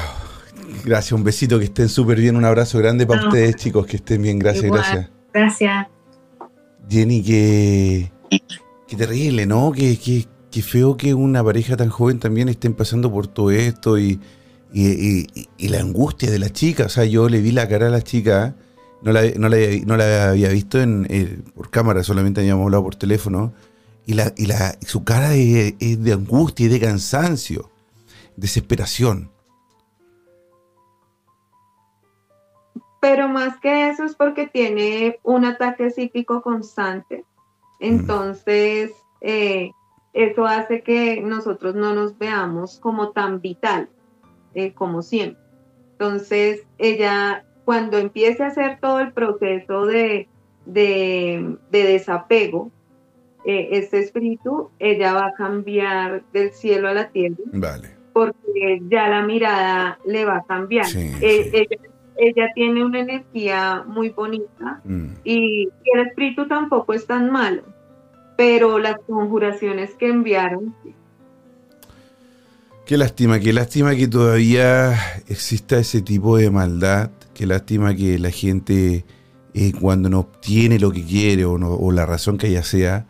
Gracias, 0.86 1.12
un 1.14 1.24
besito, 1.24 1.58
que 1.60 1.66
estén 1.66 1.90
súper 1.90 2.20
bien. 2.20 2.36
Un 2.36 2.46
abrazo 2.46 2.78
grande 2.80 3.06
para 3.06 3.22
No. 3.22 3.28
ustedes, 3.28 3.56
chicos, 3.56 3.86
que 3.86 3.98
estén 3.98 4.22
bien. 4.22 4.40
Gracias, 4.40 4.66
Igual. 4.66 4.82
gracias. 4.82 5.10
Gracias. 5.34 5.88
Jenny, 6.90 7.22
qué, 7.24 8.12
qué 8.88 8.96
terrible, 8.96 9.46
¿no? 9.46 9.72
Qué, 9.72 9.98
qué- 9.98 10.26
qué 10.52 10.62
feo 10.64 10.98
que 10.98 11.14
una 11.14 11.44
pareja 11.44 11.78
tan 11.78 11.90
joven 11.90 12.20
también 12.20 12.50
estén 12.50 12.74
pasando 12.74 13.12
por 13.12 13.28
todo 13.28 13.52
esto 13.52 14.00
y, 14.00 14.20
y- 14.74 14.88
y- 14.88 15.28
y 15.58 15.68
la 15.68 15.80
angustia 15.82 16.32
de 16.32 16.40
la 16.40 16.50
chica. 16.50 16.86
O 16.86 16.90
sea, 16.90 17.06
yo 17.06 17.30
le 17.30 17.42
vi 17.42 17.52
la 17.52 17.68
cara 17.68 17.88
a 17.88 17.92
la 17.92 18.02
chica, 18.02 18.56
no 19.04 19.12
la, 19.12 19.22
no 19.38 19.48
la, 19.50 19.58
no 19.86 19.96
la 19.98 20.30
había 20.30 20.50
visto 20.50 20.82
en, 20.82 21.06
eh, 21.10 21.38
por 21.54 21.70
cámara, 21.70 22.04
solamente 22.04 22.42
habíamos 22.42 22.66
hablado 22.66 22.84
por 22.84 22.96
teléfono, 22.96 23.54
y, 24.08 24.14
la, 24.14 24.34
y 24.38 24.48
la, 24.48 24.76
su 24.82 25.04
cara 25.04 25.36
es, 25.36 25.76
es 25.80 26.04
de 26.04 26.14
angustia 26.14 26.66
y 26.66 26.70
de 26.70 26.80
cansancio, 26.80 27.70
desesperación. 28.36 29.30
Pero 33.02 33.30
más 33.30 33.58
que 33.60 33.90
eso 33.90 34.04
es 34.04 34.16
porque 34.16 34.48
tiene 34.48 35.20
un 35.24 35.46
ataque 35.46 35.90
psíquico 35.90 36.42
constante. 36.42 37.24
Entonces, 37.80 38.92
eh, 39.22 39.72
eso 40.14 40.46
hace 40.46 40.82
que 40.82 41.22
nosotros 41.22 41.76
no 41.76 41.94
nos 41.94 42.18
veamos 42.18 42.80
como 42.80 43.12
tan 43.12 43.40
vital 43.40 43.90
eh, 44.54 44.74
como 44.74 45.02
siempre. 45.02 45.42
Entonces, 45.92 46.64
ella, 46.78 47.46
cuando 47.66 47.98
empiece 47.98 48.44
a 48.44 48.48
hacer 48.48 48.80
todo 48.82 49.00
el 49.00 49.14
proceso 49.14 49.86
de, 49.86 50.28
de, 50.66 51.58
de 51.72 51.84
desapego, 51.84 52.72
eh, 53.46 53.70
este 53.72 54.00
espíritu, 54.00 54.70
ella 54.80 55.14
va 55.14 55.28
a 55.28 55.34
cambiar 55.34 56.24
del 56.34 56.52
cielo 56.52 56.90
a 56.90 56.94
la 56.94 57.10
tierra 57.10 57.38
Vale. 57.54 57.90
porque 58.12 58.82
ya 58.90 59.08
la 59.08 59.22
mirada 59.22 60.00
le 60.06 60.26
va 60.26 60.38
a 60.38 60.44
cambiar. 60.44 60.86
Sí, 60.86 61.10
sí. 61.14 61.18
Ella, 61.22 61.78
ella 62.20 62.48
tiene 62.56 62.84
una 62.84 63.00
energía 63.00 63.84
muy 63.88 64.10
bonita 64.10 64.82
Mm. 64.84 65.06
y, 65.24 65.64
y 65.68 65.98
el 65.98 66.08
espíritu 66.08 66.48
tampoco 66.48 66.94
es 66.94 67.06
tan 67.08 67.32
malo, 67.32 67.64
pero 68.38 68.80
las 68.80 68.96
conjuraciones 69.08 69.92
que 69.96 70.08
enviaron, 70.10 70.74
Qué 72.86 72.98
lástima, 72.98 73.40
qué 73.40 73.54
lástima 73.54 73.96
que 73.96 74.08
todavía 74.08 74.96
exista 75.28 75.78
ese 75.78 76.02
tipo 76.02 76.38
de 76.38 76.50
maldad. 76.50 77.12
Qué 77.36 77.46
lástima 77.46 77.94
que 77.96 78.18
la 78.18 78.32
gente, 78.32 79.06
eh, 79.54 79.72
cuando 79.80 80.10
no 80.10 80.22
obtiene 80.22 80.80
lo 80.80 80.92
que 80.92 81.04
quiere 81.06 81.46
o, 81.46 81.60
no- 81.60 81.76
o 81.76 81.92
la 81.92 82.08
razón 82.08 82.40
que 82.40 82.48
ella 82.48 82.64
sea, 82.64 83.06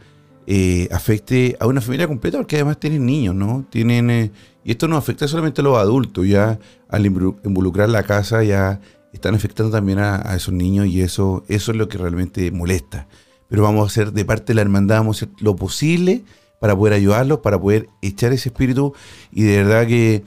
eh, 0.47 0.89
afecte 0.91 1.55
a 1.61 1.67
una 1.67 1.79
familia 1.79 2.07
completa, 2.07 2.37
porque 2.39 2.57
además 2.57 2.77
tienen 2.77 3.05
niños, 3.05 3.35
¿no? 3.35 3.65
Tienen, 3.69 4.09
eh, 4.09 4.31
y 4.65 4.71
esto 4.71 4.87
no 4.89 4.97
afecta 4.97 5.29
solamente 5.29 5.61
a 5.61 5.63
los 5.63 5.77
adultos, 5.77 6.27
ya 6.27 6.59
al 6.89 7.05
involuc- 7.05 7.37
involucrar 7.45 7.87
la 7.87 8.03
casa, 8.03 8.43
ya 8.43 8.81
están 9.13 9.35
afectando 9.35 9.71
también 9.71 9.99
a, 9.99 10.35
esos 10.35 10.53
niños 10.53 10.87
y 10.87 11.01
eso, 11.01 11.43
eso 11.47 11.71
es 11.71 11.77
lo 11.77 11.87
que 11.87 11.97
realmente 11.97 12.51
molesta. 12.51 13.07
Pero 13.47 13.63
vamos 13.63 13.83
a 13.83 13.87
hacer 13.87 14.13
de 14.13 14.25
parte 14.25 14.47
de 14.47 14.55
la 14.55 14.61
hermandad, 14.61 14.97
vamos 14.97 15.21
a 15.21 15.25
hacer 15.25 15.35
lo 15.39 15.55
posible 15.55 16.23
para 16.59 16.75
poder 16.75 16.93
ayudarlos, 16.93 17.39
para 17.39 17.59
poder 17.59 17.89
echar 18.01 18.31
ese 18.33 18.49
espíritu 18.49 18.93
y 19.31 19.43
de 19.43 19.63
verdad 19.63 19.87
que, 19.87 20.23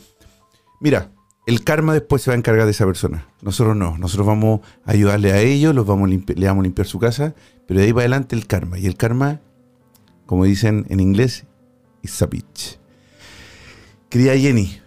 mira, 0.81 1.11
el 1.47 1.65
karma 1.65 1.93
después 1.93 2.23
se 2.23 2.31
va 2.31 2.35
a 2.35 2.39
encargar 2.39 2.65
de 2.67 2.71
esa 2.71 2.87
persona. 2.87 3.27
Nosotros 3.41 3.77
no. 3.77 3.99
Nosotros 3.99 4.27
vamos 4.27 4.61
a 4.85 4.93
ayudarle 4.93 5.33
a 5.33 5.41
ellos, 5.41 5.75
los 5.75 5.87
vamos 5.87 6.09
le 6.09 6.47
vamos 6.47 6.63
a 6.63 6.65
limpiar 6.65 6.87
su 6.87 6.99
casa, 6.99 7.35
pero 7.67 7.81
de 7.81 7.87
ahí 7.87 7.93
para 7.93 8.03
adelante 8.03 8.37
el 8.37 8.47
karma. 8.47 8.79
Y 8.79 8.87
el 8.87 8.97
karma, 8.97 9.41
como 10.27 10.45
dicen 10.45 10.87
en 10.89 11.01
inglés, 11.01 11.45
is 12.03 12.21
a 12.23 12.27
bitch. 12.27 12.79
Querida 14.09 14.37
Jenny, 14.37 14.82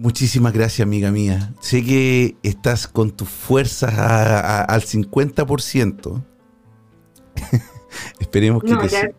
muchísimas 0.00 0.52
gracias, 0.52 0.84
amiga 0.86 1.10
mía. 1.10 1.52
Sé 1.60 1.84
que 1.84 2.36
estás 2.42 2.86
con 2.88 3.10
tus 3.10 3.28
fuerzas 3.28 3.94
a- 3.98 4.40
a- 4.40 4.64
al 4.64 4.82
50%. 4.82 6.24
Esperemos 8.20 8.62
que 8.62 8.70
no, 8.70 8.80
te 8.80 8.88
ya 8.88 9.10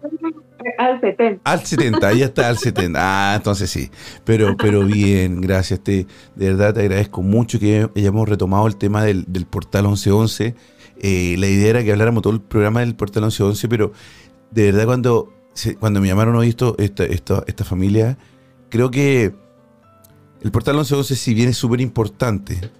al 0.77 1.01
70. 1.01 1.41
al 1.43 1.65
70, 1.65 2.07
ahí 2.07 2.21
está 2.21 2.47
al 2.47 2.57
70. 2.57 2.99
Ah, 3.01 3.35
entonces 3.35 3.69
sí. 3.69 3.89
Pero, 4.23 4.55
pero 4.57 4.85
bien, 4.85 5.41
gracias. 5.41 5.81
Te, 5.81 6.05
de 6.35 6.47
verdad 6.49 6.73
te 6.73 6.81
agradezco 6.81 7.21
mucho 7.21 7.59
que 7.59 7.89
hayamos 7.95 8.29
retomado 8.29 8.67
el 8.67 8.75
tema 8.77 9.03
del, 9.03 9.25
del 9.27 9.45
portal 9.45 9.85
1111. 9.87 10.55
Eh, 11.03 11.35
la 11.37 11.47
idea 11.47 11.69
era 11.71 11.83
que 11.83 11.91
habláramos 11.91 12.21
todo 12.21 12.33
el 12.33 12.41
programa 12.41 12.81
del 12.81 12.95
portal 12.95 13.23
1111, 13.23 13.67
pero 13.67 13.91
de 14.51 14.71
verdad 14.71 14.85
cuando, 14.85 15.33
cuando 15.79 15.99
me 15.99 16.07
llamaron 16.07 16.35
hoy 16.35 16.49
esto, 16.49 16.75
esta, 16.77 17.03
esta, 17.05 17.43
esta 17.47 17.63
familia, 17.65 18.17
creo 18.69 18.91
que 18.91 19.33
el 20.41 20.51
portal 20.51 20.75
1111, 20.75 21.15
si 21.15 21.33
bien 21.33 21.49
es 21.49 21.57
súper 21.57 21.81
importante, 21.81 22.71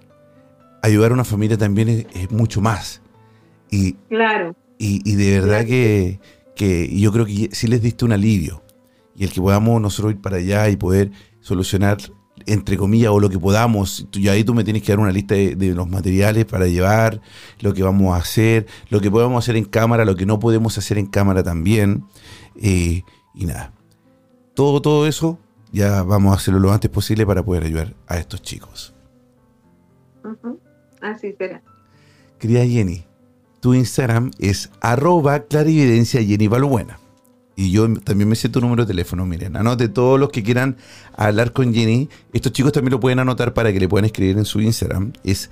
ayudar 0.82 1.12
a 1.12 1.14
una 1.14 1.24
familia 1.24 1.56
también 1.56 1.88
es, 1.88 2.06
es 2.14 2.30
mucho 2.30 2.60
más. 2.60 3.00
Y, 3.70 3.92
Claro, 4.08 4.54
y, 4.78 5.00
y 5.08 5.14
de 5.14 5.40
verdad 5.40 5.64
que, 5.64 6.18
que 6.56 6.98
yo 6.98 7.12
creo 7.12 7.24
que 7.24 7.50
sí 7.52 7.68
les 7.68 7.80
diste 7.80 8.04
un 8.04 8.12
alivio. 8.12 8.62
Y 9.14 9.24
el 9.24 9.32
que 9.32 9.40
podamos 9.40 9.80
nosotros 9.80 10.14
ir 10.14 10.20
para 10.20 10.38
allá 10.38 10.68
y 10.68 10.76
poder 10.76 11.12
solucionar, 11.40 11.98
entre 12.46 12.76
comillas, 12.76 13.12
o 13.12 13.20
lo 13.20 13.30
que 13.30 13.38
podamos. 13.38 14.08
Y 14.12 14.28
ahí 14.28 14.42
tú 14.42 14.54
me 14.54 14.64
tienes 14.64 14.82
que 14.82 14.90
dar 14.90 14.98
una 14.98 15.12
lista 15.12 15.34
de, 15.36 15.54
de 15.54 15.74
los 15.74 15.88
materiales 15.88 16.46
para 16.46 16.66
llevar, 16.66 17.20
lo 17.60 17.72
que 17.74 17.82
vamos 17.84 18.14
a 18.14 18.18
hacer, 18.18 18.66
lo 18.88 19.00
que 19.00 19.10
podemos 19.10 19.44
hacer 19.44 19.56
en 19.56 19.64
cámara, 19.64 20.04
lo 20.04 20.16
que 20.16 20.26
no 20.26 20.40
podemos 20.40 20.76
hacer 20.78 20.98
en 20.98 21.06
cámara 21.06 21.42
también. 21.44 22.04
Eh, 22.60 23.02
y 23.34 23.46
nada. 23.46 23.72
Todo, 24.54 24.82
todo 24.82 25.06
eso 25.06 25.38
ya 25.72 26.02
vamos 26.02 26.32
a 26.32 26.36
hacerlo 26.36 26.60
lo 26.60 26.72
antes 26.72 26.90
posible 26.90 27.26
para 27.26 27.42
poder 27.42 27.64
ayudar 27.64 27.94
a 28.06 28.18
estos 28.18 28.42
chicos. 28.42 28.94
Ujú, 30.22 30.60
Así 31.00 31.34
será. 31.36 31.62
Querida 32.38 32.64
Jenny, 32.66 33.04
tu 33.60 33.74
Instagram 33.74 34.30
es 34.38 34.70
arroba 34.80 35.40
clarividencia 35.40 36.22
Jenny 36.22 36.46
Balbuena. 36.48 36.98
Y 37.54 37.70
yo 37.70 37.92
también 38.00 38.28
me 38.28 38.34
sé 38.34 38.48
tu 38.48 38.60
número 38.60 38.84
de 38.84 38.88
teléfono, 38.88 39.26
miren, 39.26 39.56
anote 39.56 39.88
todos 39.88 40.18
los 40.18 40.30
que 40.30 40.42
quieran 40.42 40.76
hablar 41.16 41.52
con 41.52 41.72
Jenny. 41.72 42.08
Estos 42.32 42.52
chicos 42.52 42.72
también 42.72 42.92
lo 42.92 43.00
pueden 43.00 43.18
anotar 43.18 43.54
para 43.54 43.72
que 43.72 43.80
le 43.80 43.88
puedan 43.88 44.06
escribir 44.06 44.38
en 44.38 44.44
su 44.44 44.60
Instagram. 44.60 45.12
Es 45.22 45.50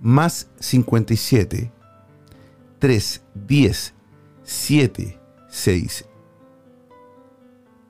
más 0.00 0.48
57 0.60 1.72
3 2.78 3.22
10 3.34 3.94
7 4.42 5.20
6 5.48 6.04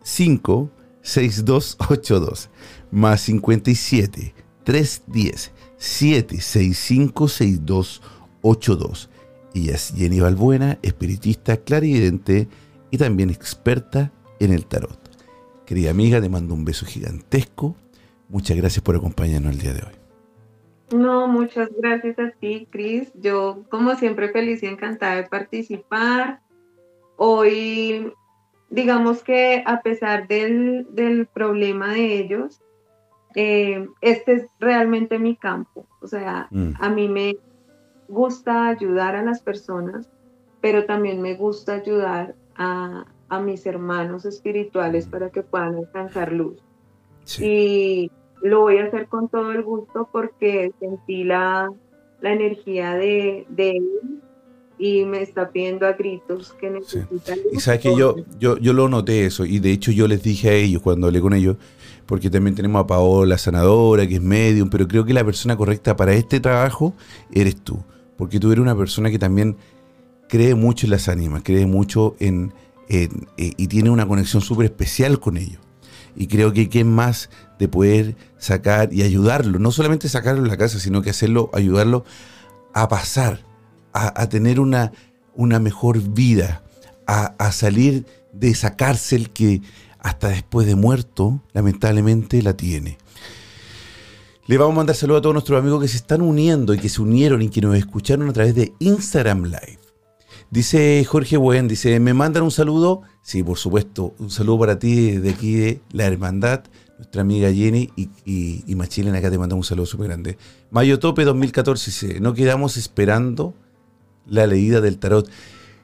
5 0.02 0.70
6282 1.10 2.50
más 2.90 3.20
57 3.22 4.34
310 4.64 5.52
765 5.76 7.28
6282 7.28 9.10
ella 9.54 9.74
es 9.74 9.92
Jenny 9.96 10.20
Balbuena, 10.20 10.78
espiritista, 10.82 11.56
clarividente 11.56 12.48
y 12.90 12.98
también 12.98 13.30
experta 13.30 14.12
en 14.38 14.52
el 14.52 14.66
tarot. 14.66 14.98
Querida 15.66 15.90
amiga, 15.90 16.20
te 16.20 16.28
mando 16.28 16.54
un 16.54 16.64
beso 16.64 16.86
gigantesco. 16.86 17.74
Muchas 18.28 18.56
gracias 18.56 18.82
por 18.82 18.96
acompañarnos 18.96 19.52
el 19.52 19.58
día 19.60 19.72
de 19.74 19.82
hoy. 19.82 19.94
No, 20.96 21.28
muchas 21.28 21.68
gracias 21.78 22.18
a 22.18 22.30
ti, 22.30 22.68
Cris. 22.70 23.12
Yo, 23.14 23.64
como 23.70 23.94
siempre, 23.96 24.30
feliz 24.30 24.62
y 24.62 24.66
encantada 24.66 25.16
de 25.16 25.24
participar. 25.24 26.40
Hoy, 27.16 28.12
digamos 28.70 29.22
que 29.22 29.62
a 29.66 29.82
pesar 29.82 30.26
del, 30.28 30.86
del 30.92 31.26
problema 31.26 31.92
de 31.92 32.18
ellos, 32.20 32.60
eh, 33.34 33.86
este 34.00 34.32
es 34.32 34.46
realmente 34.58 35.18
mi 35.18 35.36
campo. 35.36 35.86
O 36.00 36.06
sea, 36.06 36.48
Mm. 36.50 36.72
a 36.80 36.88
mí 36.90 37.08
me 37.08 37.36
gusta 38.08 38.68
ayudar 38.68 39.14
a 39.16 39.22
las 39.22 39.40
personas, 39.42 40.08
pero 40.60 40.84
también 40.84 41.20
me 41.20 41.34
gusta 41.34 41.74
ayudar 41.74 42.34
a, 42.56 43.04
a 43.28 43.40
mis 43.40 43.64
hermanos 43.66 44.24
espirituales 44.24 45.06
para 45.06 45.30
que 45.30 45.42
puedan 45.42 45.76
alcanzar 45.76 46.32
luz 46.32 46.58
Sí. 47.24 47.44
y 47.46 48.10
lo 48.42 48.60
voy 48.62 48.78
a 48.78 48.84
hacer 48.86 49.06
con 49.06 49.28
todo 49.28 49.52
el 49.52 49.62
gusto 49.62 50.08
porque 50.10 50.72
sentí 50.80 51.22
la, 51.24 51.70
la 52.20 52.32
energía 52.32 52.94
de, 52.94 53.46
de 53.48 53.70
él 53.70 54.20
y 54.80 55.04
me 55.04 55.20
está 55.22 55.50
pidiendo 55.50 55.86
a 55.86 55.92
gritos 55.92 56.54
que 56.58 56.70
necesita 56.70 57.36
luz. 57.36 57.44
Y 57.52 57.60
sabes 57.60 57.80
que 57.82 57.94
yo, 57.94 58.16
yo, 58.38 58.56
yo 58.56 58.72
lo 58.72 58.88
noté 58.88 59.26
eso, 59.26 59.44
y 59.44 59.58
de 59.58 59.72
hecho 59.72 59.92
yo 59.92 60.08
les 60.08 60.22
dije 60.22 60.48
a 60.48 60.54
ellos 60.54 60.80
cuando 60.80 61.06
hablé 61.06 61.20
con 61.20 61.34
ellos, 61.34 61.56
porque 62.06 62.30
también 62.30 62.54
tenemos 62.56 62.82
a 62.82 62.86
Paola 62.86 63.36
Sanadora, 63.36 64.06
que 64.08 64.14
es 64.14 64.22
medium, 64.22 64.70
pero 64.70 64.88
creo 64.88 65.04
que 65.04 65.12
la 65.12 65.22
persona 65.24 65.54
correcta 65.56 65.94
para 65.96 66.14
este 66.14 66.40
trabajo 66.40 66.94
eres 67.30 67.56
tú, 67.62 67.84
porque 68.16 68.40
tú 68.40 68.50
eres 68.50 68.62
una 68.62 68.74
persona 68.74 69.10
que 69.10 69.18
también 69.18 69.56
cree 70.28 70.54
mucho 70.54 70.86
en 70.86 70.92
las 70.92 71.08
ánimas, 71.08 71.42
cree 71.44 71.66
mucho 71.66 72.16
en, 72.18 72.54
en- 72.88 73.28
eh, 73.36 73.52
y 73.56 73.66
tiene 73.68 73.90
una 73.90 74.08
conexión 74.08 74.40
súper 74.42 74.64
especial 74.64 75.20
con 75.20 75.36
ellos. 75.36 75.60
Y 76.16 76.26
creo 76.26 76.52
que 76.52 76.68
qué 76.68 76.84
más 76.84 77.30
de 77.58 77.68
poder 77.68 78.16
sacar 78.38 78.92
y 78.92 79.02
ayudarlo, 79.02 79.58
no 79.58 79.70
solamente 79.70 80.08
sacarlo 80.08 80.42
en 80.42 80.48
la 80.48 80.56
casa, 80.56 80.80
sino 80.80 81.02
que 81.02 81.10
hacerlo, 81.10 81.50
ayudarlo 81.52 82.04
a 82.74 82.88
pasar, 82.88 83.44
a, 83.92 84.28
tener 84.28 84.60
una, 84.60 84.92
una 85.34 85.58
mejor 85.58 86.00
vida, 86.00 86.62
a, 87.06 87.52
salir 87.52 88.06
de 88.32 88.48
esa 88.50 88.76
cárcel 88.76 89.30
que 89.30 89.62
hasta 89.98 90.28
después 90.28 90.66
de 90.66 90.76
muerto, 90.76 91.42
lamentablemente, 91.52 92.42
la 92.42 92.54
tiene. 92.56 92.98
Le 94.46 94.58
vamos 94.58 94.74
a 94.74 94.76
mandar 94.76 94.96
saludos 94.96 95.20
a 95.20 95.22
todos 95.22 95.34
nuestros 95.34 95.58
amigos 95.58 95.82
que 95.82 95.88
se 95.88 95.96
están 95.96 96.22
uniendo 96.22 96.74
y 96.74 96.78
que 96.78 96.88
se 96.88 97.02
unieron 97.02 97.42
y 97.42 97.50
que 97.50 97.60
nos 97.60 97.76
escucharon 97.76 98.28
a 98.28 98.32
través 98.32 98.54
de 98.54 98.72
Instagram 98.78 99.44
Live. 99.44 99.78
Dice 100.50 101.04
Jorge 101.04 101.36
Buen, 101.36 101.68
dice, 101.68 102.00
¿me 102.00 102.14
mandan 102.14 102.42
un 102.42 102.50
saludo? 102.50 103.02
Sí, 103.22 103.42
por 103.42 103.58
supuesto, 103.58 104.14
un 104.18 104.30
saludo 104.30 104.58
para 104.58 104.78
ti 104.78 105.12
de 105.12 105.30
aquí 105.30 105.54
de 105.54 105.80
La 105.92 106.06
Hermandad, 106.06 106.64
nuestra 106.98 107.22
amiga 107.22 107.52
Jenny 107.52 107.90
y, 107.94 108.10
y, 108.24 108.64
y 108.66 108.74
Machilena, 108.74 109.18
acá 109.18 109.30
te 109.30 109.38
mandamos 109.38 109.66
un 109.66 109.68
saludo 109.68 109.86
súper 109.86 110.08
grande. 110.08 110.38
Mayo 110.70 110.98
Tope 110.98 111.24
2014 111.24 111.90
dice, 111.90 112.20
no 112.20 112.34
quedamos 112.34 112.76
esperando 112.76 113.54
la 114.26 114.46
leída 114.46 114.80
del 114.80 114.98
tarot. 114.98 115.28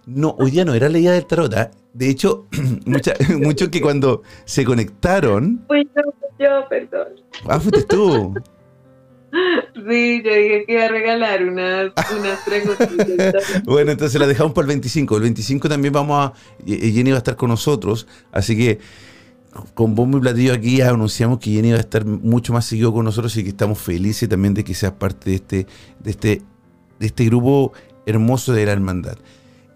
No, 0.07 0.37
hoy 0.39 0.53
día 0.53 0.65
no 0.65 0.75
era 0.75 0.89
leída 0.89 1.13
del 1.13 1.27
tarot. 1.27 1.53
¿ah? 1.55 1.71
De 1.93 2.09
hecho, 2.09 2.47
muchos 2.87 3.69
que 3.69 3.81
cuando 3.81 4.23
se 4.45 4.65
conectaron, 4.65 5.65
Fui 5.67 5.89
yo, 5.97 6.03
yo, 6.39 6.69
perdón. 6.69 7.09
ah, 7.49 7.61
fuiste 7.61 7.83
tú. 7.85 8.35
Sí, 9.75 10.23
yo 10.25 10.35
dije 10.35 10.65
que 10.67 10.73
iba 10.73 10.85
a 10.85 10.89
regalar 10.89 11.45
unas, 11.45 11.93
unas 12.19 12.41
preguntas. 12.45 12.89
Bueno, 13.65 13.91
entonces 13.93 14.19
la 14.19 14.27
dejamos 14.27 14.55
para 14.55 14.65
el 14.65 14.69
25. 14.69 15.17
El 15.17 15.23
25 15.23 15.69
también 15.69 15.93
vamos 15.93 16.31
a. 16.31 16.33
Jenny 16.65 17.11
va 17.11 17.17
a 17.17 17.19
estar 17.19 17.37
con 17.37 17.51
nosotros. 17.51 18.07
Así 18.33 18.57
que 18.57 18.79
con 19.75 19.95
bombo 19.95 20.19
y 20.19 20.21
platillo 20.23 20.53
aquí 20.55 20.81
anunciamos 20.81 21.39
que 21.39 21.51
Jenny 21.51 21.73
va 21.73 21.79
a 21.79 21.81
estar 21.81 22.05
mucho 22.05 22.53
más 22.53 22.67
seguido 22.67 22.93
con 22.93 23.05
nosotros 23.05 23.37
y 23.37 23.43
que 23.43 23.51
estamos 23.51 23.79
felices 23.79 24.29
también 24.29 24.55
de 24.55 24.65
que 24.65 24.75
seas 24.75 24.93
parte 24.93 25.31
de 25.31 25.37
este, 25.37 25.67
de 25.99 26.11
este, 26.11 26.43
de 26.99 27.07
este 27.07 27.25
grupo 27.27 27.73
hermoso 28.07 28.53
de 28.53 28.65
la 28.67 28.73
hermandad. 28.73 29.19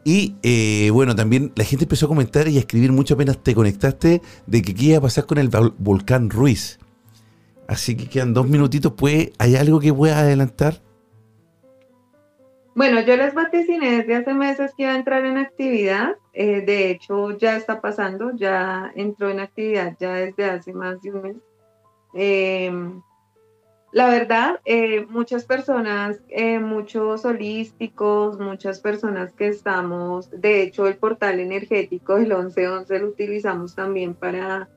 Y 0.03 0.37
eh, 0.43 0.89
bueno, 0.91 1.15
también 1.15 1.53
la 1.57 1.65
gente 1.65 1.85
empezó 1.85 2.07
a 2.07 2.09
comentar 2.09 2.49
y 2.49 2.57
a 2.57 2.61
escribir 2.61 2.91
mucho 2.91 3.15
apenas 3.15 3.37
te 3.43 3.55
conectaste 3.55 4.23
de 4.47 4.63
que 4.63 4.75
qué 4.75 4.85
iba 4.87 4.99
a 4.99 5.03
pasar 5.03 5.27
con 5.27 5.37
el 5.37 5.51
vol- 5.51 5.75
volcán 5.79 6.31
Ruiz. 6.31 6.79
Así 7.69 7.97
que 7.97 8.09
quedan 8.09 8.33
dos 8.33 8.49
minutitos. 8.49 8.93
¿Puede, 8.95 9.33
¿Hay 9.39 9.57
algo 9.57 9.79
que 9.79 9.93
pueda 9.93 10.21
adelantar? 10.21 10.81
Bueno, 12.75 13.01
yo 13.03 13.17
les 13.17 13.35
vaticiné 13.35 13.99
desde 13.99 14.17
hace 14.17 14.33
meses 14.33 14.73
que 14.77 14.85
iba 14.85 14.93
a 14.93 14.97
entrar 14.97 15.25
en 15.27 15.37
actividad. 15.37 16.17
eh, 16.33 16.63
de 16.65 16.91
hecho, 16.91 17.37
ya 17.37 17.57
está 17.57 17.81
pasando, 17.81 18.35
ya 18.37 18.91
entró 18.95 19.29
en 19.29 19.41
actividad 19.41 19.97
ya 20.01 20.15
desde 20.15 20.45
hace 20.45 20.73
más 20.73 21.03
de 21.03 21.11
un 21.13 21.23
mes. 21.23 21.37
Eh, 22.15 22.73
la 23.93 24.09
verdad, 24.09 24.61
eh, 24.65 25.05
muchas 25.09 25.45
personas, 25.45 26.21
eh, 26.29 26.61
muchos 26.61 27.25
holísticos, 27.25 28.39
muchas 28.39 28.79
personas 28.79 29.33
que 29.33 29.49
estamos, 29.49 30.31
de 30.31 30.63
hecho, 30.63 30.87
el 30.87 30.97
portal 30.97 31.41
energético 31.41 32.15
del 32.15 32.29
1111 32.29 32.99
lo 33.01 33.09
utilizamos 33.09 33.75
también 33.75 34.15
para 34.15 34.69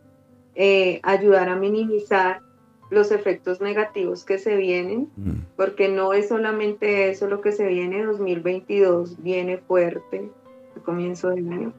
eh, 0.56 1.00
ayudar 1.04 1.50
a 1.50 1.56
minimizar 1.56 2.42
los 2.90 3.12
efectos 3.12 3.62
negativos 3.62 4.24
que 4.24 4.38
se 4.40 4.56
vienen 4.56 5.10
Mm. 5.16 5.46
porque 5.56 5.90
no 5.90 6.14
es 6.14 6.30
solamente 6.30 7.10
eso 7.10 7.28
lo 7.28 7.42
que 7.42 7.52
se 7.52 7.68
viene, 7.68 8.04
2022 8.04 9.22
viene 9.22 9.58
fuerte, 9.58 10.30
el 10.76 10.82
comienzo 10.82 11.30
del 11.30 11.50
año. 11.50 11.74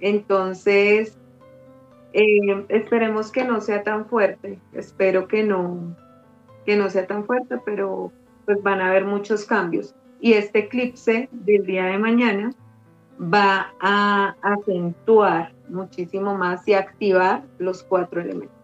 Entonces, 0.00 1.16
esperemos 2.12 3.32
que 3.32 3.44
no 3.44 3.60
sea 3.62 3.82
tan 3.82 4.06
fuerte, 4.06 4.58
espero 4.74 5.28
que 5.28 5.44
no, 5.44 5.96
que 6.64 6.76
no 6.76 6.90
sea 6.90 7.06
tan 7.06 7.24
fuerte, 7.24 7.56
pero 7.64 8.12
pues 8.44 8.62
van 8.62 8.80
a 8.80 8.88
haber 8.88 9.04
muchos 9.04 9.44
cambios. 9.44 9.94
Y 10.20 10.34
este 10.34 10.60
eclipse 10.60 11.28
del 11.32 11.66
día 11.66 11.84
de 11.86 11.98
mañana 11.98 12.52
va 13.20 13.74
a 13.80 14.34
acentuar 14.42 15.52
muchísimo 15.68 16.36
más 16.36 16.66
y 16.66 16.74
activar 16.74 17.42
los 17.58 17.82
cuatro 17.82 18.20
elementos. 18.20 18.56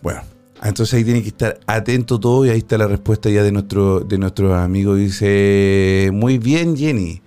Bueno, 0.00 0.20
entonces 0.62 0.94
ahí 0.94 1.04
tiene 1.04 1.22
que 1.22 1.28
estar 1.28 1.58
atento 1.66 2.18
todo 2.18 2.44
y 2.46 2.50
ahí 2.50 2.58
está 2.58 2.78
la 2.78 2.86
respuesta 2.88 3.30
ya 3.30 3.42
de 3.42 3.52
nuestro, 3.52 4.00
de 4.00 4.18
nuestro 4.18 4.54
amigo. 4.54 4.94
Dice, 4.94 6.10
muy 6.12 6.38
bien 6.38 6.76
Jenny, 6.76 7.22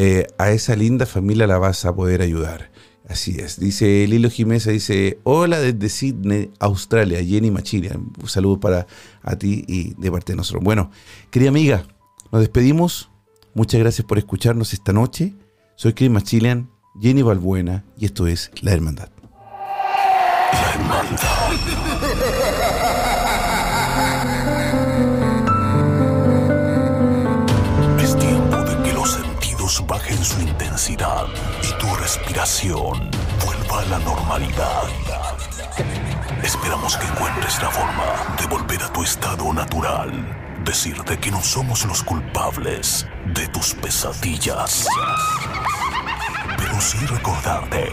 Eh, 0.00 0.28
a 0.38 0.52
esa 0.52 0.76
linda 0.76 1.06
familia 1.06 1.48
la 1.48 1.58
vas 1.58 1.84
a 1.84 1.92
poder 1.92 2.22
ayudar. 2.22 2.67
Así 3.08 3.36
es. 3.38 3.58
Dice 3.58 4.06
Lilo 4.06 4.28
Jiménez, 4.28 4.66
dice, 4.66 5.18
hola 5.24 5.58
desde 5.60 5.88
Sydney, 5.88 6.50
Australia, 6.60 7.24
Jenny 7.24 7.50
Machilia. 7.50 7.96
Un 7.96 8.28
saludo 8.28 8.60
para 8.60 8.86
a 9.22 9.36
ti 9.36 9.64
y 9.66 9.94
de 9.94 10.12
parte 10.12 10.32
de 10.32 10.36
nosotros. 10.36 10.62
Bueno, 10.62 10.90
querida 11.30 11.48
amiga, 11.48 11.86
nos 12.30 12.42
despedimos. 12.42 13.10
Muchas 13.54 13.80
gracias 13.80 14.06
por 14.06 14.18
escucharnos 14.18 14.74
esta 14.74 14.92
noche. 14.92 15.34
Soy 15.74 15.94
Chris 15.94 16.10
Machilian, 16.10 16.70
Jenny 17.00 17.22
Balbuena 17.22 17.84
y 17.96 18.04
esto 18.04 18.26
es 18.26 18.50
La 18.60 18.72
Hermandad. 18.72 19.08
La 20.52 20.74
hermandad. 20.74 22.37
Vuelva 33.44 33.80
a 33.80 33.84
la 33.86 33.98
normalidad. 33.98 34.84
Esperamos 36.40 36.96
que 36.96 37.04
encuentres 37.04 37.60
la 37.60 37.68
forma 37.68 38.36
de 38.40 38.46
volver 38.46 38.80
a 38.80 38.92
tu 38.92 39.02
estado 39.02 39.52
natural. 39.52 40.12
Decirte 40.64 41.18
que 41.18 41.32
no 41.32 41.42
somos 41.42 41.84
los 41.84 42.04
culpables 42.04 43.08
de 43.34 43.48
tus 43.48 43.74
pesadillas. 43.74 44.86
Pero 46.56 46.80
sí 46.80 46.98
recordarte 47.06 47.90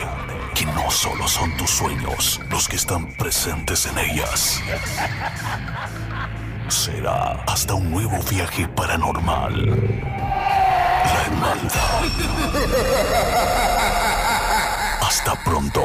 que 0.54 0.68
no 0.68 0.92
solo 0.92 1.28
son 1.28 1.58
tus 1.58 1.72
sueños 1.72 2.40
los 2.52 2.68
que 2.68 2.76
están 2.76 3.18
presentes 3.18 3.88
en 3.88 3.98
ellas. 3.98 4.62
Será 6.68 7.44
hasta 7.48 7.74
un 7.74 7.90
nuevo 7.90 8.22
viaje 8.30 8.68
paranormal. 8.68 9.66
La 11.04 11.22
hermandad. 11.26 12.06
Hasta 15.18 15.42
pronto. 15.46 15.82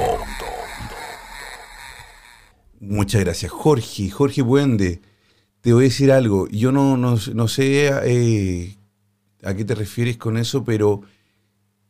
Muchas 2.81 3.21
gracias, 3.21 3.53
Jorge. 3.53 4.11
Jorge 4.11 4.43
Buende, 4.43 5.01
te 5.61 5.73
voy 5.73 5.85
a 5.85 5.89
decir 5.89 6.11
algo. 6.11 6.49
Yo 6.49 6.73
no, 6.73 6.97
no, 6.97 7.15
no 7.33 7.47
sé 7.47 7.93
eh, 8.07 8.77
a 9.45 9.55
qué 9.55 9.65
te 9.65 9.77
refieres 9.77 10.17
con 10.17 10.37
eso, 10.37 10.65
pero 10.65 11.03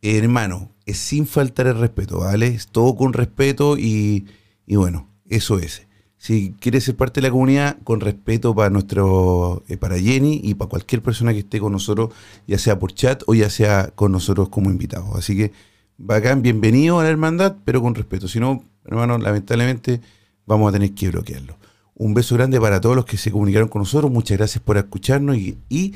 eh, 0.03 0.19
hermano, 0.19 0.75
es 0.85 0.99
sin 0.99 1.27
faltar 1.27 1.67
el 1.67 1.79
respeto, 1.79 2.19
¿vale? 2.19 2.49
Es 2.49 2.67
todo 2.67 2.95
con 2.95 3.15
respeto 3.15 3.79
y, 3.79 4.27
y 4.67 4.77
bueno, 4.77 5.09
eso 5.27 5.59
es. 5.59 5.87
Si 6.19 6.53
quieres 6.61 6.85
ser 6.85 6.97
parte 6.97 7.23
de 7.23 7.29
la 7.29 7.33
comunidad, 7.33 7.79
con 7.85 8.01
respeto 8.01 8.55
para 8.55 8.69
nuestro, 8.69 9.63
eh, 9.67 9.79
para 9.79 9.99
Jenny 9.99 10.43
y 10.45 10.57
para 10.57 10.69
cualquier 10.69 11.03
persona 11.03 11.33
que 11.33 11.39
esté 11.39 11.59
con 11.59 11.73
nosotros, 11.73 12.13
ya 12.47 12.59
sea 12.59 12.79
por 12.79 12.93
chat 12.93 13.23
o 13.27 13.33
ya 13.33 13.49
sea 13.49 13.93
con 13.95 14.13
nosotros 14.13 14.51
como 14.51 14.69
invitados. 14.69 15.17
Así 15.17 15.35
que 15.35 15.70
bacán, 16.01 16.43
bienvenido 16.43 16.99
a 16.99 17.05
la 17.05 17.11
hermandad, 17.11 17.57
pero 17.65 17.83
con 17.83 17.95
respeto. 17.95 18.27
Si 18.27 18.41
no, 18.41 18.65
hermano, 18.85 19.19
lamentablemente 19.19 20.01
vamos 20.47 20.71
a 20.71 20.73
tener 20.73 20.95
que 20.95 21.11
bloquearlo. 21.11 21.57
Un 21.95 22.15
beso 22.15 22.35
grande 22.35 22.59
para 22.59 22.81
todos 22.81 22.97
los 22.97 23.05
que 23.05 23.19
se 23.19 23.31
comunicaron 23.31 23.69
con 23.69 23.81
nosotros. 23.81 24.11
Muchas 24.11 24.39
gracias 24.39 24.65
por 24.65 24.79
escucharnos 24.79 25.37
y, 25.37 25.59
y 25.69 25.95